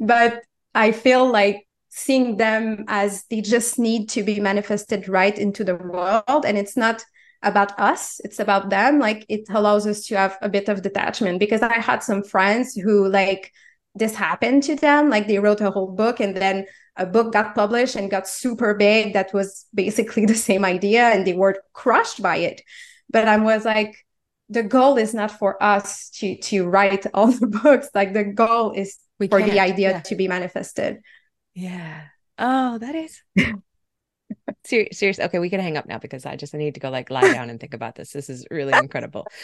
but 0.00 0.42
i 0.74 0.92
feel 0.92 1.30
like 1.30 1.66
seeing 1.88 2.36
them 2.36 2.84
as 2.88 3.24
they 3.30 3.40
just 3.40 3.78
need 3.78 4.08
to 4.08 4.22
be 4.22 4.38
manifested 4.38 5.08
right 5.08 5.38
into 5.38 5.64
the 5.64 5.74
world 5.74 6.44
and 6.44 6.56
it's 6.56 6.76
not 6.76 7.02
about 7.42 7.78
us 7.80 8.20
it's 8.22 8.38
about 8.38 8.70
them 8.70 8.98
like 8.98 9.24
it 9.28 9.42
allows 9.50 9.86
us 9.86 10.06
to 10.06 10.16
have 10.16 10.36
a 10.42 10.48
bit 10.48 10.68
of 10.68 10.82
detachment. 10.82 11.40
Because 11.40 11.62
i 11.62 11.78
had 11.78 12.02
some 12.02 12.22
friends 12.22 12.74
who 12.74 13.08
like 13.08 13.50
this 13.94 14.14
happened 14.14 14.62
to 14.62 14.76
them 14.76 15.10
like 15.10 15.26
they 15.26 15.38
wrote 15.38 15.60
a 15.60 15.70
whole 15.70 15.90
book 15.90 16.20
and 16.20 16.36
then 16.36 16.66
a 16.96 17.06
book 17.06 17.32
got 17.32 17.54
published 17.54 17.96
and 17.96 18.10
got 18.10 18.28
super 18.28 18.74
big 18.74 19.14
that 19.14 19.32
was 19.32 19.66
basically 19.74 20.26
the 20.32 20.34
same 20.34 20.64
idea 20.64 21.02
and 21.08 21.26
they 21.26 21.32
were 21.32 21.62
crushed 21.72 22.22
by 22.22 22.36
it. 22.36 22.62
But 23.10 23.26
i 23.26 23.36
was 23.36 23.64
like 23.64 23.94
the 24.48 24.62
goal 24.64 24.98
is 24.98 25.14
not 25.14 25.30
for 25.30 25.60
us 25.62 26.10
to 26.10 26.36
to 26.36 26.68
write 26.68 27.06
all 27.14 27.32
the 27.32 27.46
books. 27.46 27.88
Like 27.94 28.12
the 28.12 28.24
goal 28.24 28.72
is 28.72 28.98
we 29.20 29.28
for 29.28 29.40
the 29.42 29.60
idea 29.60 29.90
Yeah. 29.90 30.00
to 30.00 30.14
be 30.16 30.26
manifested 30.26 30.98
Yeah. 31.54 32.06
Oh, 32.38 32.78
that 32.78 32.94
is 32.96 33.22
Ser- 34.66 34.88
serious. 34.92 35.18
Okay, 35.18 35.38
we 35.38 35.50
can 35.50 35.60
hang 35.60 35.76
up 35.76 35.86
now 35.86 35.98
because 35.98 36.24
I 36.26 36.36
just 36.36 36.54
need 36.54 36.74
to 36.74 36.80
go 36.80 36.90
like 36.90 37.10
lie 37.10 37.32
down 37.32 37.50
and 37.50 37.58
think 37.60 37.74
about 37.74 37.94
this. 37.96 38.10
This 38.12 38.28
is 38.30 38.46
really 38.50 38.72
incredible. 38.76 39.26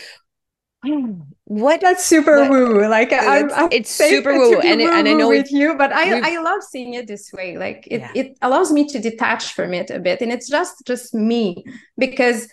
What 1.45 1.81
that's 1.81 2.05
super 2.05 2.41
What- 2.43 2.51
woo 2.51 2.87
like 2.87 3.13
I'm, 3.13 3.47
It's- 3.47 3.59
I'm 3.61 3.69
it's 3.73 3.91
super 3.91 4.33
woo, 4.39 4.61
and 4.61 4.81
it- 4.81 4.91
and 4.91 5.09
I 5.09 5.15
know 5.15 5.29
with 5.29 5.51
you 5.51 5.75
but 5.75 5.91
i 5.93 6.21
i 6.31 6.39
love 6.41 6.63
seeing 6.63 6.95
it 6.95 7.07
this 7.09 7.33
way 7.33 7.57
like 7.59 7.89
it, 7.91 8.01
Yeah. 8.01 8.13
it 8.15 8.39
allows 8.43 8.71
me 8.71 8.87
to 8.93 8.99
detach 9.01 9.53
from 9.57 9.75
it 9.75 9.91
a 9.91 9.99
bit 9.99 10.21
and 10.23 10.31
it's 10.31 10.49
just 10.49 10.75
just 10.87 11.15
me 11.15 11.65
because 11.99 12.47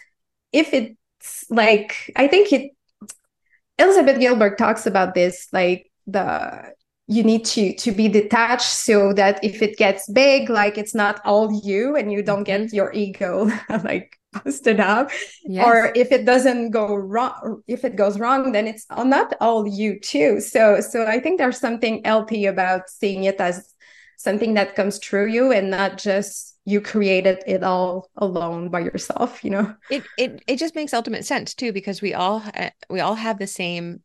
if 0.51 0.73
it's 0.73 1.45
like 1.49 2.11
i 2.15 2.25
think 2.27 2.51
it 2.53 2.71
elizabeth 3.77 4.19
gilbert 4.19 4.57
talks 4.57 4.87
about 4.87 5.13
this 5.13 5.47
like 5.51 5.91
the 6.07 6.27
you 7.07 7.23
need 7.23 7.43
to 7.43 7.73
to 7.75 7.91
be 7.91 8.07
detached 8.07 8.61
so 8.61 9.13
that 9.13 9.43
if 9.43 9.61
it 9.61 9.77
gets 9.77 10.09
big 10.09 10.49
like 10.49 10.77
it's 10.77 10.95
not 10.95 11.19
all 11.25 11.61
you 11.63 11.95
and 11.95 12.11
you 12.11 12.23
don't 12.23 12.43
get 12.43 12.61
mm-hmm. 12.61 12.75
your 12.75 12.91
ego 12.93 13.49
like 13.83 14.17
busted 14.31 14.79
up. 14.79 15.11
Yes. 15.43 15.65
or 15.65 15.91
if 15.95 16.11
it 16.11 16.25
doesn't 16.25 16.71
go 16.71 16.95
wrong 16.95 17.61
if 17.67 17.83
it 17.83 17.95
goes 17.95 18.17
wrong 18.19 18.51
then 18.51 18.67
it's 18.67 18.85
not 18.89 19.33
all 19.41 19.67
you 19.67 19.99
too. 19.99 20.39
So 20.39 20.79
so 20.79 21.05
i 21.05 21.19
think 21.19 21.37
there's 21.37 21.59
something 21.59 22.01
healthy 22.05 22.45
about 22.45 22.89
seeing 22.89 23.25
it 23.25 23.39
as 23.39 23.73
something 24.17 24.53
that 24.53 24.75
comes 24.75 24.97
through 24.99 25.27
you 25.27 25.51
and 25.51 25.69
not 25.69 25.97
just 25.97 26.57
you 26.65 26.79
created 26.79 27.43
it 27.45 27.61
all 27.61 28.09
alone 28.15 28.69
by 28.69 28.79
yourself 28.79 29.43
you 29.43 29.49
know? 29.49 29.75
It 29.89 30.03
it 30.17 30.41
it 30.47 30.55
just 30.57 30.73
makes 30.73 30.93
ultimate 30.93 31.25
sense 31.25 31.53
too 31.53 31.73
because 31.73 32.01
we 32.01 32.13
all 32.13 32.41
we 32.89 33.01
all 33.01 33.15
have 33.15 33.39
the 33.39 33.47
same 33.47 33.99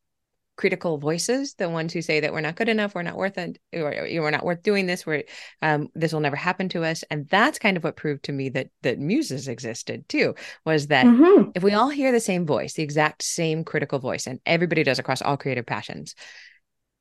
critical 0.58 0.98
voices 0.98 1.54
the 1.54 1.70
ones 1.70 1.92
who 1.92 2.02
say 2.02 2.20
that 2.20 2.32
we're 2.32 2.40
not 2.42 2.56
good 2.56 2.68
enough 2.68 2.94
we're 2.94 3.02
not 3.02 3.16
worth 3.16 3.38
it 3.38 3.58
or 3.72 3.90
we're 3.92 4.30
not 4.30 4.44
worth 4.44 4.62
doing 4.62 4.86
this 4.86 5.06
we're 5.06 5.22
um 5.62 5.88
this 5.94 6.12
will 6.12 6.20
never 6.20 6.36
happen 6.36 6.68
to 6.68 6.84
us 6.84 7.04
and 7.10 7.28
that's 7.28 7.60
kind 7.60 7.76
of 7.76 7.84
what 7.84 7.96
proved 7.96 8.24
to 8.24 8.32
me 8.32 8.48
that 8.50 8.68
that 8.82 8.98
muses 8.98 9.48
existed 9.48 10.06
too 10.08 10.34
was 10.66 10.88
that 10.88 11.06
Mhm. 11.06 11.52
if 11.54 11.62
we 11.62 11.72
all 11.74 11.88
hear 11.88 12.12
the 12.12 12.20
same 12.20 12.44
voice 12.44 12.74
the 12.74 12.82
exact 12.82 13.22
same 13.22 13.64
critical 13.64 14.00
voice 14.00 14.26
and 14.26 14.40
everybody 14.44 14.82
does 14.82 14.98
across 14.98 15.22
all 15.22 15.36
creative 15.36 15.64
passions 15.64 16.14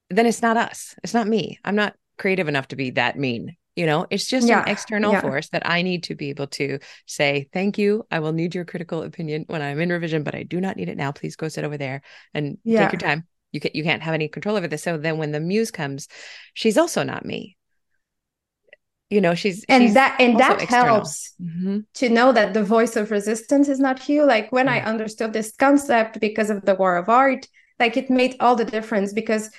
then 0.09 0.25
it's 0.25 0.41
not 0.41 0.57
us 0.57 0.95
it's 1.03 1.13
not 1.13 1.27
me 1.27 1.59
i'm 1.65 1.75
not 1.75 1.95
creative 2.17 2.47
enough 2.47 2.67
to 2.67 2.75
be 2.75 2.91
that 2.91 3.17
mean 3.17 3.55
you 3.75 3.85
know 3.85 4.07
it's 4.09 4.25
just 4.27 4.47
Yeah, 4.47 4.59
an 4.59 4.67
external 4.67 5.11
yeah. 5.11 5.21
force 5.21 5.49
that 5.49 5.67
i 5.69 5.81
need 5.81 6.03
to 6.03 6.15
be 6.15 6.29
able 6.29 6.47
to 6.47 6.79
say 7.05 7.47
thank 7.53 7.77
you 7.77 8.05
i 8.09 8.19
will 8.19 8.33
need 8.33 8.55
your 8.55 8.65
critical 8.65 9.03
opinion 9.03 9.45
when 9.47 9.61
i'm 9.61 9.79
in 9.79 9.89
revision 9.89 10.23
but 10.23 10.35
i 10.35 10.43
do 10.43 10.61
not 10.61 10.77
need 10.77 10.89
it 10.89 10.97
now 10.97 11.11
please 11.11 11.35
go 11.35 11.47
sit 11.47 11.63
over 11.63 11.77
there 11.77 12.01
and 12.33 12.57
Yeah. 12.63 12.79
take 12.79 12.93
your 12.93 12.99
time 12.99 13.27
you 13.51 13.59
can 13.59 13.71
you 13.73 13.83
can't 13.83 14.01
have 14.03 14.13
any 14.13 14.27
control 14.27 14.55
over 14.57 14.67
this 14.67 14.83
so 14.83 14.97
then 14.97 15.17
when 15.17 15.31
the 15.31 15.39
muse 15.39 15.71
comes 15.71 16.07
she's 16.53 16.77
also 16.77 17.03
not 17.03 17.25
me 17.25 17.57
you 19.09 19.21
know 19.21 19.35
she's 19.35 19.63
and 19.69 19.83
she's 19.83 19.93
that 19.93 20.15
and 20.19 20.39
that 20.39 20.61
external. 20.61 20.95
helps 20.95 21.33
Mhm. 21.41 21.85
to 21.95 22.09
know 22.09 22.31
that 22.31 22.53
the 22.53 22.63
voice 22.63 22.95
of 22.95 23.11
resistance 23.11 23.69
is 23.69 23.79
not 23.79 24.07
you 24.09 24.25
like 24.25 24.51
when 24.51 24.67
i 24.67 24.81
understood 24.81 25.33
this 25.33 25.53
concept 25.55 26.19
because 26.19 26.49
of 26.49 26.65
the 26.65 26.75
war 26.75 26.97
of 26.97 27.07
art 27.09 27.47
like 27.79 27.95
it 27.95 28.09
made 28.09 28.35
all 28.39 28.55
the 28.55 28.65
difference 28.65 29.13
because 29.13 29.49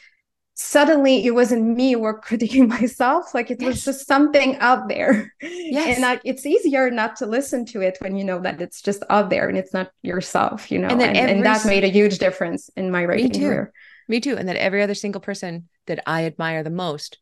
suddenly 0.61 1.25
it 1.25 1.31
wasn't 1.31 1.65
me 1.77 1.93
who 1.93 2.01
were 2.01 2.21
critiquing 2.29 2.69
myself 2.69 3.33
like 3.35 3.51
it 3.51 3.61
Yes. 3.61 3.69
was 3.69 3.85
just 3.85 4.07
something 4.07 4.57
out 4.57 4.89
there 4.89 5.33
Yes. 5.41 5.95
and 5.95 6.03
like 6.03 6.21
it's 6.25 6.45
easier 6.45 6.91
not 6.91 7.17
to 7.17 7.27
listen 7.27 7.65
to 7.67 7.81
it 7.81 7.97
when 8.01 8.17
you 8.17 8.25
know 8.25 8.41
that 8.41 8.61
it's 8.61 8.83
just 8.83 9.05
out 9.09 9.31
there 9.31 9.49
and 9.49 9.57
it's 9.57 9.73
not 9.73 9.91
yourself 10.03 10.71
you 10.73 10.79
know 10.79 10.89
And 10.89 11.01
and, 11.01 11.17
that 11.17 11.31
and, 11.31 11.45
that 11.47 11.65
made 11.67 11.85
a 11.85 11.89
huge 11.89 12.19
difference 12.19 12.71
in 12.77 12.91
my 12.91 13.05
writing 13.05 13.31
too. 13.31 13.45
career 13.45 13.73
Me 14.09 14.21
too. 14.21 14.37
And 14.37 14.49
that 14.49 14.57
every 14.57 14.83
other 14.83 14.95
single 14.95 15.21
person 15.21 15.69
that 15.87 16.03
I 16.07 16.25
admire 16.25 16.63
the 16.63 16.71
most 16.71 17.19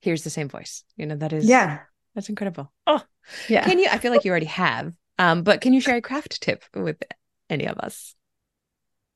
hears 0.00 0.22
the 0.24 0.30
same 0.30 0.48
voice. 0.48 0.84
You 0.96 1.06
know, 1.06 1.16
that 1.16 1.32
is 1.32 1.48
yeah 1.48 1.80
that's 2.14 2.28
incredible. 2.28 2.72
Oh, 2.86 3.02
yeah 3.48 3.64
can 3.64 3.78
you 3.78 3.88
I 3.90 3.98
feel 3.98 4.10
like 4.12 4.24
you 4.24 4.30
already 4.30 4.46
have. 4.46 4.94
Um, 5.18 5.42
but 5.42 5.60
can 5.60 5.72
you 5.72 5.80
share 5.80 5.96
a 5.96 6.00
craft 6.00 6.40
tip 6.40 6.64
with 6.74 7.02
any 7.50 7.66
of 7.66 7.78
us? 7.78 8.14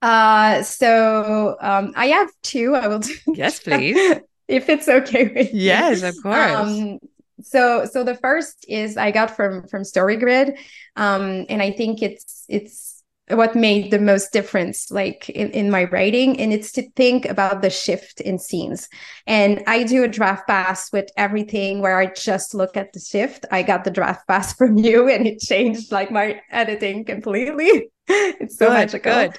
Uh 0.02 0.62
so 0.62 1.56
um 1.60 1.92
i 1.96 2.06
have 2.06 2.28
two 2.42 2.74
i 2.74 2.86
will 2.88 2.98
do 3.10 3.14
Yes, 3.28 3.60
please. 3.60 4.20
if 4.48 4.68
it's 4.68 4.88
okay 4.88 5.28
with 5.28 5.54
you. 5.54 5.60
Yes, 5.60 6.02
of 6.02 6.14
course. 6.22 6.36
Um, 6.36 6.98
so 7.40 7.86
so 7.86 8.04
the 8.04 8.14
first 8.16 8.64
is 8.68 8.96
I 8.96 9.10
got 9.10 9.34
from 9.34 9.66
from 9.68 9.82
StoryGrid, 9.82 10.58
um, 10.96 11.46
and 11.48 11.62
I 11.62 11.70
think 11.72 12.02
it's 12.02 12.44
it's 12.48 13.02
what 13.28 13.54
made 13.54 13.90
the 13.90 13.98
most 13.98 14.32
difference 14.32 14.90
like 14.90 15.30
in, 15.30 15.50
in 15.52 15.70
my 15.70 15.84
writing 15.84 16.38
and 16.40 16.52
it's 16.52 16.72
to 16.72 16.90
think 16.90 17.24
about 17.24 17.62
the 17.62 17.70
shift 17.70 18.20
in 18.20 18.36
scenes 18.38 18.88
and 19.26 19.62
i 19.68 19.84
do 19.84 20.02
a 20.02 20.08
draft 20.08 20.46
pass 20.46 20.92
with 20.92 21.08
everything 21.16 21.80
where 21.80 21.98
i 21.98 22.06
just 22.06 22.52
look 22.52 22.76
at 22.76 22.92
the 22.92 23.00
shift 23.00 23.46
i 23.52 23.62
got 23.62 23.84
the 23.84 23.90
draft 23.90 24.26
pass 24.26 24.52
from 24.58 24.76
you 24.76 25.08
and 25.08 25.26
it 25.26 25.38
changed 25.38 25.92
like 25.92 26.10
my 26.10 26.40
editing 26.50 27.04
completely 27.04 27.88
it's 28.08 28.58
so 28.58 28.66
good, 28.66 28.74
magical 28.74 29.12
good. 29.14 29.38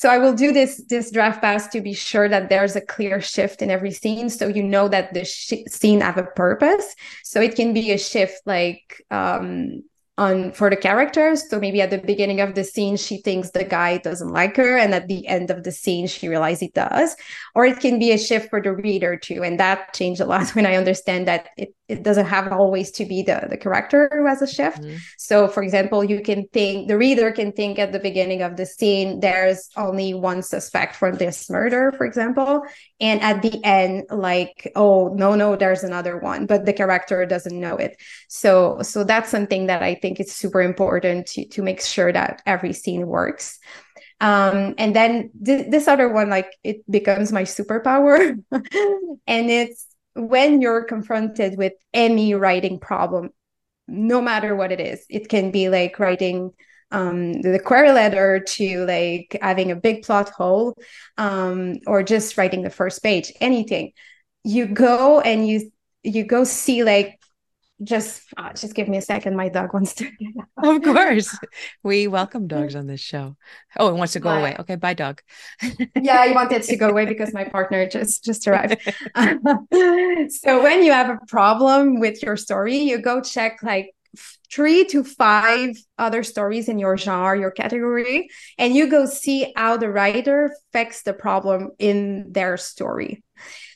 So 0.00 0.08
i 0.08 0.16
will 0.16 0.32
do 0.32 0.50
this 0.50 0.82
this 0.88 1.10
draft 1.10 1.42
pass 1.42 1.68
to 1.68 1.82
be 1.82 1.92
sure 1.92 2.26
that 2.26 2.48
there's 2.48 2.74
a 2.74 2.80
clear 2.80 3.20
shift 3.20 3.60
in 3.60 3.70
every 3.70 3.90
scene 3.90 4.30
so 4.30 4.48
you 4.48 4.62
know 4.62 4.88
that 4.88 5.12
the 5.12 5.26
sh- 5.26 5.68
scene 5.68 6.00
have 6.00 6.16
a 6.16 6.22
purpose. 6.22 6.94
So 7.22 7.40
it 7.40 7.54
can 7.54 7.74
be 7.74 7.92
a 7.92 7.98
shift 7.98 8.40
like 8.46 9.04
um 9.10 9.82
on 10.20 10.52
for 10.52 10.68
the 10.68 10.76
characters. 10.76 11.48
So 11.48 11.58
maybe 11.58 11.80
at 11.80 11.88
the 11.88 11.98
beginning 11.98 12.40
of 12.42 12.54
the 12.54 12.62
scene 12.62 12.96
she 12.98 13.22
thinks 13.22 13.50
the 13.50 13.64
guy 13.64 13.96
doesn't 13.96 14.28
like 14.28 14.54
her 14.56 14.76
and 14.76 14.94
at 14.94 15.08
the 15.08 15.26
end 15.26 15.50
of 15.50 15.64
the 15.64 15.72
scene 15.72 16.06
she 16.06 16.28
realizes 16.28 16.60
he 16.60 16.68
does. 16.68 17.16
Or 17.54 17.64
it 17.64 17.80
can 17.80 17.98
be 17.98 18.12
a 18.12 18.18
shift 18.18 18.50
for 18.50 18.60
the 18.60 18.72
reader 18.72 19.16
too 19.16 19.42
and 19.42 19.58
that 19.58 19.94
changed 19.94 20.20
a 20.20 20.26
lot 20.26 20.50
when 20.54 20.66
i 20.66 20.76
understand 20.76 21.26
that 21.26 21.48
it, 21.56 21.74
it 21.88 22.02
doesn't 22.02 22.26
have 22.26 22.52
always 22.52 22.90
to 22.92 23.06
be 23.06 23.22
the, 23.22 23.46
the 23.48 23.56
character 23.56 24.10
who 24.12 24.26
has 24.26 24.42
a 24.42 24.46
shift. 24.46 24.82
Mm-hmm. 24.82 24.96
so 25.16 25.48
for 25.48 25.62
example 25.62 26.04
you 26.04 26.20
can 26.20 26.46
think 26.52 26.88
the 26.88 26.98
reader 26.98 27.32
can 27.32 27.52
think 27.52 27.78
at 27.78 27.92
the 27.92 27.98
beginning 27.98 28.42
of 28.42 28.56
the 28.56 28.66
scene 28.66 29.20
there's 29.20 29.70
only 29.76 30.12
one 30.12 30.42
suspect 30.42 30.96
for 30.96 31.10
this 31.16 31.48
murder 31.48 31.92
for 31.96 32.04
example. 32.04 32.62
And 33.00 33.22
at 33.22 33.40
the 33.40 33.58
end 33.64 34.04
like 34.10 34.70
oh 34.76 35.08
no 35.14 35.34
no 35.34 35.56
there's 35.56 35.82
another 35.82 36.18
one 36.18 36.44
but 36.44 36.66
the 36.66 36.74
character 36.74 37.24
doesn't 37.24 37.58
know 37.58 37.76
it. 37.76 37.96
So 38.28 38.82
so 38.82 39.02
that's 39.02 39.30
something 39.30 39.66
that 39.68 39.82
i 39.82 39.94
think 39.94 40.09
is 40.18 40.32
super 40.32 40.60
important 40.60 41.26
to 41.28 41.46
to 41.48 41.62
make 41.62 41.80
sure 41.80 42.12
that 42.12 42.42
every 42.46 42.72
scene 42.72 43.06
works. 43.06 43.58
Um 44.20 44.74
and 44.78 44.96
then 44.96 45.30
th- 45.44 45.70
this 45.70 45.86
other 45.86 46.08
one 46.08 46.30
like 46.30 46.50
it 46.64 46.78
becomes 46.90 47.32
my 47.32 47.42
superpower. 47.44 48.42
And 49.26 49.50
it's 49.50 49.86
when 50.14 50.60
you're 50.60 50.84
confronted 50.84 51.56
with 51.56 51.74
any 51.94 52.34
writing 52.34 52.80
problem 52.80 53.30
no 53.86 54.20
matter 54.20 54.54
what 54.54 54.72
it 54.72 54.80
is 54.80 55.04
it 55.08 55.28
can 55.28 55.50
be 55.50 55.68
like 55.68 55.98
writing 55.98 56.52
um, 56.92 57.40
the 57.42 57.60
query 57.64 57.92
letter 57.92 58.40
to 58.40 58.84
like 58.84 59.38
having 59.40 59.70
a 59.70 59.76
big 59.76 60.02
plot 60.02 60.30
hole 60.30 60.76
um, 61.18 61.76
or 61.86 62.02
just 62.02 62.36
writing 62.36 62.62
the 62.62 62.70
first 62.70 63.02
page 63.02 63.32
anything. 63.40 63.92
You 64.44 64.66
go 64.66 65.20
and 65.20 65.46
you 65.46 65.70
you 66.02 66.24
go 66.24 66.44
see 66.44 66.82
like 66.82 67.19
just 67.82 68.22
uh, 68.36 68.52
just 68.52 68.74
give 68.74 68.88
me 68.88 68.96
a 68.96 69.02
second. 69.02 69.36
My 69.36 69.48
dog 69.48 69.72
wants 69.72 69.94
to 69.94 70.10
of 70.62 70.82
course. 70.82 71.36
We 71.82 72.08
welcome 72.08 72.46
dogs 72.46 72.76
on 72.76 72.86
this 72.86 73.00
show. 73.00 73.36
Oh 73.78 73.88
it 73.88 73.94
wants 73.94 74.12
to 74.14 74.20
go 74.20 74.30
away. 74.30 74.56
Okay 74.60 74.76
bye 74.76 74.94
dog. 74.94 75.20
Yeah 75.96 76.20
i 76.20 76.32
wanted 76.40 76.62
to 76.64 76.76
go 76.76 76.90
away 76.90 77.06
because 77.06 77.32
my 77.32 77.44
partner 77.44 77.88
just 77.88 78.24
just 78.24 78.46
arrived. 78.46 78.76
So 80.42 80.62
when 80.62 80.82
you 80.82 80.92
have 80.92 81.10
a 81.10 81.18
problem 81.28 82.00
with 82.00 82.22
your 82.22 82.36
story 82.36 82.76
you 82.76 82.98
go 82.98 83.20
check 83.20 83.62
like 83.62 83.90
three 84.52 84.84
to 84.86 85.04
five 85.04 85.76
other 85.98 86.22
stories 86.22 86.68
in 86.68 86.78
your 86.78 86.96
genre, 86.96 87.38
your 87.38 87.50
category, 87.50 88.28
and 88.58 88.74
you 88.74 88.88
go 88.88 89.06
see 89.06 89.52
how 89.56 89.76
the 89.76 89.88
writer 89.88 90.52
fixed 90.72 91.04
the 91.04 91.12
problem 91.12 91.70
in 91.78 92.32
their 92.32 92.56
story. 92.56 93.22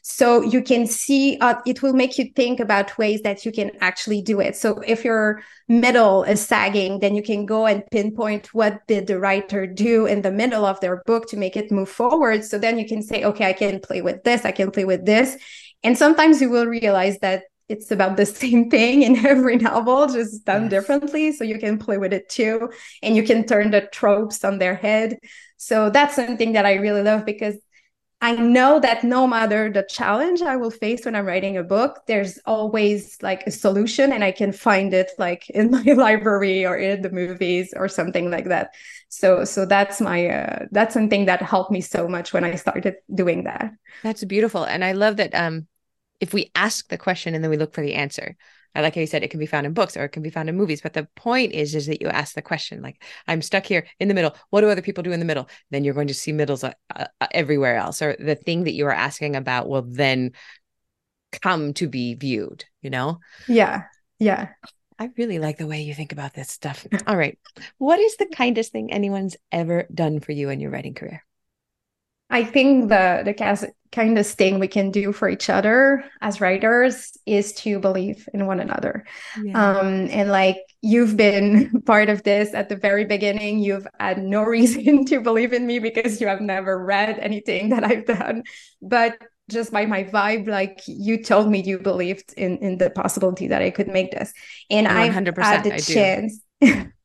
So 0.06 0.42
you 0.42 0.60
can 0.60 0.86
see, 0.86 1.38
uh, 1.40 1.54
it 1.64 1.82
will 1.82 1.94
make 1.94 2.18
you 2.18 2.26
think 2.36 2.60
about 2.60 2.98
ways 2.98 3.22
that 3.22 3.46
you 3.46 3.50
can 3.50 3.70
actually 3.80 4.20
do 4.20 4.38
it. 4.38 4.54
So 4.54 4.80
if 4.86 5.02
your 5.02 5.42
middle 5.66 6.24
is 6.24 6.46
sagging, 6.46 7.00
then 7.00 7.14
you 7.14 7.22
can 7.22 7.46
go 7.46 7.64
and 7.64 7.82
pinpoint 7.90 8.52
what 8.52 8.86
did 8.86 9.06
the 9.06 9.18
writer 9.18 9.66
do 9.66 10.04
in 10.04 10.20
the 10.20 10.30
middle 10.30 10.66
of 10.66 10.78
their 10.80 11.02
book 11.06 11.26
to 11.28 11.38
make 11.38 11.56
it 11.56 11.72
move 11.72 11.88
forward. 11.88 12.44
So 12.44 12.58
then 12.58 12.78
you 12.78 12.86
can 12.86 13.00
say, 13.00 13.24
okay, 13.24 13.46
I 13.46 13.54
can 13.54 13.80
play 13.80 14.02
with 14.02 14.24
this, 14.24 14.44
I 14.44 14.52
can 14.52 14.70
play 14.70 14.84
with 14.84 15.06
this. 15.06 15.38
And 15.82 15.96
sometimes 15.96 16.38
you 16.38 16.50
will 16.50 16.66
realize 16.66 17.18
that 17.20 17.44
it's 17.70 17.90
about 17.90 18.18
the 18.18 18.26
same 18.42 18.68
thing 18.68 19.04
in 19.04 19.24
every 19.24 19.56
novel, 19.56 20.06
just 20.06 20.44
done 20.44 20.64
yes. 20.64 20.70
differently. 20.70 21.32
So 21.32 21.44
you 21.44 21.58
can 21.58 21.78
play 21.78 21.96
with 21.96 22.12
it 22.12 22.28
too. 22.28 22.70
And 23.02 23.16
you 23.16 23.22
can 23.22 23.46
turn 23.46 23.70
the 23.70 23.88
tropes 23.90 24.44
on 24.44 24.58
their 24.58 24.74
head. 24.74 25.16
So 25.56 25.88
that's 25.88 26.14
something 26.14 26.52
that 26.52 26.66
I 26.66 26.74
really 26.74 27.00
love 27.00 27.24
because 27.24 27.56
I 28.24 28.32
know 28.36 28.80
that 28.80 29.04
no 29.04 29.26
matter 29.26 29.70
the 29.70 29.82
challenge 29.82 30.40
I 30.40 30.56
will 30.56 30.70
face 30.70 31.04
when 31.04 31.14
I'm 31.14 31.26
writing 31.26 31.58
a 31.58 31.62
book, 31.62 32.04
there's 32.06 32.38
always 32.46 33.18
like 33.20 33.46
a 33.46 33.50
solution 33.50 34.14
and 34.14 34.24
I 34.24 34.32
can 34.32 34.50
find 34.50 34.94
it 34.94 35.10
like 35.18 35.50
in 35.50 35.70
my 35.70 35.82
library 35.82 36.64
or 36.64 36.74
in 36.74 37.02
the 37.02 37.10
movies 37.10 37.74
or 37.76 37.86
something 37.86 38.30
like 38.30 38.46
that. 38.46 38.70
So 39.10 39.44
so 39.44 39.66
that's 39.66 40.00
my 40.00 40.26
uh, 40.26 40.64
that's 40.70 40.94
something 40.94 41.26
that 41.26 41.42
helped 41.42 41.70
me 41.70 41.82
so 41.82 42.08
much 42.08 42.32
when 42.32 42.44
I 42.44 42.54
started 42.54 42.94
doing 43.14 43.44
that. 43.44 43.74
That's 44.02 44.24
beautiful. 44.24 44.64
And 44.64 44.82
I 44.82 44.92
love 44.92 45.18
that 45.18 45.34
um 45.34 45.66
if 46.18 46.32
we 46.32 46.50
ask 46.54 46.88
the 46.88 46.96
question 46.96 47.34
and 47.34 47.44
then 47.44 47.50
we 47.50 47.58
look 47.58 47.74
for 47.74 47.82
the 47.82 47.92
answer. 47.92 48.36
I 48.74 48.80
like 48.80 48.94
how 48.94 49.00
you 49.00 49.06
said 49.06 49.22
it 49.22 49.30
can 49.30 49.40
be 49.40 49.46
found 49.46 49.66
in 49.66 49.72
books 49.72 49.96
or 49.96 50.04
it 50.04 50.10
can 50.10 50.22
be 50.22 50.30
found 50.30 50.48
in 50.48 50.56
movies, 50.56 50.80
but 50.80 50.92
the 50.92 51.08
point 51.16 51.52
is 51.52 51.74
is 51.74 51.86
that 51.86 52.00
you 52.00 52.08
ask 52.08 52.34
the 52.34 52.42
question 52.42 52.82
like 52.82 53.02
I'm 53.26 53.42
stuck 53.42 53.66
here 53.66 53.86
in 54.00 54.08
the 54.08 54.14
middle. 54.14 54.34
What 54.50 54.62
do 54.62 54.68
other 54.68 54.82
people 54.82 55.02
do 55.02 55.12
in 55.12 55.20
the 55.20 55.26
middle? 55.26 55.48
Then 55.70 55.84
you're 55.84 55.94
going 55.94 56.08
to 56.08 56.14
see 56.14 56.32
middles 56.32 56.64
uh, 56.64 56.72
uh, 56.94 57.06
everywhere 57.32 57.76
else, 57.76 58.02
or 58.02 58.16
the 58.18 58.34
thing 58.34 58.64
that 58.64 58.74
you 58.74 58.86
are 58.86 58.92
asking 58.92 59.36
about 59.36 59.68
will 59.68 59.82
then 59.82 60.32
come 61.42 61.72
to 61.74 61.88
be 61.88 62.14
viewed. 62.14 62.64
You 62.82 62.90
know? 62.90 63.20
Yeah, 63.48 63.84
yeah. 64.18 64.50
I 64.98 65.10
really 65.16 65.40
like 65.40 65.58
the 65.58 65.66
way 65.66 65.82
you 65.82 65.94
think 65.94 66.12
about 66.12 66.34
this 66.34 66.50
stuff. 66.50 66.86
All 67.06 67.16
right, 67.16 67.38
what 67.78 67.98
is 67.98 68.16
the 68.16 68.26
kindest 68.34 68.72
thing 68.72 68.92
anyone's 68.92 69.36
ever 69.50 69.86
done 69.92 70.20
for 70.20 70.32
you 70.32 70.50
in 70.50 70.60
your 70.60 70.70
writing 70.70 70.94
career? 70.94 71.24
I 72.30 72.44
think 72.44 72.88
the 72.88 73.22
the 73.24 73.34
kind 73.94 74.18
of 74.18 74.26
thing 74.26 74.58
we 74.58 74.66
can 74.66 74.90
do 74.90 75.12
for 75.12 75.28
each 75.28 75.48
other 75.48 76.04
as 76.20 76.40
writers 76.40 77.16
is 77.26 77.52
to 77.52 77.78
believe 77.78 78.28
in 78.34 78.46
one 78.46 78.58
another. 78.58 79.04
Yeah. 79.42 79.78
Um, 79.78 80.08
and 80.10 80.30
like 80.30 80.58
you've 80.82 81.16
been 81.16 81.80
part 81.86 82.08
of 82.08 82.24
this 82.24 82.52
at 82.54 82.68
the 82.68 82.76
very 82.76 83.04
beginning, 83.04 83.60
you've 83.60 83.86
had 84.00 84.18
no 84.18 84.42
reason 84.56 85.04
to 85.06 85.20
believe 85.20 85.52
in 85.52 85.66
me 85.66 85.78
because 85.78 86.20
you 86.20 86.26
have 86.26 86.40
never 86.40 86.84
read 86.84 87.18
anything 87.20 87.68
that 87.68 87.84
I've 87.84 88.06
done. 88.06 88.42
But 88.82 89.16
just 89.50 89.70
by 89.72 89.86
my 89.86 90.04
vibe, 90.04 90.48
like 90.48 90.80
you 90.86 91.22
told 91.22 91.50
me 91.50 91.62
you 91.62 91.78
believed 91.78 92.32
in 92.36 92.58
in 92.58 92.78
the 92.78 92.90
possibility 92.90 93.48
that 93.48 93.62
I 93.62 93.70
could 93.70 93.88
make 93.88 94.10
this. 94.10 94.32
And 94.70 94.88
I've 94.88 95.14
had 95.14 95.64
the 95.64 95.74
I 95.74 95.78
chance. 95.78 96.40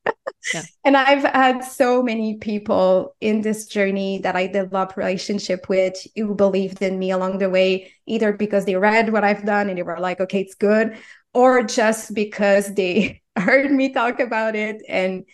And 0.83 0.97
I've 0.97 1.23
had 1.23 1.63
so 1.63 2.01
many 2.01 2.37
people 2.37 3.15
in 3.21 3.41
this 3.41 3.67
journey 3.67 4.19
that 4.19 4.35
I 4.35 4.47
developed 4.47 4.97
relationship 4.97 5.69
with 5.69 5.95
who 6.15 6.33
believed 6.35 6.81
in 6.81 6.97
me 6.97 7.11
along 7.11 7.37
the 7.39 7.49
way, 7.49 7.91
either 8.05 8.33
because 8.33 8.65
they 8.65 8.75
read 8.75 9.11
what 9.11 9.23
I've 9.23 9.45
done 9.45 9.69
and 9.69 9.77
they 9.77 9.83
were 9.83 9.99
like, 9.99 10.19
okay, 10.21 10.41
it's 10.41 10.55
good, 10.55 10.97
or 11.33 11.63
just 11.63 12.13
because 12.13 12.73
they 12.73 13.21
heard 13.35 13.71
me 13.71 13.93
talk 13.93 14.19
about 14.19 14.55
it 14.55 14.81
and 14.87 15.25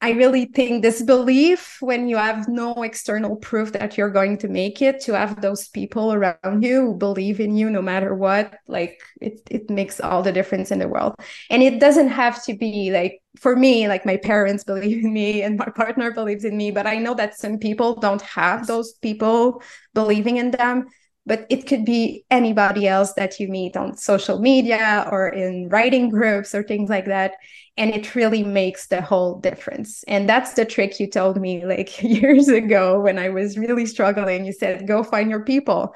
I 0.00 0.10
really 0.10 0.44
think 0.44 0.82
this 0.82 1.02
belief 1.02 1.78
when 1.80 2.08
you 2.08 2.16
have 2.18 2.46
no 2.46 2.82
external 2.84 3.34
proof 3.34 3.72
that 3.72 3.98
you're 3.98 4.10
going 4.10 4.38
to 4.38 4.48
make 4.48 4.80
it, 4.80 5.00
to 5.02 5.12
have 5.14 5.40
those 5.40 5.68
people 5.68 6.12
around 6.12 6.62
you 6.62 6.82
who 6.82 6.94
believe 6.94 7.40
in 7.40 7.56
you 7.56 7.68
no 7.68 7.82
matter 7.82 8.14
what, 8.14 8.54
like 8.68 9.00
it, 9.20 9.40
it 9.50 9.68
makes 9.68 9.98
all 9.98 10.22
the 10.22 10.30
difference 10.30 10.70
in 10.70 10.78
the 10.78 10.86
world. 10.86 11.16
And 11.50 11.64
it 11.64 11.80
doesn't 11.80 12.08
have 12.08 12.44
to 12.44 12.54
be 12.54 12.92
like, 12.92 13.20
for 13.40 13.56
me, 13.56 13.88
like 13.88 14.06
my 14.06 14.18
parents 14.18 14.62
believe 14.72 15.04
in 15.04 15.12
me 15.12 15.42
and 15.42 15.58
my 15.58 15.68
partner 15.74 16.12
believes 16.12 16.44
in 16.44 16.56
me, 16.56 16.70
but 16.70 16.86
I 16.86 16.96
know 16.98 17.14
that 17.14 17.36
some 17.36 17.58
people 17.58 17.96
don't 17.96 18.22
have 18.22 18.68
those 18.68 18.92
people 18.92 19.62
believing 19.94 20.36
in 20.36 20.52
them 20.52 20.86
but 21.28 21.46
it 21.50 21.66
could 21.66 21.84
be 21.84 22.24
anybody 22.30 22.88
else 22.88 23.12
that 23.12 23.38
you 23.38 23.48
meet 23.48 23.76
on 23.76 23.96
social 23.96 24.38
media 24.40 25.06
or 25.12 25.28
in 25.28 25.68
writing 25.68 26.08
groups 26.08 26.54
or 26.54 26.62
things 26.62 26.88
like 26.90 27.04
that 27.04 27.34
and 27.76 27.94
it 27.94 28.14
really 28.14 28.42
makes 28.42 28.88
the 28.88 29.00
whole 29.00 29.38
difference 29.38 30.02
and 30.08 30.28
that's 30.28 30.54
the 30.54 30.64
trick 30.64 30.98
you 30.98 31.06
told 31.08 31.40
me 31.40 31.64
like 31.74 32.02
years 32.02 32.48
ago 32.48 33.00
when 33.00 33.18
i 33.18 33.28
was 33.28 33.56
really 33.58 33.86
struggling 33.86 34.44
you 34.44 34.52
said 34.52 34.88
go 34.88 35.04
find 35.04 35.30
your 35.30 35.44
people 35.44 35.94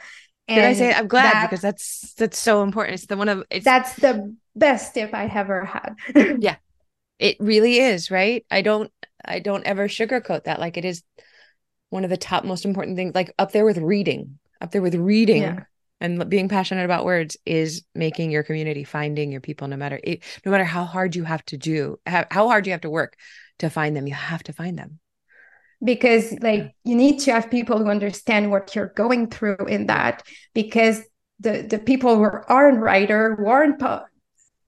and 0.48 0.56
Did 0.56 0.64
I 0.64 0.72
say 0.74 0.92
I'm 0.92 1.08
glad 1.08 1.32
that, 1.32 1.50
because 1.50 1.62
that's 1.62 2.14
that's 2.14 2.38
so 2.38 2.64
important. 2.64 2.94
It's 2.94 3.06
the 3.06 3.16
one 3.16 3.28
of 3.28 3.44
it's 3.48 3.64
that's 3.64 3.94
the 3.94 4.34
best 4.56 4.92
tip 4.92 5.14
I 5.14 5.26
ever 5.26 5.64
had. 5.64 5.94
yeah. 6.40 6.56
It 7.18 7.36
really 7.38 7.78
is, 7.78 8.10
right? 8.10 8.44
I 8.50 8.62
don't 8.62 8.90
I 9.24 9.38
don't 9.38 9.64
ever 9.64 9.86
sugarcoat 9.86 10.44
that. 10.44 10.58
Like 10.58 10.76
it 10.76 10.84
is 10.84 11.04
one 11.90 12.04
of 12.04 12.10
the 12.10 12.16
top 12.16 12.44
most 12.44 12.64
important 12.64 12.96
things, 12.96 13.14
like 13.14 13.32
up 13.38 13.52
there 13.52 13.64
with 13.64 13.78
reading. 13.78 14.38
Up 14.62 14.70
there 14.70 14.80
with 14.80 14.94
reading 14.94 15.42
yeah. 15.42 15.64
and 16.00 16.28
being 16.30 16.48
passionate 16.48 16.84
about 16.84 17.04
words 17.04 17.36
is 17.44 17.82
making 17.94 18.30
your 18.30 18.44
community 18.44 18.84
finding 18.84 19.32
your 19.32 19.40
people 19.40 19.66
no 19.66 19.76
matter 19.76 19.98
it, 20.02 20.22
no 20.46 20.52
matter 20.52 20.64
how 20.64 20.84
hard 20.84 21.16
you 21.16 21.24
have 21.24 21.44
to 21.46 21.56
do 21.56 21.98
how, 22.06 22.24
how 22.30 22.48
hard 22.48 22.66
you 22.66 22.72
have 22.72 22.82
to 22.82 22.90
work 22.90 23.16
to 23.58 23.68
find 23.68 23.96
them 23.96 24.06
you 24.06 24.14
have 24.14 24.42
to 24.44 24.52
find 24.52 24.78
them. 24.78 25.00
Because 25.82 26.32
like 26.40 26.74
you 26.84 26.94
need 26.94 27.18
to 27.20 27.32
have 27.32 27.50
people 27.50 27.78
who 27.78 27.90
understand 27.90 28.52
what 28.52 28.76
you're 28.76 28.92
going 28.94 29.28
through 29.30 29.66
in 29.66 29.86
that 29.86 30.22
because 30.54 31.02
the 31.40 31.62
the 31.62 31.80
people 31.80 32.16
who 32.16 32.22
aren't 32.22 32.80
writer 32.80 33.34
who 33.34 33.48
aren't 33.48 33.82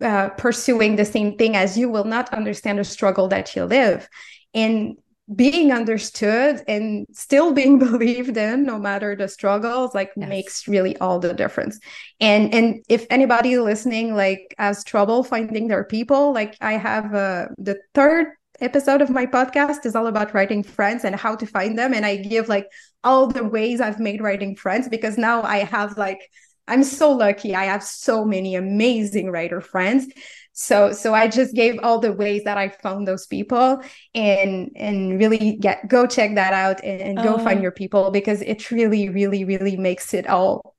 uh, 0.01 0.29
pursuing 0.31 0.97
the 0.97 1.05
same 1.05 1.37
thing 1.39 1.57
as 1.57 1.79
you 1.79 1.89
will 1.89 2.05
not 2.05 2.35
understand 2.35 2.79
the 2.79 2.85
struggle 2.85 3.29
that 3.29 3.55
you 3.55 3.65
live. 3.65 4.09
And 4.53 4.97
being 5.35 5.73
understood 5.73 6.63
and 6.69 7.07
still 7.13 7.53
being 7.53 7.79
believed 7.91 8.37
in 8.37 8.65
no 8.65 8.79
matter 8.79 9.17
the 9.17 9.29
struggles 9.29 9.95
like 9.95 10.11
yes. 10.17 10.29
makes 10.29 10.69
really 10.69 10.97
all 10.99 11.19
the 11.19 11.33
difference. 11.33 11.79
And 12.21 12.55
and 12.55 12.85
if 12.89 13.07
anybody 13.11 13.59
listening 13.59 14.15
like 14.15 14.55
has 14.59 14.85
trouble 14.85 15.25
finding 15.25 15.69
their 15.69 15.85
people 15.85 16.33
like 16.33 16.57
i 16.61 16.73
have 16.73 17.15
uh, 17.15 17.49
the 17.59 17.79
third 17.95 18.29
episode 18.61 19.03
of 19.03 19.11
my 19.11 19.27
podcast 19.27 19.85
is 19.85 19.97
all 19.97 20.07
about 20.07 20.33
writing 20.33 20.63
friends 20.63 21.05
and 21.05 21.17
how 21.17 21.35
to 21.37 21.47
find 21.47 21.79
them. 21.79 21.95
And 21.95 22.05
i 22.05 22.17
give 22.17 22.49
like 22.49 22.67
all 23.03 23.27
the 23.27 23.45
ways 23.45 23.81
i've 23.81 24.01
made 24.01 24.21
writing 24.21 24.57
friends 24.57 24.89
because 24.89 25.17
now 25.17 25.43
i 25.43 25.59
have 25.59 25.97
like 25.97 26.21
i'm 26.69 26.85
so 26.85 27.13
lucky. 27.13 27.55
I 27.55 27.65
have 27.65 27.83
so 27.83 28.25
many 28.25 28.57
amazing 28.57 29.31
writer 29.31 29.61
friends 29.61 30.07
so 30.55 30.93
so 30.93 31.13
i 31.13 31.27
just 31.27 31.55
gave 31.55 31.79
all 31.83 31.99
the 31.99 32.13
ways 32.13 32.45
that 32.45 32.57
i 32.57 32.69
found 32.69 33.07
those 33.07 33.27
people 33.27 33.83
and 34.15 34.71
and 34.77 35.19
really 35.19 35.57
get 35.57 35.87
go 35.89 36.07
check 36.07 36.37
that 36.37 36.53
out 36.53 36.83
and, 36.83 37.01
and 37.01 37.19
go 37.19 37.37
find 37.39 37.59
oh. 37.59 37.63
your 37.63 37.73
people 37.73 38.11
because 38.13 38.41
it 38.41 38.71
really 38.71 39.09
really 39.09 39.45
really 39.45 39.77
makes 39.77 40.15
it 40.15 40.29
all 40.29 40.77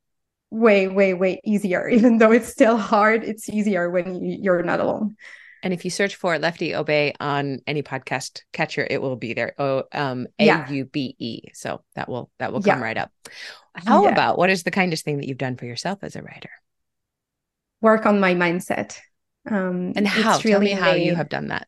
way 0.49 0.87
way 0.87 1.13
way 1.13 1.41
easier 1.43 1.87
even 1.89 2.17
though 2.17 2.31
it's 2.31 2.47
still 2.47 2.77
hard 2.77 3.23
it's 3.23 3.49
easier 3.49 3.89
when 3.89 4.23
you, 4.23 4.37
you're 4.41 4.63
not 4.63 4.79
alone 4.79 5.15
and 5.61 5.73
if 5.73 5.83
you 5.83 5.89
search 5.89 6.15
for 6.15 6.37
Leftie 6.37 6.73
Aubé 6.73 7.15
on 7.19 7.59
any 7.65 7.81
podcast 7.81 8.41
catcher, 8.53 8.85
it 8.87 9.01
will 9.01 9.15
be 9.15 9.33
there. 9.33 9.55
Oh, 9.57 9.85
um, 9.91 10.27
A 10.37 10.63
U 10.69 10.85
B 10.85 11.15
E. 11.17 11.41
So 11.53 11.81
that 11.95 12.07
will 12.07 12.29
that 12.37 12.53
will 12.53 12.61
come 12.61 12.77
yeah. 12.77 12.83
right 12.83 12.97
up. 12.97 13.11
How 13.73 14.03
yeah. 14.03 14.11
about 14.11 14.37
what 14.37 14.51
is 14.51 14.61
the 14.61 14.69
kindest 14.69 15.03
thing 15.05 15.17
that 15.17 15.27
you've 15.27 15.39
done 15.39 15.57
for 15.57 15.65
yourself 15.65 16.03
as 16.03 16.15
a 16.15 16.21
writer? 16.21 16.51
Work 17.81 18.05
on 18.05 18.19
my 18.19 18.35
mindset. 18.35 18.99
Um, 19.49 19.93
and 19.95 20.07
how? 20.07 20.37
Tell 20.37 20.59
me 20.59 20.71
how 20.71 20.93
you 20.93 21.15
have 21.15 21.29
done 21.29 21.49
that. 21.49 21.67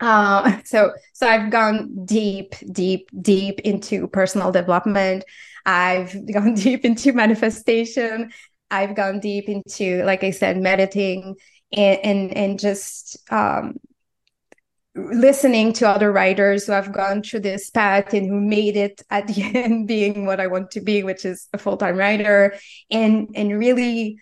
Uh, 0.00 0.60
so 0.64 0.92
so 1.12 1.26
I've 1.26 1.50
gone 1.50 2.04
deep, 2.04 2.54
deep, 2.70 3.08
deep 3.20 3.60
into 3.60 4.08
personal 4.08 4.52
development. 4.52 5.24
I've 5.66 6.14
gone 6.32 6.54
deep 6.54 6.84
into 6.84 7.12
manifestation. 7.12 8.32
I've 8.70 8.96
gone 8.96 9.20
deep 9.20 9.48
into, 9.48 10.02
like 10.04 10.24
I 10.24 10.30
said, 10.30 10.58
meditating 10.58 11.36
and 11.72 11.98
and, 12.02 12.36
and 12.36 12.58
just 12.58 13.18
um, 13.30 13.76
listening 14.94 15.72
to 15.74 15.88
other 15.88 16.12
writers 16.12 16.66
who 16.66 16.72
have 16.72 16.92
gone 16.92 17.22
through 17.22 17.40
this 17.40 17.70
path 17.70 18.14
and 18.14 18.26
who 18.28 18.40
made 18.40 18.76
it 18.76 19.02
at 19.10 19.26
the 19.26 19.42
end 19.54 19.86
being 19.88 20.26
what 20.26 20.40
I 20.40 20.46
want 20.46 20.70
to 20.72 20.80
be, 20.80 21.02
which 21.02 21.24
is 21.24 21.48
a 21.52 21.58
full-time 21.58 21.96
writer, 21.96 22.56
and 22.90 23.28
and 23.34 23.58
really 23.58 24.18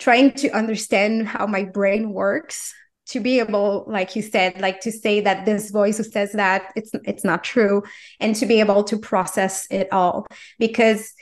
trying 0.00 0.32
to 0.32 0.50
understand 0.50 1.28
how 1.28 1.46
my 1.46 1.62
brain 1.62 2.12
works 2.12 2.74
to 3.06 3.20
be 3.20 3.40
able 3.40 3.84
like 3.88 4.16
you 4.16 4.22
said 4.22 4.60
like 4.60 4.80
to 4.80 4.92
say 4.92 5.20
that 5.20 5.44
this 5.44 5.70
voice 5.70 5.98
who 5.98 6.04
says 6.04 6.32
that 6.32 6.72
it's 6.76 6.90
it's 7.04 7.24
not 7.24 7.44
true 7.44 7.82
and 8.20 8.34
to 8.36 8.46
be 8.46 8.60
able 8.60 8.82
to 8.84 8.98
process 8.98 9.66
it 9.70 9.88
all. 9.92 10.26
Because 10.58 11.12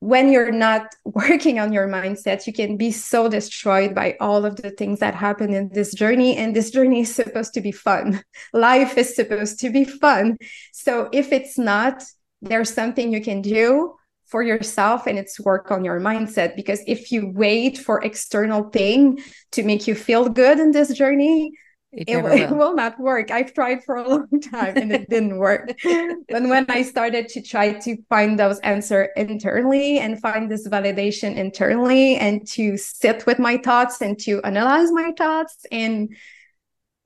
when 0.00 0.30
you're 0.30 0.52
not 0.52 0.88
working 1.04 1.58
on 1.58 1.72
your 1.72 1.88
mindset 1.88 2.46
you 2.46 2.52
can 2.52 2.76
be 2.76 2.90
so 2.90 3.28
destroyed 3.28 3.94
by 3.94 4.16
all 4.20 4.44
of 4.44 4.56
the 4.56 4.70
things 4.70 5.00
that 5.00 5.14
happen 5.14 5.54
in 5.54 5.70
this 5.72 5.94
journey 5.94 6.36
and 6.36 6.54
this 6.54 6.70
journey 6.70 7.00
is 7.00 7.14
supposed 7.14 7.54
to 7.54 7.60
be 7.60 7.72
fun. 7.72 8.22
Life 8.52 8.98
is 8.98 9.14
supposed 9.14 9.60
to 9.60 9.70
be 9.70 9.84
fun. 9.84 10.36
So 10.72 11.08
if 11.12 11.32
it's 11.32 11.56
not 11.56 12.02
there's 12.42 12.74
something 12.74 13.12
you 13.12 13.22
can 13.22 13.40
do 13.40 13.94
for 14.34 14.42
yourself 14.42 15.06
and 15.06 15.16
it's 15.16 15.38
work 15.38 15.70
on 15.70 15.84
your 15.84 16.00
mindset 16.00 16.56
because 16.56 16.80
if 16.88 17.12
you 17.12 17.30
wait 17.36 17.78
for 17.78 18.02
external 18.02 18.64
thing 18.70 19.22
to 19.52 19.62
make 19.62 19.86
you 19.86 19.94
feel 19.94 20.28
good 20.28 20.58
in 20.58 20.72
this 20.72 20.92
journey 20.92 21.52
it, 21.92 22.08
it, 22.08 22.16
will. 22.24 22.32
it, 22.32 22.50
will. 22.50 22.74
not 22.74 22.98
work 22.98 23.30
i've 23.30 23.54
tried 23.54 23.84
for 23.84 23.94
a 23.94 24.08
long 24.12 24.26
time 24.40 24.76
and 24.76 24.90
it 24.92 25.08
didn't 25.08 25.38
work 25.38 25.68
but 25.84 26.42
when 26.52 26.66
i 26.68 26.82
started 26.82 27.28
to 27.28 27.40
try 27.40 27.74
to 27.74 27.96
find 28.08 28.36
those 28.36 28.58
answers 28.74 29.06
internally 29.14 30.00
and 30.00 30.20
find 30.20 30.50
this 30.50 30.66
validation 30.66 31.36
internally 31.36 32.16
and 32.16 32.44
to 32.44 32.76
sit 32.76 33.24
with 33.26 33.38
my 33.38 33.56
thoughts 33.58 34.00
and 34.00 34.18
to 34.18 34.42
analyze 34.42 34.90
my 34.90 35.12
thoughts 35.16 35.64
and 35.70 36.12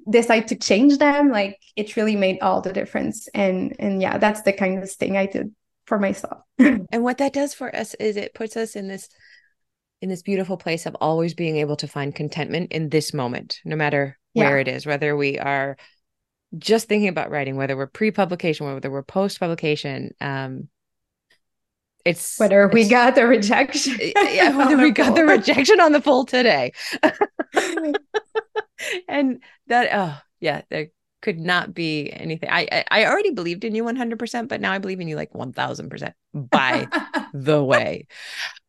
decide 0.09 0.49
to 0.49 0.57
change 0.57 0.97
them 0.97 1.29
like 1.31 1.59
it 1.76 1.95
really 1.95 2.16
made 2.16 2.39
all 2.41 2.62
the 2.62 2.72
difference 2.72 3.29
and 3.35 3.76
and 3.79 4.01
yeah 4.01 4.16
that's 4.16 4.41
the 4.45 4.53
kind 4.55 4.83
of 4.83 4.91
thing 4.91 5.18
i 5.18 5.26
did 5.26 5.53
for 5.89 5.99
myself. 5.99 6.43
and 6.59 7.03
what 7.03 7.18
that 7.18 7.32
does 7.32 7.55
for 7.55 7.74
us 7.74 7.95
is 7.95 8.16
it 8.16 8.34
puts 8.34 8.57
us 8.57 8.76
in 8.76 8.86
this 8.86 9.09
in 10.01 10.09
this 10.09 10.22
beautiful 10.22 10.57
place 10.57 10.86
of 10.86 10.95
always 11.01 11.34
being 11.34 11.57
able 11.57 11.74
to 11.74 11.89
find 11.89 12.14
contentment 12.14 12.70
in 12.70 12.89
this 12.89 13.12
moment, 13.12 13.59
no 13.64 13.74
matter 13.74 14.16
where 14.32 14.57
yeah. 14.57 14.61
it 14.61 14.68
is, 14.68 14.86
whether 14.86 15.16
we 15.16 15.41
are 15.41 15.76
just 16.57 16.86
thinking 16.86 17.09
about 17.09 17.30
writing, 17.30 17.57
whether 17.57 17.76
we're 17.76 17.89
pre-publication, 17.89 18.72
whether 18.72 18.93
we're 18.93 19.03
post-publication. 19.03 20.12
Um, 20.20 20.68
it's 22.05 22.39
whether 22.39 22.66
it's, 22.66 22.74
we 22.74 22.89
got 22.89 23.16
the 23.16 23.26
rejection. 23.26 23.99
yeah, 24.16 24.57
whether 24.57 24.76
we 24.76 24.93
got 24.93 25.16
the 25.16 25.24
rejection 25.24 25.80
on 25.80 25.91
the 25.91 26.01
full 26.01 26.24
today. 26.24 26.72
and 29.09 29.43
that 29.66 29.89
oh 29.93 30.16
yeah, 30.39 30.62
there 30.70 30.89
could 31.20 31.38
not 31.38 31.74
be 31.74 32.12
anything. 32.12 32.48
I, 32.50 32.68
I, 32.70 32.84
I 32.90 33.06
already 33.06 33.30
believed 33.30 33.64
in 33.64 33.74
you 33.74 33.84
100%, 33.84 34.48
but 34.48 34.60
now 34.60 34.72
I 34.72 34.78
believe 34.78 35.00
in 35.00 35.08
you 35.08 35.16
like 35.16 35.32
1000% 35.32 36.12
by 36.32 36.88
the 37.34 37.62
way. 37.62 38.06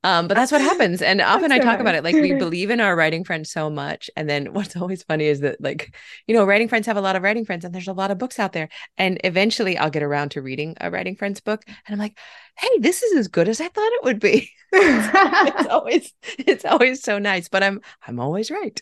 Um, 0.03 0.27
but 0.27 0.35
that's 0.35 0.51
what 0.51 0.61
happens. 0.71 1.01
And 1.01 1.21
often 1.21 1.51
I 1.51 1.59
talk 1.59 1.79
about 1.79 1.95
it 1.95 2.03
like 2.03 2.15
we 2.15 2.33
believe 2.37 2.69
in 2.69 2.79
our 2.79 2.95
writing 2.95 3.23
friends 3.23 3.51
so 3.51 3.69
much. 3.69 4.09
And 4.15 4.29
then 4.29 4.53
what's 4.53 4.75
always 4.75 5.03
funny 5.03 5.25
is 5.25 5.41
that, 5.41 5.61
like, 5.61 5.95
you 6.27 6.35
know, 6.35 6.45
writing 6.45 6.67
friends 6.67 6.87
have 6.87 6.97
a 6.97 7.01
lot 7.01 7.15
of 7.15 7.23
writing 7.23 7.45
friends 7.45 7.65
and 7.65 7.73
there's 7.73 7.87
a 7.87 7.93
lot 7.93 8.11
of 8.11 8.17
books 8.17 8.39
out 8.39 8.53
there. 8.53 8.69
And 8.97 9.19
eventually 9.23 9.77
I'll 9.77 9.89
get 9.89 10.03
around 10.03 10.31
to 10.31 10.41
reading 10.41 10.75
a 10.79 10.89
writing 10.89 11.15
friends 11.15 11.41
book. 11.41 11.63
And 11.67 11.93
I'm 11.93 11.99
like, 11.99 12.17
hey, 12.57 12.79
this 12.79 13.03
is 13.03 13.17
as 13.17 13.27
good 13.27 13.49
as 13.49 13.61
I 13.61 13.67
thought 13.67 13.93
it 13.93 14.03
would 14.03 14.19
be. 14.19 14.51
it's 14.71 15.67
always, 15.67 16.13
it's 16.37 16.65
always 16.65 17.01
so 17.01 17.17
nice, 17.17 17.49
but 17.49 17.63
I'm, 17.63 17.81
I'm 18.05 18.19
always 18.19 18.51
right. 18.51 18.81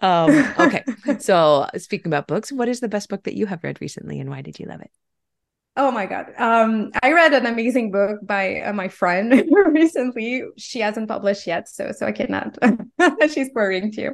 Um, 0.00 0.54
okay. 0.58 0.84
So 1.20 1.68
speaking 1.76 2.08
about 2.08 2.26
books, 2.26 2.50
what 2.50 2.68
is 2.68 2.80
the 2.80 2.88
best 2.88 3.08
book 3.08 3.24
that 3.24 3.36
you 3.36 3.46
have 3.46 3.62
read 3.62 3.80
recently 3.80 4.18
and 4.20 4.28
why 4.28 4.42
did 4.42 4.58
you 4.58 4.66
love 4.66 4.80
it? 4.80 4.90
Oh 5.76 5.90
my 5.92 6.04
God. 6.04 6.32
Um, 6.36 6.90
I 7.00 7.12
read 7.12 7.32
an 7.32 7.46
amazing 7.46 7.92
book 7.92 8.18
by 8.22 8.60
uh, 8.60 8.72
my 8.72 8.88
friend 8.88 9.48
recently. 9.66 10.42
She 10.56 10.80
hasn't 10.80 11.08
published 11.08 11.46
yet, 11.46 11.68
so 11.68 11.92
so 11.92 12.06
I 12.06 12.12
cannot. 12.12 12.58
She's 13.32 13.50
worrying 13.54 13.92
too. 13.92 14.10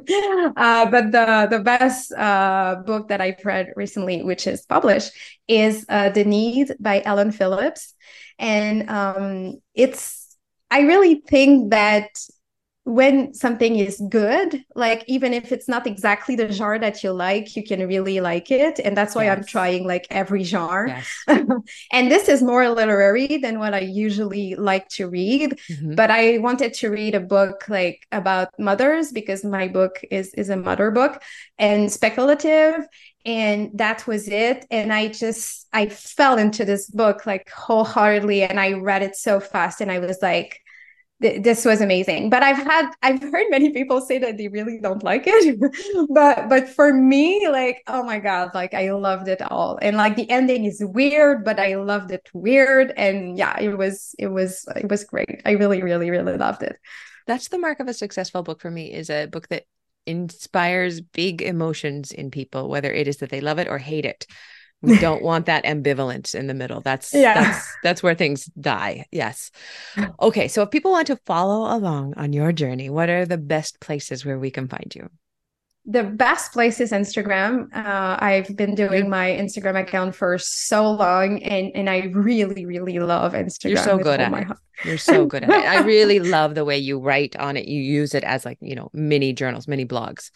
Uh, 0.55 0.85
but 0.89 1.11
the 1.11 1.47
the 1.49 1.59
best 1.59 2.13
uh, 2.13 2.75
book 2.85 3.07
that 3.09 3.21
I've 3.21 3.43
read 3.43 3.73
recently, 3.75 4.23
which 4.23 4.45
is 4.45 4.65
published, 4.65 5.11
is 5.47 5.85
uh, 5.89 6.09
The 6.09 6.23
Need 6.23 6.75
by 6.79 7.01
Helen 7.03 7.31
Phillips, 7.31 7.93
and 8.37 8.89
um, 8.89 9.61
it's. 9.73 10.37
I 10.69 10.81
really 10.81 11.23
think 11.27 11.71
that 11.71 12.09
when 12.87 13.33
something 13.33 13.79
is 13.79 14.01
good 14.07 14.63
like 14.73 15.03
even 15.07 15.33
if 15.33 15.51
it's 15.51 15.67
not 15.67 15.85
exactly 15.85 16.37
the 16.37 16.49
genre 16.49 16.79
that 16.79 17.03
you 17.03 17.11
like 17.11 17.53
you 17.53 17.61
can 17.61 17.85
really 17.85 18.21
like 18.21 18.49
it 18.49 18.79
and 18.79 18.95
that's 18.95 19.13
why 19.13 19.25
yes. 19.25 19.37
i'm 19.37 19.43
trying 19.43 19.85
like 19.85 20.07
every 20.09 20.41
genre 20.41 20.87
yes. 20.87 21.45
and 21.91 22.09
this 22.09 22.29
is 22.29 22.41
more 22.41 22.69
literary 22.69 23.39
than 23.39 23.59
what 23.59 23.73
i 23.73 23.81
usually 23.81 24.55
like 24.55 24.87
to 24.87 25.09
read 25.09 25.59
mm-hmm. 25.69 25.95
but 25.95 26.09
i 26.09 26.37
wanted 26.37 26.73
to 26.73 26.87
read 26.87 27.13
a 27.13 27.19
book 27.19 27.65
like 27.67 28.07
about 28.13 28.57
mothers 28.57 29.11
because 29.11 29.43
my 29.43 29.67
book 29.67 29.99
is 30.09 30.33
is 30.35 30.47
a 30.47 30.55
mother 30.55 30.89
book 30.89 31.21
and 31.59 31.91
speculative 31.91 32.87
and 33.25 33.69
that 33.73 34.07
was 34.07 34.29
it 34.29 34.65
and 34.71 34.93
i 34.93 35.09
just 35.09 35.67
i 35.73 35.87
fell 35.87 36.37
into 36.37 36.63
this 36.63 36.89
book 36.89 37.25
like 37.25 37.49
wholeheartedly 37.49 38.43
and 38.43 38.61
i 38.61 38.71
read 38.71 39.03
it 39.03 39.17
so 39.17 39.41
fast 39.41 39.81
and 39.81 39.91
i 39.91 39.99
was 39.99 40.19
like 40.21 40.61
th- 41.21 41.43
this 41.43 41.65
was 41.65 41.81
amazing. 41.81 42.29
But 42.29 42.43
i've 42.43 42.57
had 42.57 42.91
i've 43.01 43.21
heard 43.31 43.47
many 43.49 43.71
people 43.71 44.01
say 44.01 44.17
that 44.19 44.37
they 44.37 44.47
really 44.47 44.79
don't 44.79 45.03
like 45.03 45.23
it. 45.25 45.59
But 46.09 46.49
but 46.49 46.69
for 46.69 46.93
me 46.93 47.47
like 47.47 47.83
oh 47.87 48.03
my 48.03 48.19
god 48.19 48.51
like 48.53 48.73
i 48.73 48.91
loved 48.91 49.27
it 49.27 49.41
all. 49.41 49.77
And 49.81 49.97
like 49.97 50.15
the 50.15 50.29
ending 50.29 50.65
is 50.65 50.81
weird 50.83 51.43
but 51.43 51.59
i 51.59 51.75
loved 51.75 52.11
it 52.11 52.29
weird. 52.33 52.93
And 52.97 53.37
yeah 53.37 53.59
it 53.59 53.77
was 53.77 54.15
it 54.19 54.27
was 54.27 54.65
it 54.75 54.89
was 54.89 55.03
great. 55.03 55.41
I 55.45 55.51
really 55.51 55.81
really 55.81 56.09
really 56.09 56.37
loved 56.37 56.63
it. 56.63 56.77
That's 57.25 57.49
the 57.49 57.59
mark 57.59 57.79
of 57.79 57.87
a 57.87 57.93
successful 57.93 58.43
book 58.43 58.61
for 58.61 58.71
me 58.71 58.93
is 58.93 59.09
a 59.09 59.25
book 59.25 59.49
that 59.49 59.63
inspires 60.05 61.01
big 61.01 61.41
emotions 61.41 62.13
in 62.13 62.31
people 62.31 62.69
whether 62.69 62.89
it 62.93 63.09
is 63.09 63.17
that 63.17 63.29
they 63.29 63.41
love 63.41 63.59
it 63.59 63.67
or 63.67 63.77
hate 63.77 64.05
it 64.05 64.25
we 64.81 64.97
don't 64.99 65.23
want 65.23 65.45
that 65.45 65.65
ambivalence 65.65 66.35
in 66.35 66.47
the 66.47 66.53
middle 66.53 66.81
that's 66.81 67.13
yeah. 67.13 67.33
that's 67.33 67.75
that's 67.83 68.03
where 68.03 68.15
things 68.15 68.45
die 68.59 69.05
yes 69.11 69.51
okay 70.21 70.47
so 70.47 70.61
if 70.61 70.71
people 70.71 70.91
want 70.91 71.07
to 71.07 71.17
follow 71.25 71.75
along 71.75 72.13
on 72.17 72.33
your 72.33 72.51
journey 72.51 72.89
what 72.89 73.09
are 73.09 73.25
the 73.25 73.37
best 73.37 73.79
places 73.79 74.25
where 74.25 74.39
we 74.39 74.51
can 74.51 74.67
find 74.67 74.93
you 74.95 75.09
the 75.89 76.03
best 76.03 76.51
place 76.51 76.81
is 76.81 76.91
Instagram. 76.91 77.73
Uh, 77.73 78.17
I've 78.19 78.53
been 78.57 78.75
doing 78.75 79.09
my 79.09 79.29
Instagram 79.29 79.81
account 79.81 80.15
for 80.15 80.37
so 80.37 80.91
long, 80.91 81.41
and 81.41 81.71
and 81.73 81.89
I 81.89 82.11
really, 82.13 82.65
really 82.65 82.99
love 82.99 83.31
Instagram. 83.31 83.69
You're 83.69 83.77
so 83.77 83.97
good 83.97 84.19
at 84.19 84.33
it. 84.33 84.43
Heart. 84.47 84.59
You're 84.83 84.97
so 84.97 85.25
good 85.25 85.43
at 85.43 85.49
it. 85.49 85.55
I 85.55 85.79
really 85.83 86.19
love 86.35 86.55
the 86.55 86.65
way 86.65 86.77
you 86.77 86.99
write 86.99 87.37
on 87.37 87.55
it. 87.55 87.69
You 87.69 87.81
use 87.81 88.13
it 88.13 88.25
as 88.25 88.43
like 88.43 88.57
you 88.59 88.75
know 88.75 88.89
mini 88.91 89.31
journals, 89.31 89.65
mini 89.65 89.85
blogs, 89.85 90.29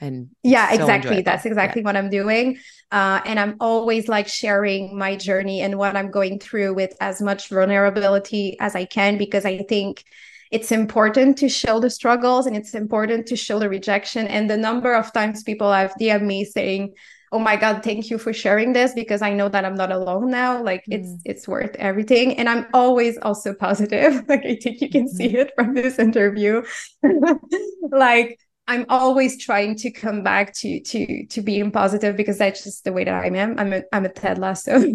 and 0.00 0.28
yeah, 0.42 0.68
so 0.68 0.74
exactly. 0.74 1.10
Enjoyable. 1.10 1.24
That's 1.24 1.46
exactly 1.46 1.82
yeah. 1.82 1.86
what 1.86 1.96
I'm 1.96 2.10
doing. 2.10 2.58
Uh, 2.90 3.20
and 3.24 3.38
I'm 3.38 3.56
always 3.60 4.08
like 4.08 4.28
sharing 4.28 4.96
my 4.96 5.16
journey 5.16 5.60
and 5.60 5.76
what 5.76 5.96
I'm 5.96 6.10
going 6.10 6.38
through 6.38 6.74
with 6.74 6.94
as 7.00 7.20
much 7.20 7.48
vulnerability 7.48 8.58
as 8.60 8.74
I 8.74 8.84
can 8.84 9.18
because 9.18 9.44
I 9.44 9.58
think 9.58 10.04
it's 10.50 10.72
important 10.72 11.36
to 11.38 11.48
show 11.48 11.80
the 11.80 11.90
struggles 11.90 12.46
and 12.46 12.56
it's 12.56 12.74
important 12.74 13.26
to 13.26 13.36
show 13.36 13.58
the 13.58 13.68
rejection. 13.68 14.26
And 14.26 14.48
the 14.48 14.56
number 14.56 14.94
of 14.94 15.12
times 15.12 15.42
people 15.42 15.70
have 15.70 15.92
DM 16.00 16.22
me 16.22 16.44
saying, 16.44 16.94
oh 17.32 17.38
my 17.38 17.56
god 17.56 17.82
thank 17.82 18.10
you 18.10 18.18
for 18.18 18.32
sharing 18.32 18.72
this 18.72 18.94
because 18.94 19.22
i 19.22 19.32
know 19.32 19.48
that 19.48 19.64
i'm 19.64 19.74
not 19.74 19.92
alone 19.92 20.30
now 20.30 20.62
like 20.62 20.82
mm. 20.86 20.94
it's 20.94 21.22
it's 21.24 21.48
worth 21.48 21.74
everything 21.76 22.38
and 22.38 22.48
i'm 22.48 22.66
always 22.72 23.18
also 23.18 23.52
positive 23.52 24.24
like 24.28 24.44
i 24.44 24.56
think 24.56 24.80
you 24.80 24.88
can 24.88 25.04
mm-hmm. 25.04 25.16
see 25.16 25.36
it 25.36 25.52
from 25.54 25.74
this 25.74 25.98
interview 25.98 26.62
like 27.90 28.38
I'm 28.68 28.84
always 28.90 29.42
trying 29.42 29.76
to 29.76 29.90
come 29.90 30.22
back 30.22 30.52
to 30.56 30.78
to 30.80 31.26
to 31.26 31.40
being 31.40 31.70
positive 31.70 32.16
because 32.16 32.36
that's 32.36 32.62
just 32.64 32.84
the 32.84 32.92
way 32.92 33.02
that 33.02 33.14
I 33.14 33.26
am. 33.28 33.58
I'm 33.58 33.72
a 33.72 33.82
I'm 33.92 34.04
a 34.04 34.10
Ted 34.10 34.36
Lasso 34.36 34.74
in 34.82 34.94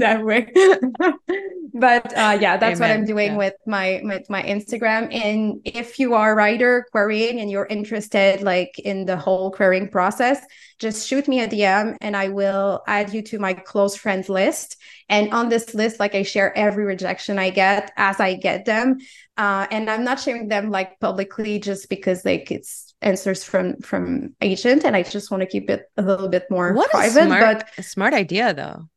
that 0.00 0.20
way. 0.24 0.52
but 1.74 2.12
uh, 2.18 2.36
yeah, 2.40 2.56
that's 2.56 2.80
Amen. 2.80 2.90
what 2.90 2.90
I'm 2.90 3.04
doing 3.04 3.32
yeah. 3.32 3.38
with 3.38 3.54
my 3.66 4.00
with 4.02 4.28
my 4.28 4.42
Instagram. 4.42 5.14
And 5.14 5.60
if 5.64 6.00
you 6.00 6.14
are 6.14 6.32
a 6.32 6.34
writer 6.34 6.84
querying 6.90 7.40
and 7.40 7.52
you're 7.52 7.66
interested 7.66 8.42
like 8.42 8.76
in 8.80 9.06
the 9.06 9.16
whole 9.16 9.52
querying 9.52 9.88
process, 9.88 10.44
just 10.80 11.06
shoot 11.06 11.28
me 11.28 11.38
a 11.38 11.46
DM 11.46 11.96
and 12.00 12.16
I 12.16 12.30
will 12.30 12.82
add 12.88 13.14
you 13.14 13.22
to 13.22 13.38
my 13.38 13.54
close 13.54 13.94
friends 13.94 14.28
list. 14.28 14.76
And 15.08 15.32
on 15.32 15.48
this 15.48 15.74
list, 15.74 16.00
like 16.00 16.16
I 16.16 16.24
share 16.24 16.56
every 16.58 16.84
rejection 16.84 17.38
I 17.38 17.50
get 17.50 17.92
as 17.96 18.18
I 18.18 18.34
get 18.34 18.64
them. 18.64 18.98
Uh, 19.36 19.66
and 19.70 19.88
I'm 19.88 20.04
not 20.04 20.20
sharing 20.20 20.48
them 20.48 20.70
like 20.70 21.00
publicly 21.00 21.58
just 21.58 21.88
because 21.88 22.24
like 22.24 22.50
it's 22.50 22.94
answers 23.00 23.42
from 23.42 23.76
from 23.78 24.34
agent 24.42 24.84
and 24.84 24.94
I 24.94 25.02
just 25.02 25.30
want 25.30 25.40
to 25.40 25.46
keep 25.46 25.70
it 25.70 25.90
a 25.96 26.02
little 26.02 26.28
bit 26.28 26.44
more 26.50 26.74
what 26.74 26.90
private. 26.90 27.26
smart, 27.26 27.40
but 27.40 27.68
a 27.78 27.82
smart 27.82 28.14
idea 28.14 28.52
though. 28.54 28.88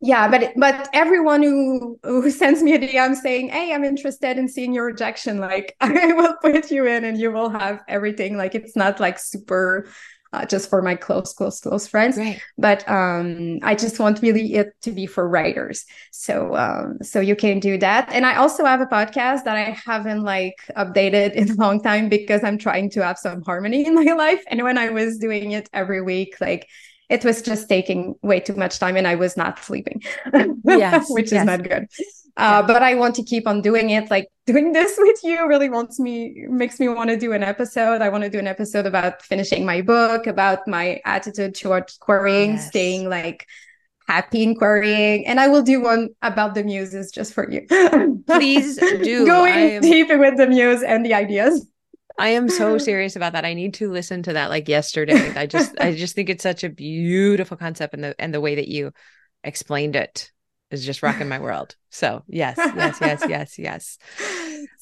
Yeah, 0.00 0.28
but 0.28 0.52
but 0.56 0.88
everyone 0.92 1.42
who 1.42 1.98
who 2.02 2.30
sends 2.30 2.62
me 2.62 2.74
a 2.74 2.78
DM 2.78 3.14
saying, 3.14 3.48
"Hey, 3.48 3.72
I'm 3.72 3.84
interested 3.84 4.36
in 4.38 4.48
seeing 4.48 4.74
your 4.74 4.84
rejection," 4.86 5.38
like 5.38 5.74
I 5.80 6.12
will 6.12 6.36
put 6.42 6.70
you 6.70 6.86
in, 6.86 7.04
and 7.04 7.18
you 7.18 7.30
will 7.32 7.48
have 7.48 7.80
everything. 7.88 8.36
Like 8.36 8.54
it's 8.54 8.76
not 8.76 9.00
like 9.00 9.18
super 9.18 9.88
uh, 10.34 10.44
just 10.44 10.68
for 10.68 10.82
my 10.82 10.96
close, 10.96 11.32
close, 11.32 11.60
close 11.60 11.86
friends. 11.86 12.16
Right. 12.16 12.40
But 12.58 12.88
um, 12.88 13.60
I 13.62 13.74
just 13.74 14.00
want 14.00 14.20
really 14.20 14.54
it 14.54 14.74
to 14.82 14.90
be 14.90 15.06
for 15.06 15.28
writers. 15.28 15.84
So 16.10 16.56
um, 16.56 16.98
so 17.02 17.20
you 17.20 17.36
can 17.36 17.60
do 17.60 17.78
that. 17.78 18.12
And 18.12 18.26
I 18.26 18.36
also 18.36 18.64
have 18.64 18.80
a 18.80 18.86
podcast 18.86 19.44
that 19.44 19.56
I 19.56 19.70
haven't 19.70 20.22
like 20.22 20.56
updated 20.76 21.34
in 21.34 21.50
a 21.50 21.54
long 21.54 21.80
time 21.80 22.08
because 22.08 22.42
I'm 22.42 22.58
trying 22.58 22.90
to 22.90 23.04
have 23.04 23.18
some 23.18 23.42
harmony 23.42 23.86
in 23.86 23.94
my 23.94 24.12
life. 24.24 24.42
And 24.48 24.62
when 24.62 24.76
I 24.76 24.90
was 24.90 25.18
doing 25.18 25.52
it 25.52 25.68
every 25.72 26.02
week, 26.02 26.40
like 26.40 26.68
it 27.08 27.24
was 27.24 27.42
just 27.42 27.68
taking 27.68 28.14
way 28.22 28.40
too 28.40 28.54
much 28.54 28.78
time 28.78 28.96
and 28.96 29.06
I 29.06 29.14
was 29.14 29.36
not 29.36 29.58
sleeping. 29.58 30.02
Yes, 30.64 31.06
which 31.10 31.30
yes. 31.30 31.42
is 31.42 31.46
not 31.46 31.62
good. 31.62 31.86
Uh, 32.36 32.62
but 32.62 32.82
I 32.82 32.94
want 32.94 33.14
to 33.16 33.22
keep 33.22 33.46
on 33.46 33.60
doing 33.60 33.90
it. 33.90 34.10
Like 34.10 34.28
doing 34.46 34.72
this 34.72 34.96
with 34.98 35.20
you 35.22 35.46
really 35.46 35.68
wants 35.68 36.00
me, 36.00 36.46
makes 36.48 36.80
me 36.80 36.88
want 36.88 37.10
to 37.10 37.16
do 37.16 37.32
an 37.32 37.42
episode. 37.42 38.02
I 38.02 38.08
want 38.08 38.24
to 38.24 38.30
do 38.30 38.38
an 38.38 38.46
episode 38.46 38.86
about 38.86 39.22
finishing 39.22 39.64
my 39.64 39.82
book, 39.82 40.26
about 40.26 40.66
my 40.66 41.00
attitude 41.04 41.54
towards 41.54 41.96
querying, 41.96 42.52
yes. 42.52 42.68
staying 42.68 43.08
like 43.08 43.46
happy 44.08 44.42
in 44.42 44.54
querying. 44.54 45.26
And 45.26 45.38
I 45.38 45.48
will 45.48 45.62
do 45.62 45.80
one 45.80 46.10
about 46.22 46.54
the 46.54 46.64
muses 46.64 47.10
just 47.10 47.32
for 47.32 47.50
you. 47.50 47.66
Please 48.26 48.76
do. 48.76 49.26
Going 49.26 49.54
am... 49.54 49.82
deep 49.82 50.08
with 50.08 50.36
the 50.36 50.46
muse 50.46 50.82
and 50.82 51.04
the 51.06 51.14
ideas. 51.14 51.66
I 52.16 52.28
am 52.28 52.48
so 52.48 52.78
serious 52.78 53.16
about 53.16 53.32
that. 53.32 53.44
I 53.44 53.54
need 53.54 53.74
to 53.74 53.90
listen 53.90 54.22
to 54.24 54.34
that 54.34 54.50
like 54.50 54.68
yesterday. 54.68 55.34
I 55.36 55.46
just 55.46 55.78
I 55.80 55.92
just 55.96 56.14
think 56.14 56.30
it's 56.30 56.42
such 56.42 56.62
a 56.62 56.68
beautiful 56.68 57.56
concept 57.56 57.94
and 57.94 58.04
the 58.04 58.14
and 58.20 58.32
the 58.32 58.40
way 58.40 58.56
that 58.56 58.68
you 58.68 58.92
explained 59.42 59.96
it 59.96 60.30
is 60.74 60.84
just 60.84 61.02
rocking 61.02 61.28
my 61.28 61.38
world. 61.38 61.76
So 61.90 62.22
yes, 62.28 62.56
yes, 62.58 62.98
yes, 63.00 63.24
yes, 63.28 63.58
yes. 63.58 63.98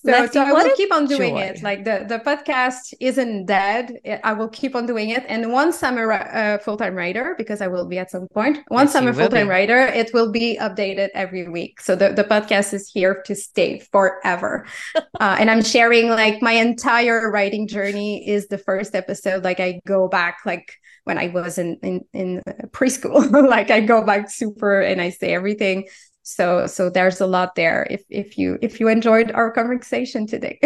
So, 0.04 0.26
so 0.26 0.42
I 0.42 0.52
will 0.52 0.74
keep 0.74 0.92
on 0.92 1.06
doing 1.06 1.36
joy. 1.36 1.42
it. 1.42 1.62
Like 1.62 1.84
the, 1.84 2.04
the 2.08 2.18
podcast 2.18 2.92
isn't 2.98 3.46
dead. 3.46 3.98
I 4.24 4.32
will 4.32 4.48
keep 4.48 4.74
on 4.74 4.84
doing 4.84 5.10
it. 5.10 5.24
And 5.28 5.52
once 5.52 5.82
I'm 5.82 5.96
a 5.96 6.08
uh, 6.08 6.58
full 6.58 6.76
time 6.76 6.94
writer, 6.96 7.36
because 7.38 7.60
I 7.60 7.68
will 7.68 7.86
be 7.86 7.98
at 7.98 8.10
some 8.10 8.26
point, 8.28 8.58
once 8.68 8.94
yes, 8.94 8.96
I'm 8.96 9.08
a 9.08 9.12
full 9.12 9.28
time 9.28 9.48
writer, 9.48 9.78
it 9.78 10.12
will 10.12 10.32
be 10.32 10.58
updated 10.60 11.10
every 11.14 11.48
week. 11.48 11.80
So 11.80 11.94
the, 11.94 12.08
the 12.12 12.24
podcast 12.24 12.74
is 12.74 12.90
here 12.90 13.22
to 13.26 13.34
stay 13.36 13.78
forever. 13.92 14.66
uh, 14.96 15.36
and 15.38 15.48
I'm 15.48 15.62
sharing 15.62 16.08
like 16.08 16.42
my 16.42 16.52
entire 16.52 17.30
writing 17.30 17.68
journey 17.68 18.28
is 18.28 18.48
the 18.48 18.58
first 18.58 18.96
episode. 18.96 19.44
Like 19.44 19.60
I 19.60 19.80
go 19.86 20.08
back 20.08 20.38
like 20.44 20.74
when 21.04 21.18
I 21.18 21.28
was 21.28 21.58
in 21.58 21.78
in, 21.82 22.04
in 22.12 22.42
preschool. 22.70 23.30
like 23.48 23.70
I 23.70 23.80
go 23.80 24.04
back 24.04 24.30
super 24.30 24.80
and 24.80 25.00
I 25.00 25.10
say 25.10 25.34
everything. 25.34 25.88
So 26.22 26.66
so 26.66 26.88
there's 26.88 27.20
a 27.20 27.26
lot 27.26 27.54
there. 27.56 27.86
If 27.90 28.04
if 28.08 28.38
you 28.38 28.58
if 28.62 28.78
you 28.78 28.88
enjoyed 28.88 29.32
our 29.32 29.50
conversation 29.50 30.26
today, 30.26 30.58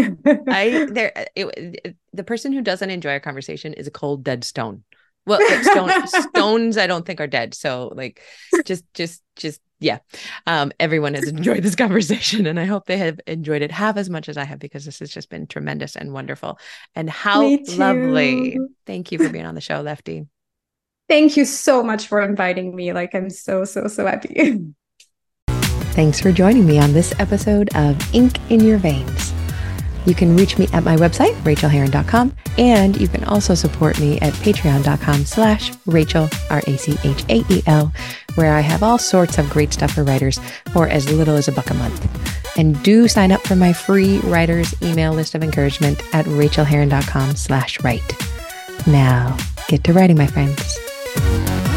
I 0.49 0.87
there 0.91 1.12
it, 1.34 1.97
the 2.12 2.24
person 2.24 2.53
who 2.53 2.61
doesn't 2.61 2.91
enjoy 2.91 3.16
a 3.16 3.20
conversation 3.20 3.72
is 3.72 3.87
a 3.87 3.91
cold 3.91 4.22
dead 4.22 4.45
stone. 4.45 4.84
Well, 5.24 5.41
like 5.41 5.64
stone, 5.64 6.07
stones 6.30 6.78
I 6.78 6.87
don't 6.87 7.05
think 7.05 7.20
are 7.20 7.26
dead. 7.26 7.55
So 7.55 7.93
like 7.95 8.20
just 8.64 8.84
just 8.95 9.22
just 9.34 9.61
yeah. 9.78 9.98
Um, 10.46 10.72
everyone 10.80 11.14
has 11.14 11.28
enjoyed 11.28 11.62
this 11.62 11.74
conversation 11.76 12.46
and 12.46 12.58
I 12.58 12.64
hope 12.64 12.86
they 12.86 12.98
have 12.98 13.20
enjoyed 13.26 13.62
it 13.62 13.70
half 13.70 13.96
as 13.96 14.08
much 14.08 14.28
as 14.28 14.36
I 14.36 14.44
have 14.44 14.58
because 14.58 14.84
this 14.84 15.00
has 15.00 15.10
just 15.10 15.28
been 15.28 15.46
tremendous 15.46 15.96
and 15.96 16.12
wonderful. 16.12 16.58
And 16.94 17.10
how 17.10 17.58
lovely. 17.76 18.58
Thank 18.86 19.12
you 19.12 19.18
for 19.18 19.28
being 19.28 19.46
on 19.46 19.54
the 19.54 19.60
show, 19.60 19.82
Leftie. 19.82 20.26
Thank 21.08 21.36
you 21.36 21.44
so 21.44 21.82
much 21.82 22.06
for 22.06 22.20
inviting 22.20 22.74
me. 22.74 22.92
Like 22.92 23.14
I'm 23.14 23.30
so, 23.30 23.64
so, 23.64 23.86
so 23.86 24.06
happy. 24.06 24.72
Thanks 25.48 26.20
for 26.20 26.32
joining 26.32 26.66
me 26.66 26.78
on 26.78 26.92
this 26.92 27.14
episode 27.18 27.74
of 27.74 28.14
Ink 28.14 28.38
in 28.50 28.60
Your 28.60 28.78
Veins. 28.78 29.36
You 30.07 30.14
can 30.14 30.36
reach 30.36 30.57
me 30.57 30.68
at 30.72 30.84
my 30.84 30.96
website, 30.96 31.34
rachaelherron.com, 31.42 32.34
and 32.59 32.98
you 32.98 33.09
can 33.09 33.24
also 33.24 33.54
support 33.54 33.98
me 33.98 34.20
at 34.20 34.32
patreon.com 34.34 35.24
slash 35.24 35.72
Rachael, 35.84 36.30
R-A-C-H-A-E-L, 36.48 37.92
where 38.36 38.54
I 38.54 38.61
have 38.61 38.82
all 38.82 38.98
sorts 38.98 39.38
of 39.38 39.50
great 39.50 39.72
stuff 39.72 39.92
for 39.92 40.04
writers 40.04 40.38
for 40.72 40.88
as 40.88 41.11
little 41.11 41.34
as 41.34 41.48
a 41.48 41.52
buck 41.52 41.70
a 41.70 41.74
month. 41.74 42.57
And 42.57 42.80
do 42.82 43.09
sign 43.09 43.32
up 43.32 43.42
for 43.42 43.57
my 43.57 43.72
free 43.72 44.18
writer's 44.20 44.74
email 44.80 45.12
list 45.12 45.34
of 45.34 45.42
encouragement 45.42 46.00
at 46.14 46.24
rachaelherron.com 46.26 47.34
slash 47.36 47.82
write. 47.82 48.14
Now, 48.86 49.36
get 49.68 49.84
to 49.84 49.92
writing, 49.92 50.16
my 50.16 50.26
friends. 50.26 51.75